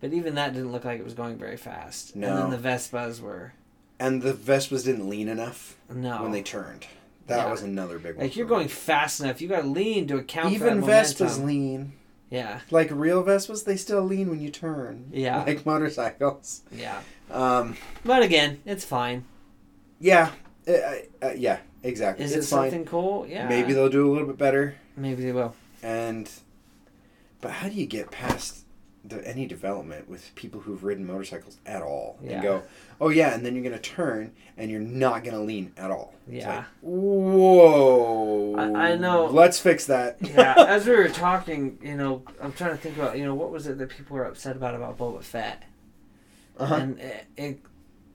[0.00, 2.14] but even that didn't look like it was going very fast.
[2.16, 2.28] No.
[2.44, 3.52] And then the Vespas were
[3.98, 6.22] And the Vespas didn't lean enough no.
[6.22, 6.86] when they turned.
[7.28, 7.50] That Yeah.
[7.50, 8.24] was another big one.
[8.26, 8.50] like you're me.
[8.50, 11.46] going fast enough, you got to lean to account Even for that Vespas momentum.
[11.46, 11.92] lean.
[12.30, 15.10] Yeah, Like real Vespas, they still lean when you turn.
[15.12, 15.44] Yeah.
[15.46, 16.62] Like motorcycles.
[16.72, 17.00] yeah.
[17.30, 19.24] Um, But again, it's fine.
[20.00, 20.30] yeah.
[20.68, 20.72] Uh,
[21.22, 22.24] uh, yeah, exactly.
[22.24, 22.70] Is it's it fine.
[22.70, 23.26] something cool?
[23.26, 23.48] Yeah.
[23.48, 24.76] Maybe they'll do a little bit better.
[24.96, 25.54] Maybe they will.
[25.82, 26.30] And,
[27.40, 28.64] but how do you get past
[29.04, 32.32] the, any development with people who've ridden motorcycles at all Yeah.
[32.32, 32.62] and go,
[33.00, 36.14] oh yeah, and then you're gonna turn and you're not gonna lean at all.
[36.28, 36.56] Yeah.
[36.56, 38.54] like, whoa.
[38.56, 39.26] I- I know.
[39.26, 40.18] Let's fix that.
[40.30, 40.54] Yeah.
[40.56, 43.66] As we were talking, you know, I'm trying to think about, you know, what was
[43.66, 45.64] it that people were upset about about Boba Fett,
[46.58, 46.74] uh-huh.
[46.74, 47.60] and it, it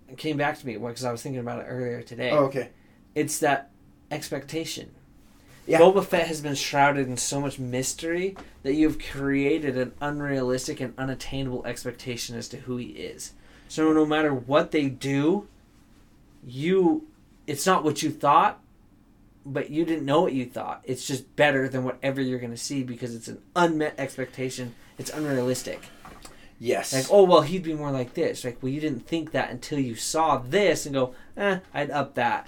[0.07, 2.31] it came back to me because I was thinking about it earlier today.
[2.31, 2.69] Oh, okay.
[3.15, 3.71] It's that
[4.11, 4.91] expectation.
[5.65, 5.79] Yeah.
[5.79, 10.93] Boba Fett has been shrouded in so much mystery that you've created an unrealistic and
[10.97, 13.33] unattainable expectation as to who he is.
[13.67, 15.47] So no matter what they do,
[16.45, 17.07] you
[17.47, 18.59] it's not what you thought,
[19.45, 20.81] but you didn't know what you thought.
[20.83, 24.75] It's just better than whatever you're going to see because it's an unmet expectation.
[24.97, 25.81] It's unrealistic.
[26.59, 26.93] Yes.
[26.93, 28.43] Like, oh well, he'd be more like this.
[28.43, 32.15] Like, well, you didn't think that until you saw this and go, eh, I'd up
[32.15, 32.47] that.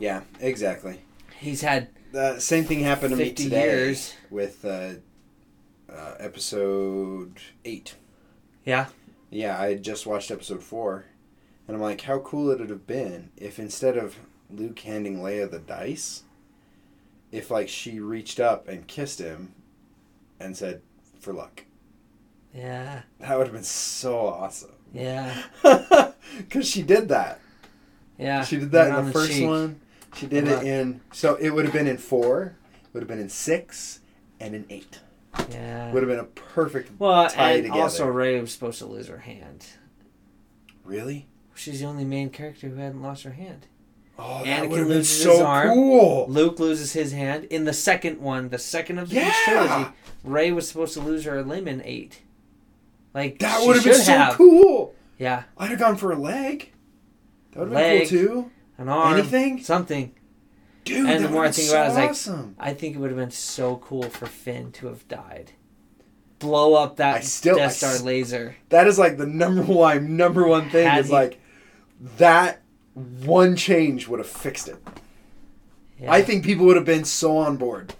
[0.00, 1.00] Yeah, exactly.
[1.38, 4.14] He's had The same thing happened to me today years.
[4.30, 4.94] with uh,
[5.92, 7.94] uh, episode eight.
[8.64, 8.86] Yeah.
[9.30, 11.04] Yeah, I had just watched episode four,
[11.66, 14.16] and I'm like, how cool it would it have been if instead of
[14.50, 16.22] Luke handing Leia the dice,
[17.30, 19.54] if like she reached up and kissed him,
[20.40, 20.80] and said,
[21.20, 21.64] "For luck."
[22.54, 23.02] Yeah.
[23.20, 24.72] That would have been so awesome.
[24.92, 25.42] Yeah.
[26.36, 27.40] Because she did that.
[28.18, 28.44] Yeah.
[28.44, 29.46] She did that in on the first cheek.
[29.48, 29.80] one.
[30.14, 31.00] She did it in.
[31.12, 32.56] So it would have been in four.
[32.92, 34.00] Would have been in six,
[34.40, 35.00] and in eight.
[35.50, 35.92] Yeah.
[35.92, 36.90] Would have been a perfect.
[36.98, 37.80] Well, tie and together.
[37.82, 39.66] also Rey was supposed to lose her hand.
[40.84, 41.26] Really?
[41.54, 43.66] She's the only main character who hadn't lost her hand.
[44.18, 45.68] Oh, Anakin that would have been loses so his arm.
[45.74, 46.26] cool.
[46.28, 49.34] Luke loses his hand in the second one, the second of the Yeah.
[49.44, 49.90] trilogy.
[50.24, 52.22] Rey was supposed to lose her limb in eight.
[53.14, 54.34] Like That would have been so have.
[54.34, 54.94] cool.
[55.18, 56.72] Yeah, I'd have gone for a leg.
[57.52, 58.50] That would have been cool too.
[58.78, 59.60] An arm, Anything?
[59.62, 60.14] something.
[60.84, 62.56] Dude, And the more I think about it, I was like, awesome.
[62.58, 65.52] I think it would have been so cool for Finn to have died.
[66.38, 68.56] Blow up that I still- Death Star s- laser.
[68.70, 71.40] that is like the number one number one thing Had is he- like
[72.16, 72.62] that
[72.94, 74.76] one change would have fixed it.
[76.00, 76.12] Yeah.
[76.12, 77.92] I think people would have been so on board.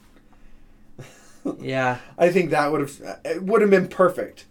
[1.60, 4.46] Yeah, I think that would have it would have been perfect,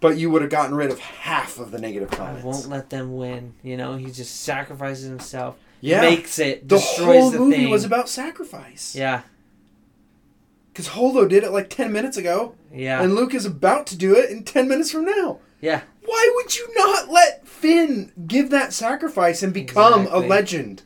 [0.00, 2.42] but you would have gotten rid of half of the negative comments.
[2.44, 3.54] I won't let them win.
[3.62, 7.70] You know, he just sacrifices himself, yeah, makes it, the destroys whole the movie thing.
[7.70, 8.94] was about sacrifice.
[8.96, 9.22] yeah,
[10.72, 14.14] because Holdo did it like ten minutes ago, yeah, and Luke is about to do
[14.14, 15.38] it in ten minutes from now.
[15.60, 15.82] yeah.
[16.02, 20.24] Why would you not let Finn give that sacrifice and become Exactly.
[20.24, 20.82] a legend?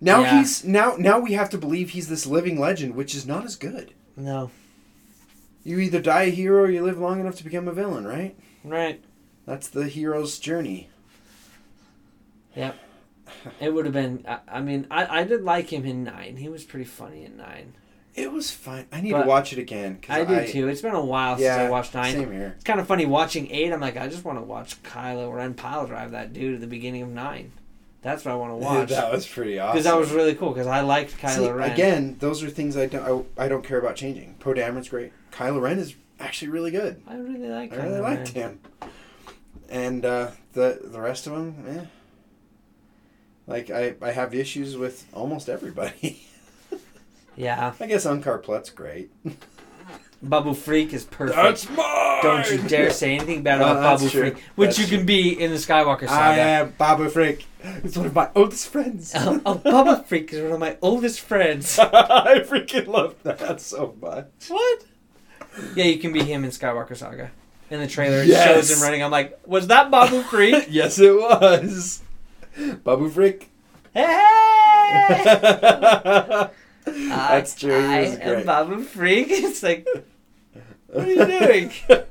[0.00, 0.38] Now Yeah.
[0.38, 3.54] he's now now we have to believe he's this living legend, which is not as
[3.54, 3.92] good.
[4.16, 4.50] No,
[5.62, 8.34] You either die a hero or you live long enough to become a villain, right?
[8.64, 9.00] right.
[9.44, 10.88] That's the hero's journey.
[13.60, 14.24] It would have been.
[14.28, 16.36] I, I mean, I, I did like him in nine.
[16.36, 17.74] He was pretty funny in nine.
[18.14, 18.86] It was fun.
[18.90, 19.98] I need But to watch it again.
[20.08, 20.68] I do too.
[20.68, 22.14] It's been a while Yeah, since I watched nine.
[22.14, 22.52] Same here.
[22.56, 23.72] It's kind of funny watching eight.
[23.72, 26.66] I'm like, I just want to watch Kylo Ren pile drive that dude at the
[26.66, 27.52] beginning of nine.
[28.00, 29.74] That's what I want to watch that was pretty awesome.
[29.74, 30.50] because that was really cool.
[30.52, 31.70] Because I liked Kylo See, Ren.
[31.72, 34.36] Again, those are things I don't I, I don't care about changing.
[34.40, 35.12] Poe Dameron's great.
[35.30, 37.02] Kylo Ren is actually really good.
[37.06, 37.72] I really like.
[37.74, 38.34] I Kylo really liked Ren.
[38.34, 38.60] him.
[39.68, 41.84] And uh, the the rest of them, eh.
[43.46, 46.22] Like I, I have issues with almost everybody.
[47.38, 49.10] Yeah, I guess Unkar Plutt's great.
[50.22, 51.68] Babu Frick is perfect.
[51.76, 52.22] mine.
[52.22, 54.30] Don't you dare say anything bad No, about that's Babu true.
[54.30, 54.96] Freak, which That's you true.
[54.96, 56.12] can be in the Skywalker saga.
[56.14, 56.40] I saga.
[56.40, 57.44] am Babu Frick.
[57.84, 59.12] It's one of my oldest friends.
[59.14, 61.78] oh, oh, Babu Frick is one of my oldest friends.
[61.82, 64.28] I freaking love that so much.
[64.48, 64.84] what?
[65.74, 67.30] Yeah, you can be him in Skywalker Saga.
[67.68, 68.46] In the trailer, it Yes.
[68.46, 69.02] shows him running.
[69.04, 70.68] I'm like, was that Babu Frick?
[70.70, 72.02] yes, it was.
[72.84, 73.48] Babu Frick.
[73.92, 74.02] hey!
[76.86, 77.74] That's true.
[77.74, 78.46] I, I am.
[78.46, 79.26] Babu Frick.
[79.30, 79.86] It's like,
[80.86, 81.70] what are you doing?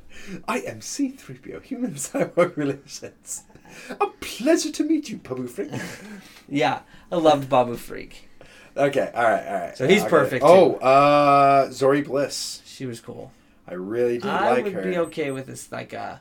[0.47, 3.43] I am C3PO, Human Cyborg Relations.
[3.89, 5.71] A pleasure to meet you, Babu Frick.
[6.49, 6.81] yeah,
[7.11, 8.29] I loved Babu Frick.
[8.77, 9.77] Okay, all right, all right.
[9.77, 10.09] So he's Okay.
[10.09, 12.61] perfect, Oh, uh, Zori Bliss.
[12.65, 13.31] She was cool.
[13.67, 16.17] I really did I like would be okay with this, like, uh,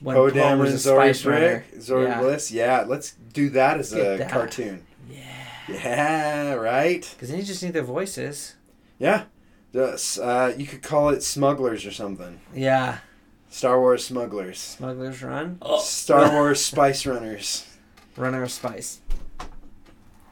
[0.00, 1.64] when Poe Dameron, Zori Spice Runner.
[1.70, 2.20] Brick, Zori Yeah.
[2.20, 2.50] Bliss.
[2.50, 4.30] Yeah, let's do that as Get a that.
[4.30, 4.84] cartoon.
[5.10, 5.26] Yeah.
[5.68, 7.08] Yeah, right.
[7.14, 8.54] Because then you just need their voices.
[8.98, 9.24] Yeah,
[9.74, 12.40] uh, you could call it Smugglers or something.
[12.54, 12.98] Yeah.
[13.48, 14.58] Star Wars Smugglers.
[14.58, 15.58] Smugglers Run.
[15.80, 17.66] Star Wars Spice Runners.
[18.16, 19.00] Runner of Spice.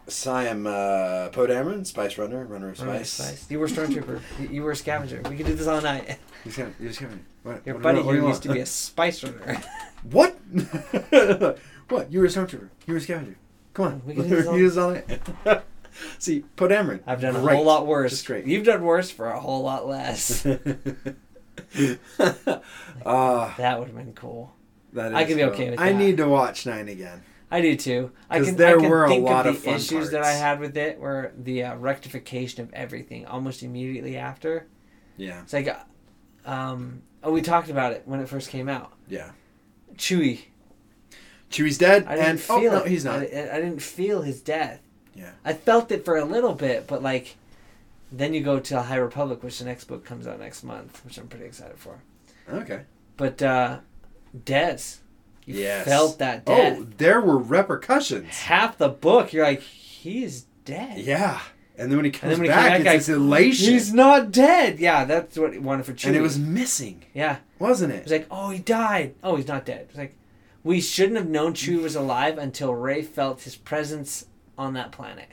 [0.08, 3.10] So I am uh, Poe Dameron, Spice Runner, Runner of Runner of Spice.
[3.10, 3.50] Spice.
[3.50, 4.20] You were a Stormtrooper.
[4.40, 5.20] you, you were a scavenger.
[5.28, 6.18] We could do this all night.
[6.44, 9.62] He's gonna, he's gonna, what, Your what- buddy here used to be a Spice Runner.
[10.10, 10.36] What?
[11.88, 12.12] what?
[12.12, 12.68] You were a stormtrooper.
[12.86, 13.36] You were a scavenger.
[13.74, 14.02] Come on.
[14.06, 15.20] We can do this all- it.
[16.20, 17.00] See, Poe Dameron.
[17.04, 17.56] I've done a Great.
[17.56, 18.12] whole lot worse.
[18.12, 18.46] Just great.
[18.46, 20.46] You've done worse for a whole lot less.
[23.04, 24.52] Ah, that would have been cool.
[24.92, 25.50] that I could be cool.
[25.52, 25.84] okay with that.
[25.84, 27.22] I need to watch nine again.
[27.50, 28.12] I do too.
[28.28, 28.56] I can.
[28.56, 30.76] there I can were a lot of of the fun issues that I had with
[30.76, 34.66] it were the uh, rectification of everything almost immediately after.
[35.16, 35.42] Yeah.
[35.42, 38.92] It's like, uh, um, oh, we talked about it when it first came out.
[39.08, 39.30] Yeah.
[39.96, 40.40] Chewie.
[41.50, 43.20] Chewie's dead, I didn't and feel oh no, he's not.
[43.20, 44.80] I, I didn't feel his death.
[45.14, 45.32] Yeah.
[45.44, 47.36] I felt it for a little bit, but like,
[48.12, 51.16] then you go to High Republic, which the next book comes out next month, which
[51.16, 52.02] I'm pretty excited for.
[52.50, 52.82] Okay.
[53.16, 53.78] But uh
[54.36, 54.98] Dez,
[55.48, 55.84] you Yes.
[55.86, 56.78] felt that oh, death.
[56.80, 58.28] Oh, there were repercussions.
[58.40, 60.98] Half the book, you're like, he's dead.
[61.00, 61.40] Yeah.
[61.76, 63.72] And then when he comes when he back, came back, it's this elation.
[63.72, 64.78] He's not dead.
[64.80, 66.08] Yeah, that's what he wanted for Chewie.
[66.08, 67.38] and it was missing, yeah.
[67.60, 68.02] wasn't It it?
[68.04, 69.14] was like, oh, he died.
[69.22, 69.86] Oh, he's not dead.
[69.88, 70.16] It's like,
[70.64, 74.26] we shouldn't have known Chewie was alive until Rey felt his presence
[74.58, 75.28] on that planet.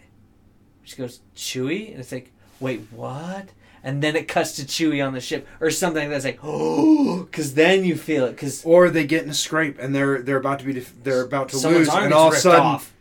[0.84, 1.89] She goes, Chewie?
[1.91, 3.49] And it's like, wait, what?
[3.86, 6.27] And then it cuts to Chewie on the ship or something like that.
[6.27, 8.31] Like, oh, because then you feel it.
[8.31, 11.21] Because Or they get in a scrape and they're they're about to be def- they're
[11.21, 12.91] about to lose, and all of a sudden, off.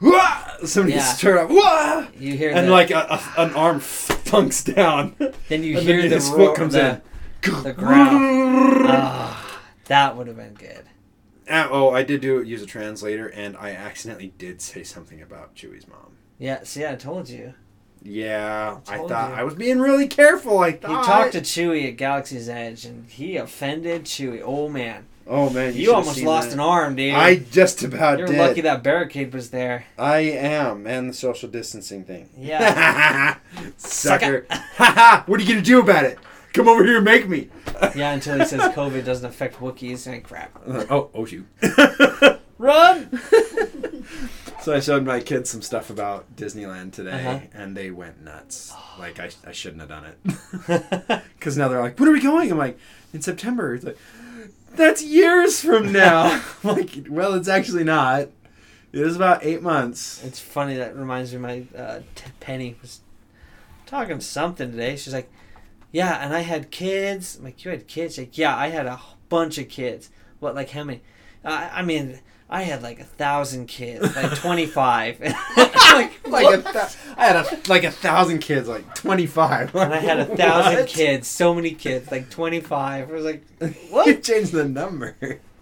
[0.00, 0.40] Wah!
[0.64, 1.14] somebody Yeah.
[1.18, 2.06] turned up, Wah!
[2.16, 5.16] You hear and the, like a, a, an arm thunks down.
[5.48, 7.02] then you hear then the his roar, foot comes the,
[7.42, 7.62] in.
[7.64, 8.08] the growl.
[8.86, 10.84] Ah, that would have been good.
[11.50, 15.54] Ah, oh, I did do use a translator, and I accidentally did say something about
[15.56, 16.12] Chewie's mom.
[16.38, 17.54] Yeah, see, I told you.
[18.04, 19.36] Yeah, I, told thought you.
[19.36, 20.58] I was being really careful.
[20.58, 24.42] I He thought talked to Chewie at Galaxy's Edge, and he offended Chewie.
[24.44, 26.54] Oh man, Oh man, You, should've almost seen lost that.
[26.54, 27.14] an arm, dude.
[27.14, 28.38] I just about You're did.
[28.38, 29.86] lucky that barricade was there.
[29.98, 32.28] I am, and the social distancing thing.
[32.36, 33.38] Yeah.
[33.78, 34.46] Sucker.
[34.50, 36.18] Haha, what are you gonna do about it?
[36.52, 37.48] Come over here and make me.
[37.96, 40.06] yeah, until he says COVID doesn't affect Wookiees.
[40.06, 40.50] And crap.
[40.90, 41.46] oh, oh shoot.
[42.58, 43.18] Run!
[44.64, 47.40] So I showed my kids some stuff about Disneyland today, Uh-huh.
[47.52, 48.72] and they went nuts.
[48.98, 51.22] Like I, I shouldn't have done it.
[51.38, 52.78] Because now they're like, "When are we going?" I'm like,
[53.12, 53.98] "In September." It's like,
[54.76, 58.28] "That's years from now." Like, well, it's actually not.
[58.92, 60.22] It is about eight months.
[60.24, 61.38] It's funny that reminds me.
[61.40, 63.00] My uh, t- Penny was
[63.86, 64.94] talking something today.
[64.96, 65.30] She's like,
[65.92, 68.86] "Yeah, and I had kids." I'm like, "You had kids?" She's like, "Yeah, I had
[68.86, 71.00] a bunch of kids." What, like how many?
[71.44, 72.20] Uh, I mean,
[72.54, 75.18] I had like a thousand kids, like twenty five,
[75.56, 79.74] like, like a th- I had a, like a thousand kids, like twenty five.
[79.74, 83.10] and I had a thousand kids, so many kids, like twenty five.
[83.10, 83.44] I was like,
[83.90, 84.06] What?
[84.06, 85.16] You changed the number.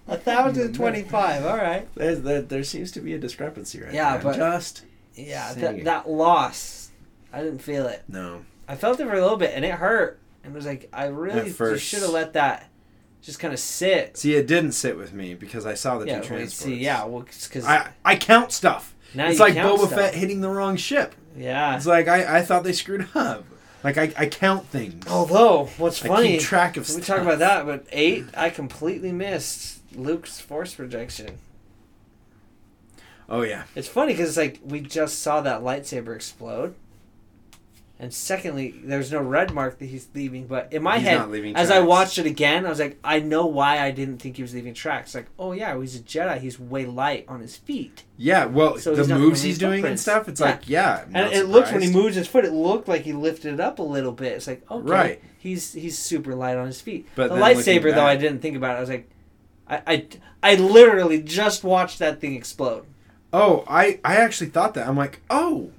[0.07, 1.45] a thousand and twenty five.
[1.47, 1.89] All right.
[1.95, 4.23] There's, there, there seems to be a discrepancy right Yeah, there.
[4.33, 4.83] but- just
[5.15, 6.91] Yeah, that that loss,
[7.33, 8.03] I didn't feel it.
[8.09, 8.45] no.
[8.69, 10.19] I felt it for a little bit, and it hurt.
[10.45, 12.69] And it was like, I really should have let that
[13.23, 14.17] just kind of sit.
[14.17, 16.55] See, it didn't sit with me because I saw the yeah, two transports.
[16.55, 18.95] see, yeah, well, because I I count stuff.
[19.15, 19.93] now it's like Boba stuff.
[19.95, 21.15] Fett hitting the wrong ship.
[21.37, 21.77] Yeah.
[21.77, 23.45] It's like I, I thought they screwed up.
[23.85, 25.07] Like I, I count things.
[25.09, 27.07] Although, what's I funny, keep track of we stuff.
[27.07, 31.39] talk about that, but eight, I completely missed Luke's force projection.
[33.29, 33.65] Oh yeah.
[33.75, 36.75] It's funny because it's like we just saw that lightsaber explode.
[38.03, 40.49] And secondly, there's no red mark that he's leaving.
[40.49, 43.47] But in my He's head, as I watched it again, I was like, I know
[43.47, 45.15] why I didn't think he was leaving tracks.
[45.15, 46.39] Like, oh yeah, he's a Jedi.
[46.41, 48.03] He's way light on his feet.
[48.17, 50.47] Yeah, well, So the moves he's doing and stuff, it's Yeah.
[50.47, 51.05] like, yeah.
[51.07, 53.61] I'm And it looked when he moves his foot, it looked like he lifted it
[53.61, 54.33] up a little bit.
[54.33, 55.23] It's like, okay, Right.
[55.39, 57.07] he's he's super light on his feet.
[57.15, 58.75] But the lightsaber, though, I didn't think about.
[58.75, 58.79] it.
[58.79, 59.09] I was like,
[59.69, 60.07] I, I
[60.43, 62.85] I literally just watched that thing explode.
[63.33, 64.89] Oh, I, I actually thought that.
[64.89, 65.71] I'm like, oh,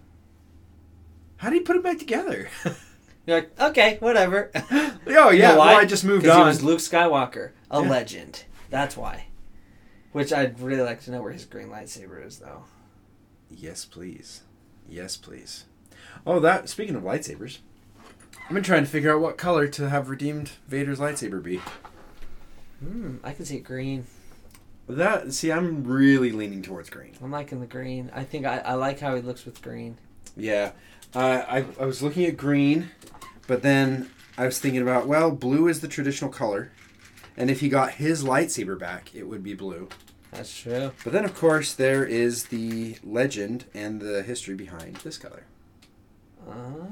[1.44, 2.48] how did he put it back together?
[3.26, 4.50] You're like, okay, whatever.
[4.56, 5.74] oh You yeah, know well, why?
[5.76, 6.39] I just moved on.
[6.39, 7.89] He was Luke Skywalker, a Yeah.
[7.89, 8.46] legend.
[8.70, 9.26] That's why.
[10.14, 12.64] Which I'd really like to know where his green lightsaber is, though.
[13.50, 14.44] Yes, please.
[14.88, 15.66] Yes, please.
[16.26, 16.70] Oh, that.
[16.70, 17.58] Speaking of lightsabers,
[18.48, 21.60] I've been trying to figure out what color to have redeemed Vader's lightsaber be.
[22.80, 24.06] Hmm, I can see it green.
[24.88, 27.16] That see, I'm really leaning towards green.
[27.22, 28.12] I'm liking the green.
[28.14, 29.98] I think I, I like how he looks with green.
[30.38, 30.72] Yeah,
[31.16, 32.89] uh, I I was looking at green,
[33.47, 36.72] but then I was thinking about well, blue is the traditional color,
[37.38, 39.89] and if he got his lightsaber back, it would be blue.
[40.32, 40.91] That's true.
[41.03, 45.43] But then, of course, there is the legend and the history behind this color,
[46.47, 46.88] Oh,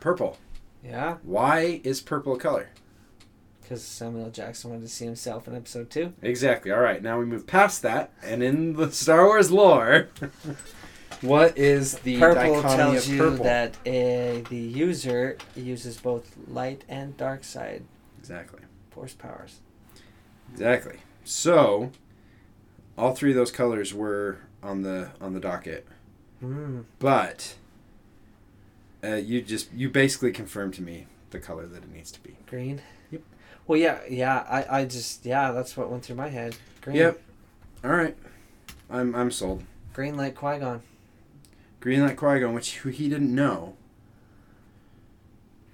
[0.00, 0.38] purple.
[0.82, 1.16] yeah.
[1.22, 2.70] Why is purple a color?
[3.60, 6.14] Because Samuel Jackson wanted to see himself in episode two.
[6.22, 6.70] Exactly.
[6.70, 10.08] All right, now we move past that, and in the Star Wars lore,
[11.22, 16.84] what is the purple dichotomy tells of you that uh, the user uses both light
[16.88, 17.82] and dark side
[18.18, 18.60] Exactly.
[18.90, 19.60] force powers.
[20.52, 20.98] Exactly.
[21.24, 21.90] So,
[22.96, 25.86] all three of those colors were on the on the docket,
[26.40, 26.80] Hmm.
[26.98, 27.54] but
[29.04, 32.36] uh, you just you basically confirmed to me the color that it needs to be.
[32.46, 32.80] Green.
[33.10, 33.22] Yep.
[33.66, 34.44] Well, yeah, yeah.
[34.48, 36.56] I, I just yeah, that's what went through my head.
[36.80, 36.96] Green.
[36.96, 37.20] Yep.
[37.84, 38.16] All right,
[38.90, 39.64] I'm I'm sold.
[39.92, 40.82] Green like Qui Gon.
[41.86, 43.76] Green Light Qui Gon, which he didn't know,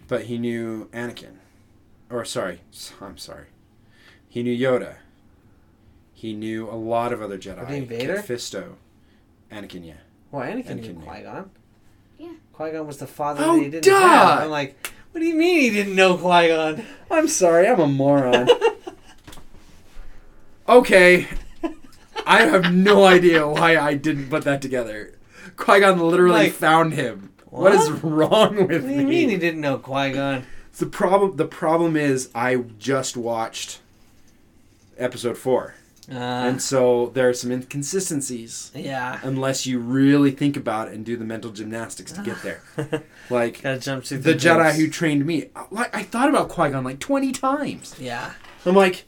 [0.09, 1.37] but he knew Anakin,
[2.11, 2.61] or sorry,
[3.01, 3.47] I'm sorry,
[4.29, 4.97] he knew Yoda.
[6.13, 7.63] He knew a lot of other Jedi.
[7.63, 8.17] Redeemed Vader?
[8.17, 8.75] Kit Fisto,
[9.51, 9.95] Anakin, yeah.
[10.31, 11.07] Well, Anakin, Anakin knew knew.
[11.07, 11.51] Qui Gon.
[12.19, 12.33] Yeah.
[12.53, 13.99] Qui Gon was the father Oh, that he didn't duh!
[13.99, 14.41] have.
[14.43, 16.85] I'm like, what do you mean he didn't know Qui Gon?
[17.11, 18.51] I'm sorry, I'm a moron.
[20.69, 21.27] okay,
[22.27, 25.15] I have no idea why I didn't put that together.
[25.57, 27.33] Qui Gon literally Like, found him.
[27.47, 28.97] what is wrong with What do me?
[28.97, 30.45] you mean he didn't know Qui Gon?
[30.79, 33.81] The problem the problem is I just watched
[34.99, 35.75] episode 4.
[36.11, 39.21] Uh, and so there are some inconsistencies yeah.
[39.23, 42.63] unless you really think about it and do the mental gymnastics to get there.
[43.31, 43.79] Like through
[44.19, 45.51] the Jedi who trained me.
[45.71, 47.95] Like I thought about Qui-Gon like 20 times.
[47.99, 48.33] Yeah.
[48.67, 49.05] I'm like,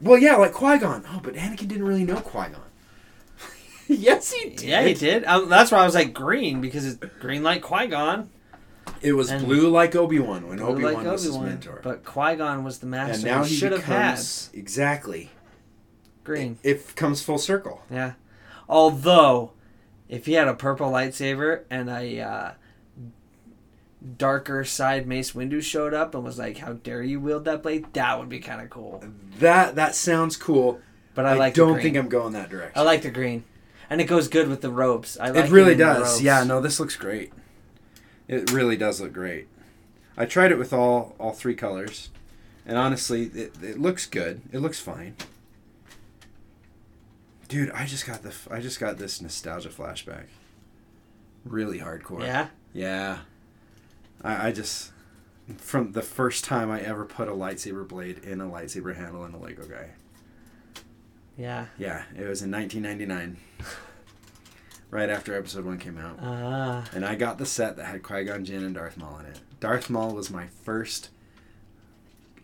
[0.00, 1.04] well yeah, like Qui-Gon.
[1.08, 2.60] Oh, but Anakin didn't really know Qui-Gon.
[3.88, 4.62] yes, he did.
[4.62, 5.24] Yeah, he did.
[5.24, 8.30] Um, that's why I was like green because it's green like Qui Gon.
[9.00, 11.80] It was And- blue like Obi-Wan when Obi-Wan like was his mentor.
[11.82, 13.14] But Qui Gon was the master.
[13.14, 15.30] and now he he should have had becomes exactly
[16.24, 16.58] green.
[16.62, 17.82] It comes full circle.
[17.90, 18.12] Yeah.
[18.68, 19.52] Although,
[20.08, 22.50] if he had a purple lightsaber and a uh,
[24.16, 27.86] darker side Mace Windu showed up and was like, "How dare you wield that blade?"
[27.92, 29.02] That would be kind of cool.
[29.38, 30.80] That that sounds cool.
[31.14, 31.54] But I, I, like.
[31.54, 31.82] don't the green.
[31.82, 32.72] think I'm going that direction.
[32.78, 33.44] I like the green,
[33.92, 35.18] and it goes good with the ropes.
[35.20, 36.22] I like it really does.
[36.22, 37.30] Yeah, no, this looks great.
[38.26, 39.48] It really does look great.
[40.16, 42.08] I tried it with all all three colors,
[42.64, 44.40] and honestly, it, it looks good.
[44.50, 45.16] It looks fine.
[47.48, 50.24] Dude, I just got the I just got this nostalgia flashback.
[51.44, 52.22] Really hardcore.
[52.22, 52.48] Yeah.
[52.72, 53.18] Yeah.
[54.24, 54.90] I, I just
[55.58, 59.34] from the first time I ever put a lightsaber blade in a lightsaber handle in
[59.34, 59.90] a Lego guy.
[61.36, 61.66] Yeah.
[61.78, 63.36] Yeah, it was in 1999.
[64.90, 66.18] right after episode 1 came out.
[66.20, 66.84] Ah.
[66.94, 69.40] And I got the set that had Qui Gon Jinn and Darth Maul in it.
[69.60, 71.08] Darth Maul was my first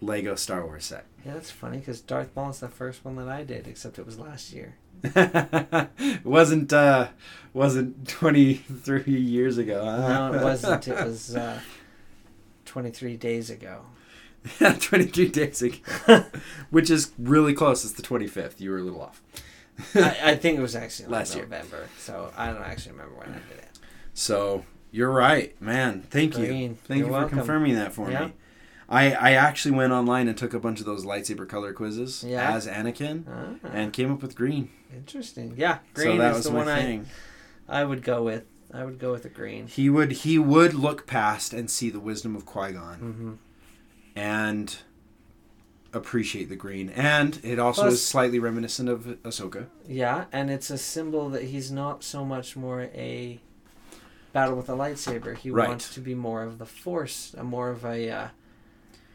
[0.00, 1.04] Lego Star Wars set.
[1.26, 4.06] yeah, that's funny because Darth Maul is the first one that I did, except it
[4.06, 4.76] was last year.
[5.02, 7.08] it wasn't uh
[7.52, 9.84] wasn't 23 years ago.
[9.84, 10.30] Huh?
[10.30, 10.88] No, it wasn't.
[10.88, 11.60] It was uh,
[12.64, 13.82] 23 days ago.
[14.80, 15.76] 23 days ago.
[16.70, 17.84] Which is really close.
[17.84, 18.60] It's the 25th.
[18.60, 19.22] You were a little off.
[19.94, 21.44] I, I think it was actually Last year.
[21.44, 23.78] November, so I don't actually remember when I did it.
[24.14, 26.02] So, you're right, man.
[26.10, 26.46] Thank you.
[26.46, 27.30] Thank You're you welcome.
[27.30, 28.26] for confirming that for Yeah.
[28.26, 28.32] me.
[28.90, 32.54] I, I actually went online and took a bunch of those lightsaber color quizzes Yeah.
[32.54, 34.70] as Anakin Ah, and came up with green.
[34.94, 35.54] interesting.
[35.58, 37.02] Yeah, green so that is was the one I.
[37.68, 38.44] I would go with.
[38.72, 39.66] I would go with the green.
[39.66, 43.32] He would he would look past and see the wisdom of Qui Gon Mm-hmm.
[44.18, 44.76] And
[45.92, 49.66] appreciate the green, and it also Plus- is slightly reminiscent of Ahsoka.
[49.86, 53.40] Yeah, and it's a symbol that he's not so much more a
[54.32, 55.36] battle with a lightsaber.
[55.36, 55.68] He Right.
[55.68, 58.28] wants to be more of the Force, a more of a uh,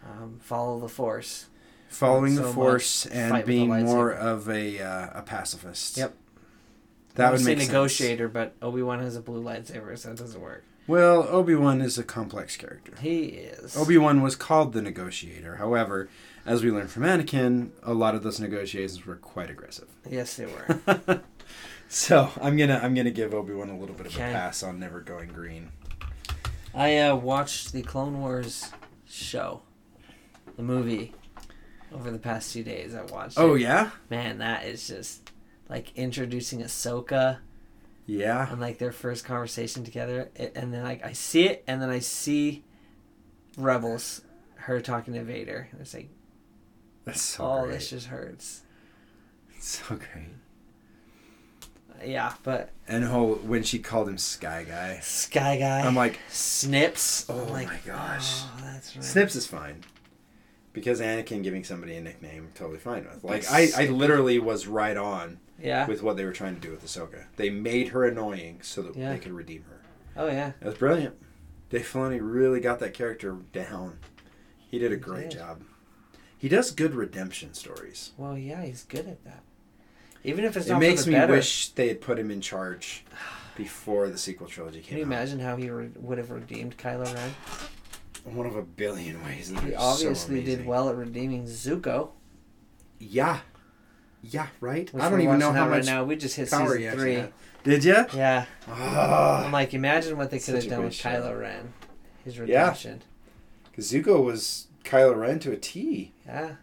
[0.05, 1.47] um, follow the Force.
[1.89, 5.97] Following so the Force and being more of a uh, a pacifist.
[5.97, 6.15] Yep.
[7.15, 7.69] That I would make sense.
[7.69, 10.63] negotiator, but Obi Wan has a blue lightsaber, so it doesn't work.
[10.85, 12.93] Well, Obi Wan is a complex character.
[12.99, 13.77] He is.
[13.77, 15.55] Obi Wan was called the negotiator.
[15.55, 16.09] However,
[16.45, 19.87] as we learned from Anakin, a lot of those negotiations were quite aggressive.
[20.09, 21.21] Yes, they were.
[21.87, 24.29] so I'm gonna I'm gonna give Obi Wan a little bit of Okay.
[24.29, 25.71] a pass on never going green.
[26.73, 28.71] I uh, watched the Clone Wars
[29.07, 29.61] show,
[30.57, 31.13] the movie,
[31.93, 32.93] over the past two days.
[32.93, 33.39] I watched.
[33.39, 33.61] Oh it.
[33.61, 35.31] yeah, man, that is just
[35.69, 37.37] like introducing Ahsoka
[38.05, 38.51] yeah.
[38.51, 41.89] and like their first conversation together, it, and then like I see it, and then
[41.89, 42.63] I see
[43.57, 44.21] Rebels,
[44.55, 45.67] her talking to Vader.
[45.71, 46.09] And it's like,
[47.05, 47.73] That's so oh, great.
[47.73, 48.61] this just hurts.
[49.55, 50.29] It's so great.
[52.05, 57.29] Yeah, but And whole when she called him Sky Guy, Sky Guy, I'm like, Snips.
[57.29, 58.41] Oh like, my gosh.
[58.43, 59.05] oh, that's right.
[59.05, 59.83] Snips is fine.
[60.73, 63.23] Because Anakin giving somebody a nickname, totally fine with.
[63.23, 65.87] Like I, I literally was right on Yeah.
[65.87, 67.23] with what they were trying to do with Ahsoka.
[67.37, 69.13] They made her annoying so that Yeah.
[69.13, 69.81] they could redeem her.
[70.17, 70.51] Oh yeah.
[70.59, 71.15] That was brilliant.
[71.69, 73.97] Dave Filoni really got that character down.
[74.57, 75.39] He did a great did.
[75.39, 75.61] job.
[76.37, 78.11] He does good redemption stories.
[78.17, 79.43] Well, yeah, he's good at that.
[80.25, 81.33] Even if it's It makes me better.
[81.33, 83.05] wish they had put him in charge
[83.55, 85.07] before the sequel trilogy came Can you out.
[85.07, 87.31] imagine how he re- would have redeemed Kylo Ren?
[88.25, 89.49] One of a billion ways.
[89.49, 92.09] He are so obviously did well at redeeming Zuko.
[92.99, 93.39] Yeah.
[94.23, 94.91] Yeah, right?
[94.93, 96.03] Which I don't even know how that right much now.
[96.05, 97.13] We just hit power season he actually three.
[97.15, 97.33] had.
[97.63, 98.05] Did you?
[98.13, 99.45] Yeah, Ah.
[99.45, 101.09] I'm like, imagine what they could have done with show.
[101.09, 101.73] Kylo Ren,
[102.23, 102.41] his Yeah.
[102.43, 103.01] redemption.
[103.69, 106.13] Because Zuko was Kylo Ren to a T.
[106.25, 106.55] Yeah,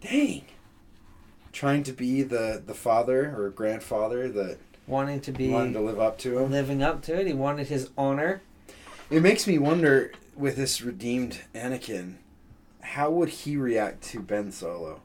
[0.00, 0.42] Dang.
[1.52, 6.00] Trying to be the, the father or grandfather that wanting to be wanted to live
[6.00, 6.50] up to him.
[6.50, 7.26] living up to it.
[7.26, 8.42] He wanted his honor.
[9.08, 12.16] It makes me wonder with this redeemed Anakin,
[12.80, 15.00] how would he react to Ben Solo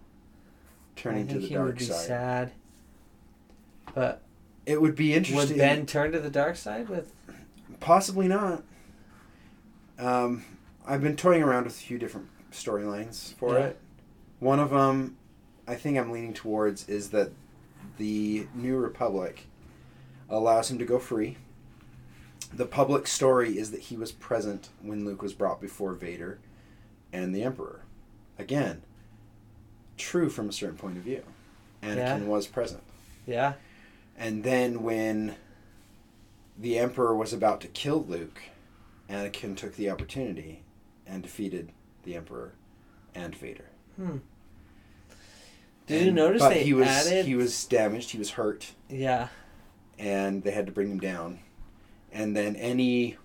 [1.00, 1.96] turning I to think the he dark would be side?
[2.08, 2.52] sad.
[3.96, 4.22] But
[4.66, 5.50] It would be interesting.
[5.50, 7.12] would Ben turn to the dark side with?
[7.80, 8.64] Possibly not.
[9.98, 10.44] Um,
[10.86, 13.66] I've been toying around with a few different storylines for Yeah.
[13.68, 13.80] it.
[14.40, 15.18] One of them,
[15.68, 17.32] I think I'm leaning towards, is that
[17.98, 19.48] the New Republic
[20.30, 21.38] allows him to go free.
[22.54, 26.40] The public story is that he was present when Luke was brought before Vader
[27.14, 27.82] and the Emperor.
[28.38, 28.82] Again,
[30.00, 31.24] true from a certain point of view.
[31.84, 32.18] Anakin Yeah.
[32.24, 32.82] was present.
[33.28, 33.54] Yeah,
[34.18, 35.36] And then when
[36.58, 38.42] the Emperor was about to kill Luke,
[39.08, 40.64] Anakin took the opportunity
[41.06, 41.72] and defeated
[42.04, 42.54] the Emperor
[43.14, 43.70] and Vader.
[43.98, 44.18] Hmm.
[45.88, 47.26] Did you notice but they he was added?
[47.26, 49.30] he was damaged, he was hurt, yeah,
[49.98, 51.40] and they had to bring him down.
[52.12, 53.18] And then any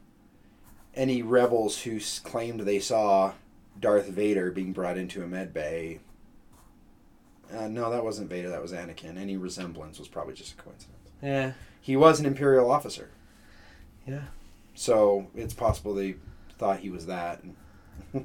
[0.94, 3.32] any rebels who claimed they saw
[3.78, 6.00] Darth Vader being brought into a med bay.
[7.54, 8.48] Uh, no, that wasn't Vader.
[8.50, 9.16] That was Anakin.
[9.16, 11.10] Any resemblance was probably just a coincidence.
[11.22, 13.10] yeah, He was an Imperial officer.
[14.06, 14.22] yeah.
[14.74, 16.16] So it's possible they
[16.58, 17.42] thought he was that.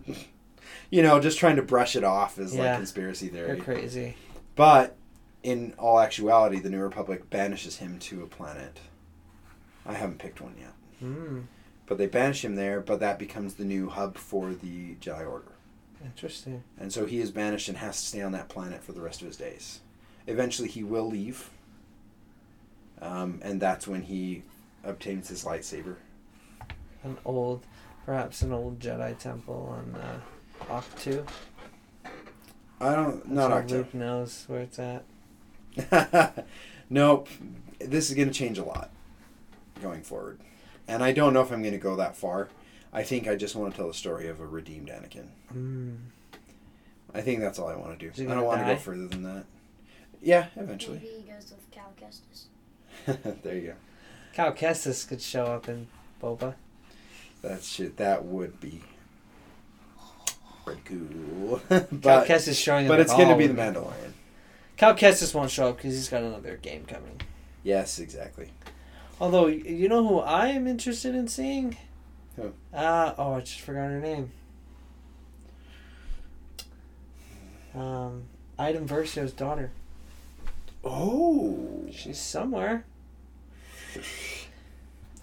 [0.92, 2.64] You know, just trying to brush it off as Yeah.
[2.64, 3.48] like conspiracy theory.
[3.56, 4.16] They're crazy.
[4.56, 4.96] But
[5.42, 8.80] in all actuality, the New Republic banishes him to a planet.
[9.86, 10.74] I haven't picked one yet.
[11.00, 11.40] Hmm.
[11.88, 15.52] But they banish him there, but that becomes the new hub for the Jedi Order.
[16.04, 16.64] Interesting.
[16.80, 19.22] And so he is banished and has to stay on that planet for the rest
[19.22, 19.82] of his days.
[20.28, 21.50] Eventually, he will leave.
[23.02, 24.44] Um, and that's when he
[24.84, 25.96] obtains his lightsaber.
[27.04, 27.66] An old,
[28.06, 30.20] perhaps an old Jedi temple on uh,
[30.66, 31.26] Ahch-To.
[32.82, 33.78] I don't, not So Ahch-To.
[33.78, 36.46] Luke knows where it's at.
[36.90, 37.28] nope.
[37.80, 38.92] This is going to change a lot
[39.82, 40.40] going forward.
[40.88, 42.50] And I don't know if I'm going to go that far.
[42.92, 45.28] I think I just want to tell the story of a redeemed Anakin.
[45.52, 45.96] Hmm.
[47.14, 48.12] I think that's all I want to do.
[48.14, 49.46] he I don't gonna want to go further than that.
[50.22, 50.98] Yeah, eventually.
[50.98, 53.42] Maybe he goes with Cal Kestis.
[53.44, 53.74] there you go.
[54.34, 55.88] Cal Kestis could show up in
[56.22, 56.56] Boba.
[57.42, 57.98] That shit.
[57.98, 58.82] That would be
[60.66, 61.62] pretty cool.
[61.70, 62.90] Cal but Kestis showing up.
[62.90, 63.54] but it's going to be the.
[63.54, 64.14] Mandalorian.
[64.78, 67.22] Cal Kestis won't show up because he's got another game coming.
[67.64, 68.52] Yes, exactly.
[69.20, 71.76] Although, you know who I am interested in seeing?
[72.40, 72.54] Who?
[72.74, 74.32] Uh, oh, I just forgot her name.
[77.76, 78.24] Um,
[78.58, 79.72] Iden Versio's daughter.
[80.84, 81.70] Oh.
[81.92, 82.86] She's somewhere.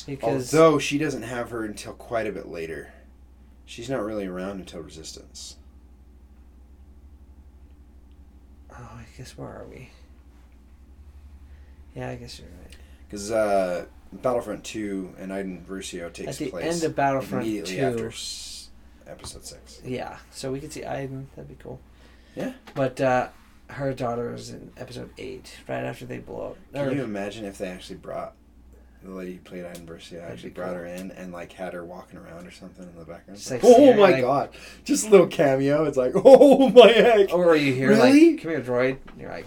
[0.07, 2.93] Because Although she doesn't have her until quite a bit later.
[3.65, 5.57] She's not really around until Resistance.
[8.71, 9.91] oh, I guess where are we?
[11.95, 12.77] Yeah, I guess you're right.
[13.09, 17.77] Because uh, Battlefront 2 and Iden Versio takes At the place end of Battlefront immediately
[17.77, 17.83] 2.
[17.83, 18.69] after s-
[19.07, 19.83] episode 6.
[19.85, 21.29] Yeah, so we could see Iden.
[21.37, 21.81] That'd be cool.
[22.35, 22.53] Yeah.
[22.75, 23.29] But uh,
[23.69, 26.57] her daughter is in episode eight, right after they blow up.
[26.73, 28.35] Can or- you imagine if they actually brought
[29.03, 30.77] the lady who played Iden That'd actually be brought cool.
[30.79, 33.39] her in and like had her walking around or something in the background?
[33.39, 34.51] Just like oh my like- god.
[34.85, 35.85] Just a little cameo.
[35.85, 37.33] It's like, oh my heck.
[37.33, 38.33] Or are you hear Really?
[38.33, 39.47] like, "Come here, droid." And you're like,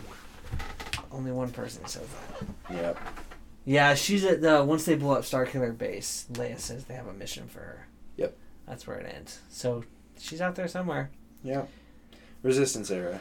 [1.12, 2.08] only one person says
[2.70, 2.76] that.
[2.76, 2.98] Yep.
[3.70, 6.26] Yeah, she's at the once they blow up Starkiller Base.
[6.32, 7.88] Leia says they have a mission for her.
[8.18, 8.36] Yep.
[8.68, 9.42] That's where it ends.
[9.52, 9.84] So
[10.18, 11.12] she's out there somewhere.
[11.44, 11.66] Yeah.
[12.42, 13.20] Resistance era.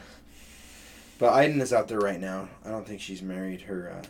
[1.19, 2.49] But Iden is out there right now.
[2.65, 4.03] I don't think she's married her uh,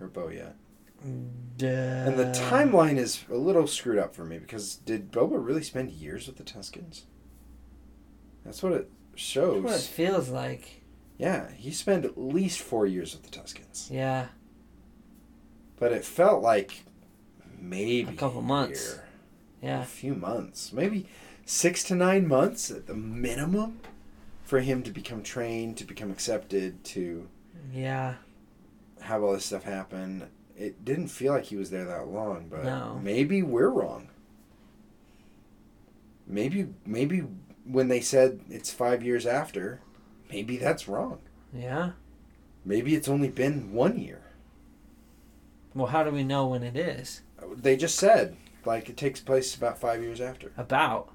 [0.00, 0.56] her beau yet.
[1.56, 1.66] Duh.
[1.68, 5.92] And the timeline is a little screwed up for me because did Boba really spend
[5.92, 7.02] years with the Tuskens?
[8.44, 9.86] That's what it That's what it shows.
[9.86, 10.82] feels like.
[11.16, 13.88] Yeah, he spent at least four years with the Tuskens.
[13.88, 14.26] Yeah.
[15.78, 16.84] But it felt like
[17.58, 18.94] maybe A couple months.
[18.94, 19.02] year.
[19.62, 19.82] Yeah.
[19.82, 21.06] a few months, maybe
[21.44, 23.80] six to nine months at the minimum,
[24.44, 27.28] for him to become trained, to become accepted, to
[27.72, 28.16] Yeah.
[29.00, 30.28] have all this stuff happen.
[30.56, 33.00] It didn't feel like he was there that long, but No.
[33.02, 34.08] maybe we're wrong.
[36.26, 37.24] Maybe maybe
[37.64, 39.80] when they said it's five years after,
[40.30, 41.18] maybe that's wrong.
[41.52, 41.92] Yeah.
[42.64, 44.20] Maybe it's only been one year.
[45.76, 47.20] Well, how do we know when it is?
[47.54, 50.50] They just said like it takes place about five years after.
[50.56, 51.10] About.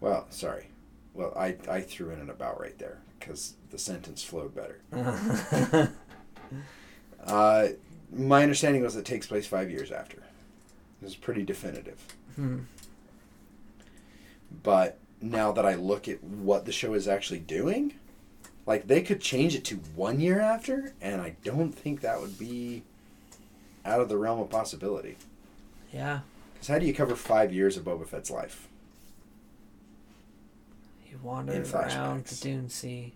[0.00, 0.68] Well, sorry.
[1.12, 5.90] Well, I, I threw in an about right there because the sentence flowed better.
[7.26, 7.68] Uh,
[8.12, 10.18] my understanding was it takes place five years after.
[10.18, 11.98] It was pretty definitive.
[12.36, 12.58] hmm.
[14.62, 17.94] But now that I look at what the show is actually doing,
[18.66, 22.38] like they could change it to one year after, and I don't think that would
[22.38, 22.82] be
[23.84, 25.16] out of the realm of possibility.
[25.92, 26.20] Yeah.
[26.54, 28.68] Because how do you cover five years of Boba Fett's life?
[31.02, 33.14] He wandered around the Dune Sea.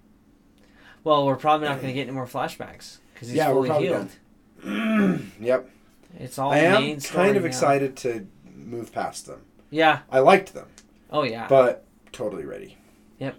[1.04, 3.86] Well, we're probably not going to get any more flashbacks because he's Yeah, we're fully
[3.86, 5.22] healed.
[5.40, 5.70] yep.
[6.18, 7.48] It's all I am kind of now.
[7.48, 9.40] excited to move past them.
[9.70, 10.00] Yeah.
[10.10, 10.68] I liked them.
[11.10, 11.46] Oh yeah.
[11.48, 12.76] but totally ready.
[13.18, 13.36] Yep.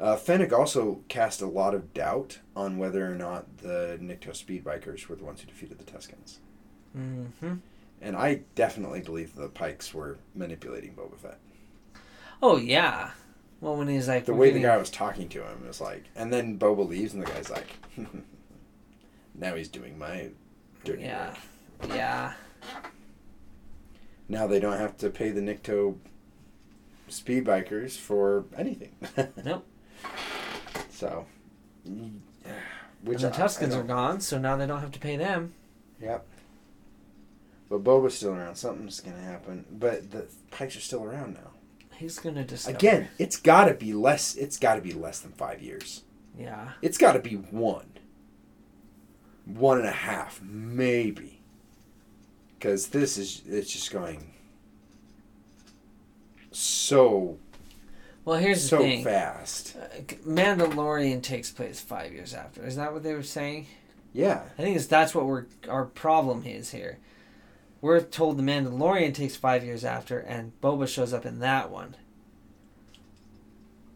[0.00, 4.64] Uh, Fennec also cast a lot of doubt on whether or not the Nikto speed
[4.64, 6.38] bikers were the ones who defeated the Tuskens.
[6.94, 7.56] hmm
[8.00, 11.38] And I definitely believe the Pikes were manipulating Boba Fett.
[12.42, 13.10] Oh yeah.
[13.60, 16.32] Well, when he's like The way the guy was talking to him was like, and
[16.32, 17.66] then Boba leaves, and the guy's like,
[19.34, 20.30] now he's doing my
[20.82, 21.34] dirty Yeah.
[21.82, 21.90] work.
[21.94, 22.32] Yeah.
[24.30, 25.96] Now they don't have to pay the Nikto
[27.08, 28.92] speed bikers for anything.
[29.44, 29.66] Nope.
[30.90, 31.26] So,
[31.84, 35.54] Which and the Tuskens are gone, so now they don't have to pay them.
[36.00, 36.26] Yep.
[37.70, 38.56] But Boba's still around.
[38.56, 39.64] Something's gonna happen.
[39.70, 41.50] But the Pikes are still around now.
[41.96, 42.76] He's gonna discover.
[42.76, 44.34] Again, it's gotta be less.
[44.34, 46.02] It's gotta be less than five years.
[46.38, 46.72] Yeah.
[46.82, 47.92] It's gotta be one.
[49.44, 51.40] One and a half, maybe.
[52.58, 54.32] Because this is it's just going.
[56.50, 57.38] so
[58.24, 59.04] Well, here's the so thing.
[59.04, 59.76] fast.
[59.76, 62.64] Uh, Mandalorian takes place five years after.
[62.64, 63.66] Is that what they were saying?
[64.12, 64.42] Yeah.
[64.58, 66.98] I think it's that's what we're our problem is here.
[67.80, 71.96] We're told the Mandalorian takes five years after, and Boba shows up in that one.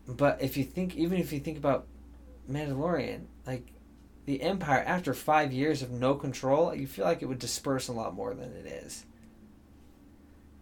[0.06, 1.86] But if you think, even if you think about
[2.50, 3.72] Mandalorian, like
[4.24, 7.92] the Empire, after five years of no control, you feel like it would disperse a
[7.92, 9.04] lot more than it is.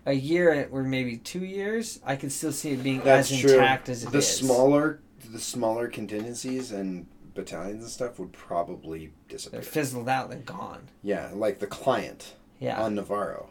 [0.04, 3.52] A year or maybe two years, I could still see it being That's as true.
[3.52, 4.12] intact as it is.
[4.12, 5.00] the smaller
[5.30, 9.60] the smaller contingencies and battalions and stuff would probably disappear.
[9.60, 10.88] They're fizzled out, they're gone.
[11.02, 12.82] yeah, like the client Yeah.
[12.82, 13.46] on Nevarro,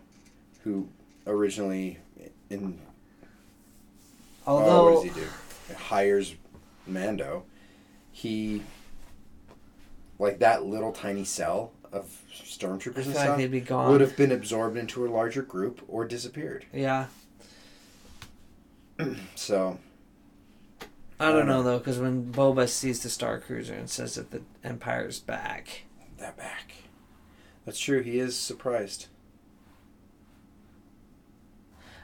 [0.64, 0.90] who
[1.26, 1.98] originally
[2.50, 2.80] in
[4.46, 5.28] Although what does he do?
[5.76, 6.36] Hires
[6.86, 7.46] Mando.
[8.12, 8.64] He
[10.20, 13.92] like that little tiny cell of stormtroopers and stuff they'd be gone.
[13.92, 16.66] would have been absorbed into a larger group or disappeared.
[16.74, 17.08] Yeah.
[19.36, 19.80] So
[21.20, 24.16] I don't I don't know though, because when Boba sees the Star Cruiser and says
[24.16, 25.84] that the Empire's back,
[26.18, 26.74] that back.
[27.66, 28.02] That's true.
[28.02, 29.08] He is surprised.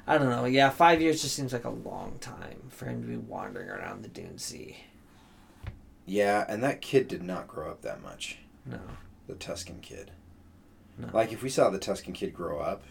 [0.05, 0.45] I don't know.
[0.45, 4.03] Yeah, five years just seems like a long time for him to be wandering around
[4.03, 4.77] the Dune Sea.
[6.05, 8.37] Yeah, and that kid did not grow up that much.
[8.65, 8.79] No,
[9.27, 10.11] The Tusken kid.
[10.97, 11.09] no.
[11.13, 12.83] Like if we saw the Tusken kid grow up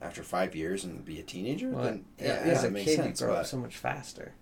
[0.00, 2.86] after five years and be a teenager, Well, then yeah, yeah, as yeah, a makes
[2.90, 3.20] kid, sense.
[3.20, 4.32] you grow up so much faster.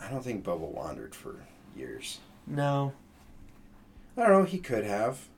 [0.00, 1.44] I don't think Boba wandered for
[1.76, 2.18] years.
[2.46, 2.92] No,
[4.16, 4.44] I don't know.
[4.44, 5.28] He could have.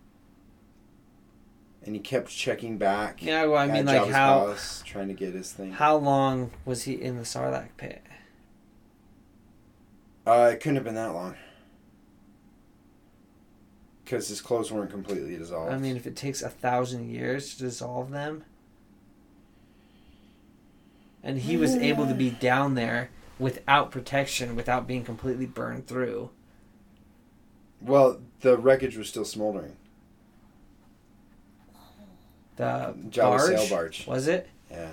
[1.85, 3.23] And he kept checking back.
[3.23, 3.44] yeah.
[3.47, 5.73] Well, I mean, like how palace, trying to get his thing.
[5.73, 8.03] how long was he in the Sarlacc pit?
[10.27, 11.36] Uh, it couldn't have been that long.
[14.06, 15.72] Because his clothes weren't completely dissolved.
[15.72, 18.44] I mean, if it takes a thousand years to dissolve them,
[21.24, 23.10] and he was able to be down there
[23.40, 26.30] without protection, without being completely burned through.
[27.80, 29.76] well, the wreckage was still smoldering.
[32.54, 33.16] The Jabba's
[33.48, 34.06] barge, sail barge.
[34.06, 34.48] was it?
[34.70, 34.90] Yeah,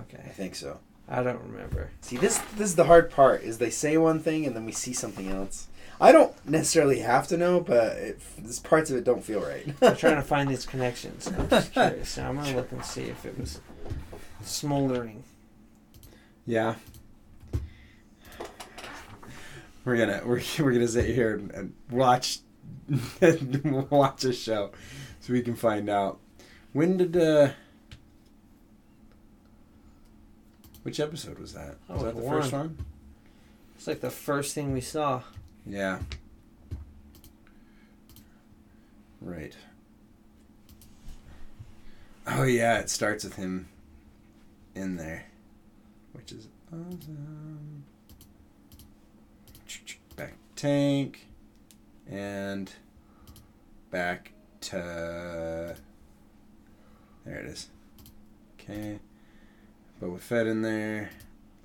[0.00, 0.22] Okay.
[0.24, 0.78] I think so.
[1.08, 1.90] I don't remember.
[2.02, 3.42] See, this this is the hard part.
[3.42, 5.66] Is they say one thing and then we see something else.
[6.00, 9.66] I don't necessarily have to know, but it, this parts of it don't feel right.
[9.82, 11.28] I'm trying to find these connections.
[11.28, 12.16] I'm just curious.
[12.16, 13.60] Now I'm gonna look and see if it was
[14.42, 15.22] smoldering.
[16.46, 16.76] Yeah.
[19.84, 22.40] We're gonna we're, we're gonna sit here and, and watch
[23.90, 24.70] watch a show
[25.20, 26.18] so we can find out
[26.72, 27.50] when did uh
[30.82, 31.76] which episode was that?
[31.88, 32.40] Oh, was that the one.
[32.40, 32.78] first one?
[33.76, 35.22] It's like the first thing we saw.
[35.70, 36.00] Yeah.
[39.20, 39.56] Right.
[42.26, 43.68] Oh yeah, it starts with him
[44.74, 45.26] in there,
[46.12, 47.84] which is awesome.
[50.16, 51.28] Bacta tank,
[52.10, 52.72] and
[53.92, 54.32] back
[54.62, 55.76] to
[57.24, 57.68] there it is.
[58.58, 58.98] Okay,
[60.02, 61.10] Boba Fett in there,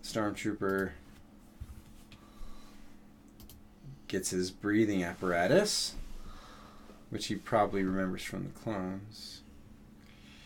[0.04, 0.92] Stormtrooper
[4.08, 5.96] gets his breathing apparatus,
[7.10, 9.42] which he probably remembers from the clones.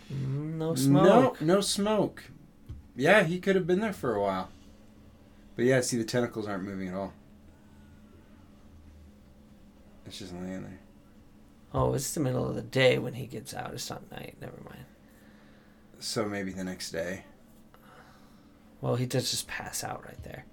[0.09, 1.39] No smoke.
[1.41, 2.23] No, no smoke.
[2.95, 4.49] Yeah, he could have been there for a while.
[5.55, 7.13] But yeah, see, the tentacles aren't moving at all.
[10.05, 10.79] It's just laying there.
[11.73, 13.73] Oh, it's the middle of the day when he gets out.
[13.73, 14.35] It's not night.
[14.41, 14.85] Never mind.
[15.99, 17.25] So maybe the next day.
[18.81, 20.45] Well, he does just pass out right there.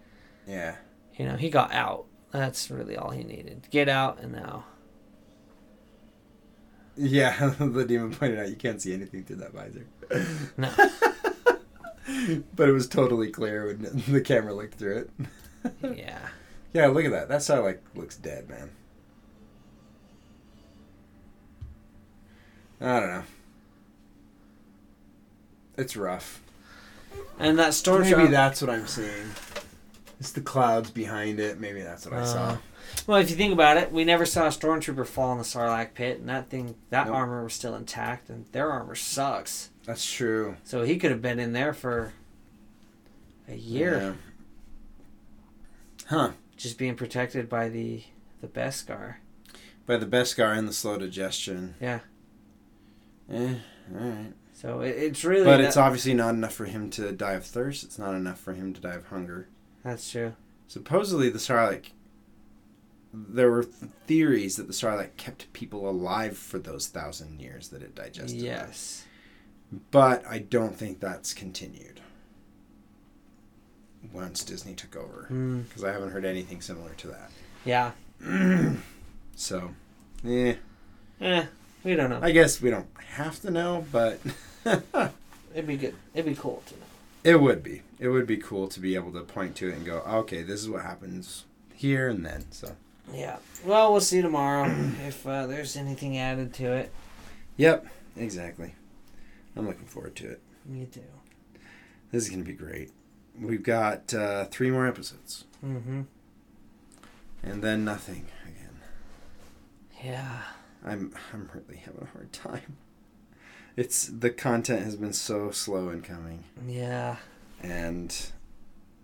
[0.46, 0.76] Yeah.
[1.16, 2.06] You know, he got out.
[2.32, 3.66] That's really all he needed.
[3.70, 4.64] Get out and now.
[6.96, 9.86] Yeah, the demon pointed out you can't see anything through that visor.
[10.56, 10.70] No.
[12.54, 15.10] but it was totally clear when the camera looked through it.
[15.96, 16.18] Yeah.
[16.72, 17.28] Yeah, look at that.
[17.28, 18.70] That Sarlacc looks dead, man.
[22.80, 23.22] I don't know.
[25.78, 26.42] It's rough.
[27.38, 29.30] And that storm Maybe that's what I'm seeing.
[30.18, 31.60] It's the clouds behind it.
[31.60, 32.44] Maybe that's what I saw.
[32.50, 32.56] Uh,
[33.06, 35.92] Well, if you think about it, we never saw a stormtrooper fall in the Sarlacc
[35.94, 37.16] pit, and that thing, that Nope.
[37.16, 39.70] armor was still intact, and their armor sucks.
[39.84, 40.56] That's true.
[40.64, 42.12] So he could have been in there for
[43.48, 44.12] a year, Yeah.
[46.08, 46.30] Huh.
[46.56, 48.04] just being protected by the
[48.40, 49.16] the Beskar.
[49.86, 51.74] By the Beskar and the slow digestion.
[51.80, 52.00] Yeah.
[53.30, 53.54] Eh,
[53.94, 54.32] alright.
[54.54, 55.44] So it, it's really.
[55.44, 57.82] But that- it's obviously not enough for him to die of thirst.
[57.84, 59.48] It's not enough for him to die of hunger.
[59.86, 60.34] That's true.
[60.66, 61.86] Supposedly, the Sarlacc.
[63.14, 67.94] There were theories that the Sarlacc kept people alive for those thousand years that it
[67.94, 68.40] digested.
[68.40, 68.44] them.
[68.46, 69.04] Yes.
[69.92, 72.00] But I don't think that's continued.
[74.12, 77.30] once Disney took over Mm, because I haven't heard anything similar to that.
[77.64, 77.92] yeah.
[79.36, 79.70] so,
[80.22, 80.54] yeah,
[81.20, 81.44] Eh,
[81.84, 82.20] we don't know.
[82.22, 84.20] I guess we don't have to know, but
[85.54, 85.94] It'd be good.
[86.14, 86.85] It'd be cool to know.
[87.26, 87.82] It would be.
[87.98, 90.60] It would be cool to be able to point to it and go, okay, this
[90.60, 91.44] is what happens
[91.74, 92.44] here and then.
[92.50, 92.76] So,
[93.12, 93.36] Yeah.
[93.64, 94.66] Well, we'll see tomorrow
[95.06, 96.92] if uh, there's anything added to it.
[97.56, 97.86] yep,
[98.16, 98.74] exactly.
[99.56, 100.40] I'm looking forward to it.
[100.66, 101.00] Me too.
[102.12, 102.90] This is going to be great.
[103.40, 106.02] We've got uh, three more episodes, Mm-hmm.
[107.42, 108.80] and then nothing again.
[110.04, 110.42] Yeah.
[110.84, 112.76] I'm I'm really having a hard time.
[113.76, 117.16] It's the content has been so slow in coming, Yeah.
[117.62, 118.14] and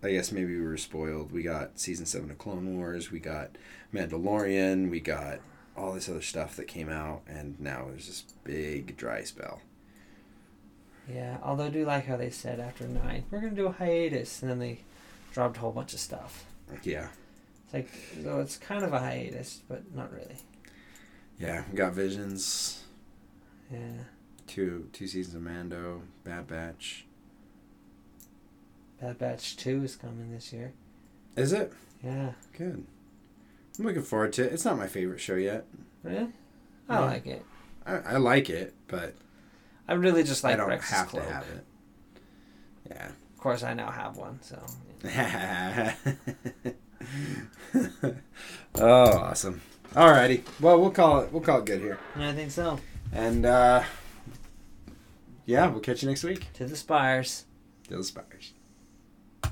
[0.01, 1.31] I guess maybe we were spoiled.
[1.31, 3.51] We got season seven of Clone Wars, we got
[3.93, 5.39] Mandalorian, we got
[5.77, 9.61] all this other stuff that came out, and now there's this big dry spell.
[11.07, 11.37] Yeah.
[11.43, 14.49] Although I do like how they said after nine, we're gonna do a hiatus, and
[14.49, 14.79] then they
[15.33, 16.45] dropped a whole bunch of stuff.
[16.83, 17.09] Yeah,
[17.65, 17.89] It's like
[18.23, 20.37] so it's kind of a hiatus, but not really.
[21.39, 22.83] yeah, we got Visions,
[23.71, 24.05] Yeah.
[24.53, 27.05] Two two seasons of Mando, Bad Batch.
[29.01, 30.73] Bad Batch two is coming this year.
[31.35, 31.73] Is it
[32.03, 32.33] Yeah.
[32.55, 32.85] good?
[33.79, 34.53] I'm looking forward to it.
[34.53, 35.65] It's not my favorite show yet.
[36.03, 36.27] Really?
[36.87, 37.43] I like it.
[37.87, 39.15] I, I like it, but
[39.87, 41.25] I really just like I don't Rex's have cloak.
[41.25, 41.65] to have it.
[42.91, 43.07] Yeah.
[43.07, 44.63] Of course, I now have one, so.
[48.75, 49.61] oh, awesome.
[49.93, 50.43] Alrighty.
[50.61, 51.31] Well, we'll call it.
[51.31, 51.97] We'll call it good here.
[52.15, 52.79] I think so.
[53.11, 53.83] And uh,
[55.45, 56.47] yeah, we'll catch you next week.
[56.53, 57.45] To the spires.
[57.89, 58.52] To the spires.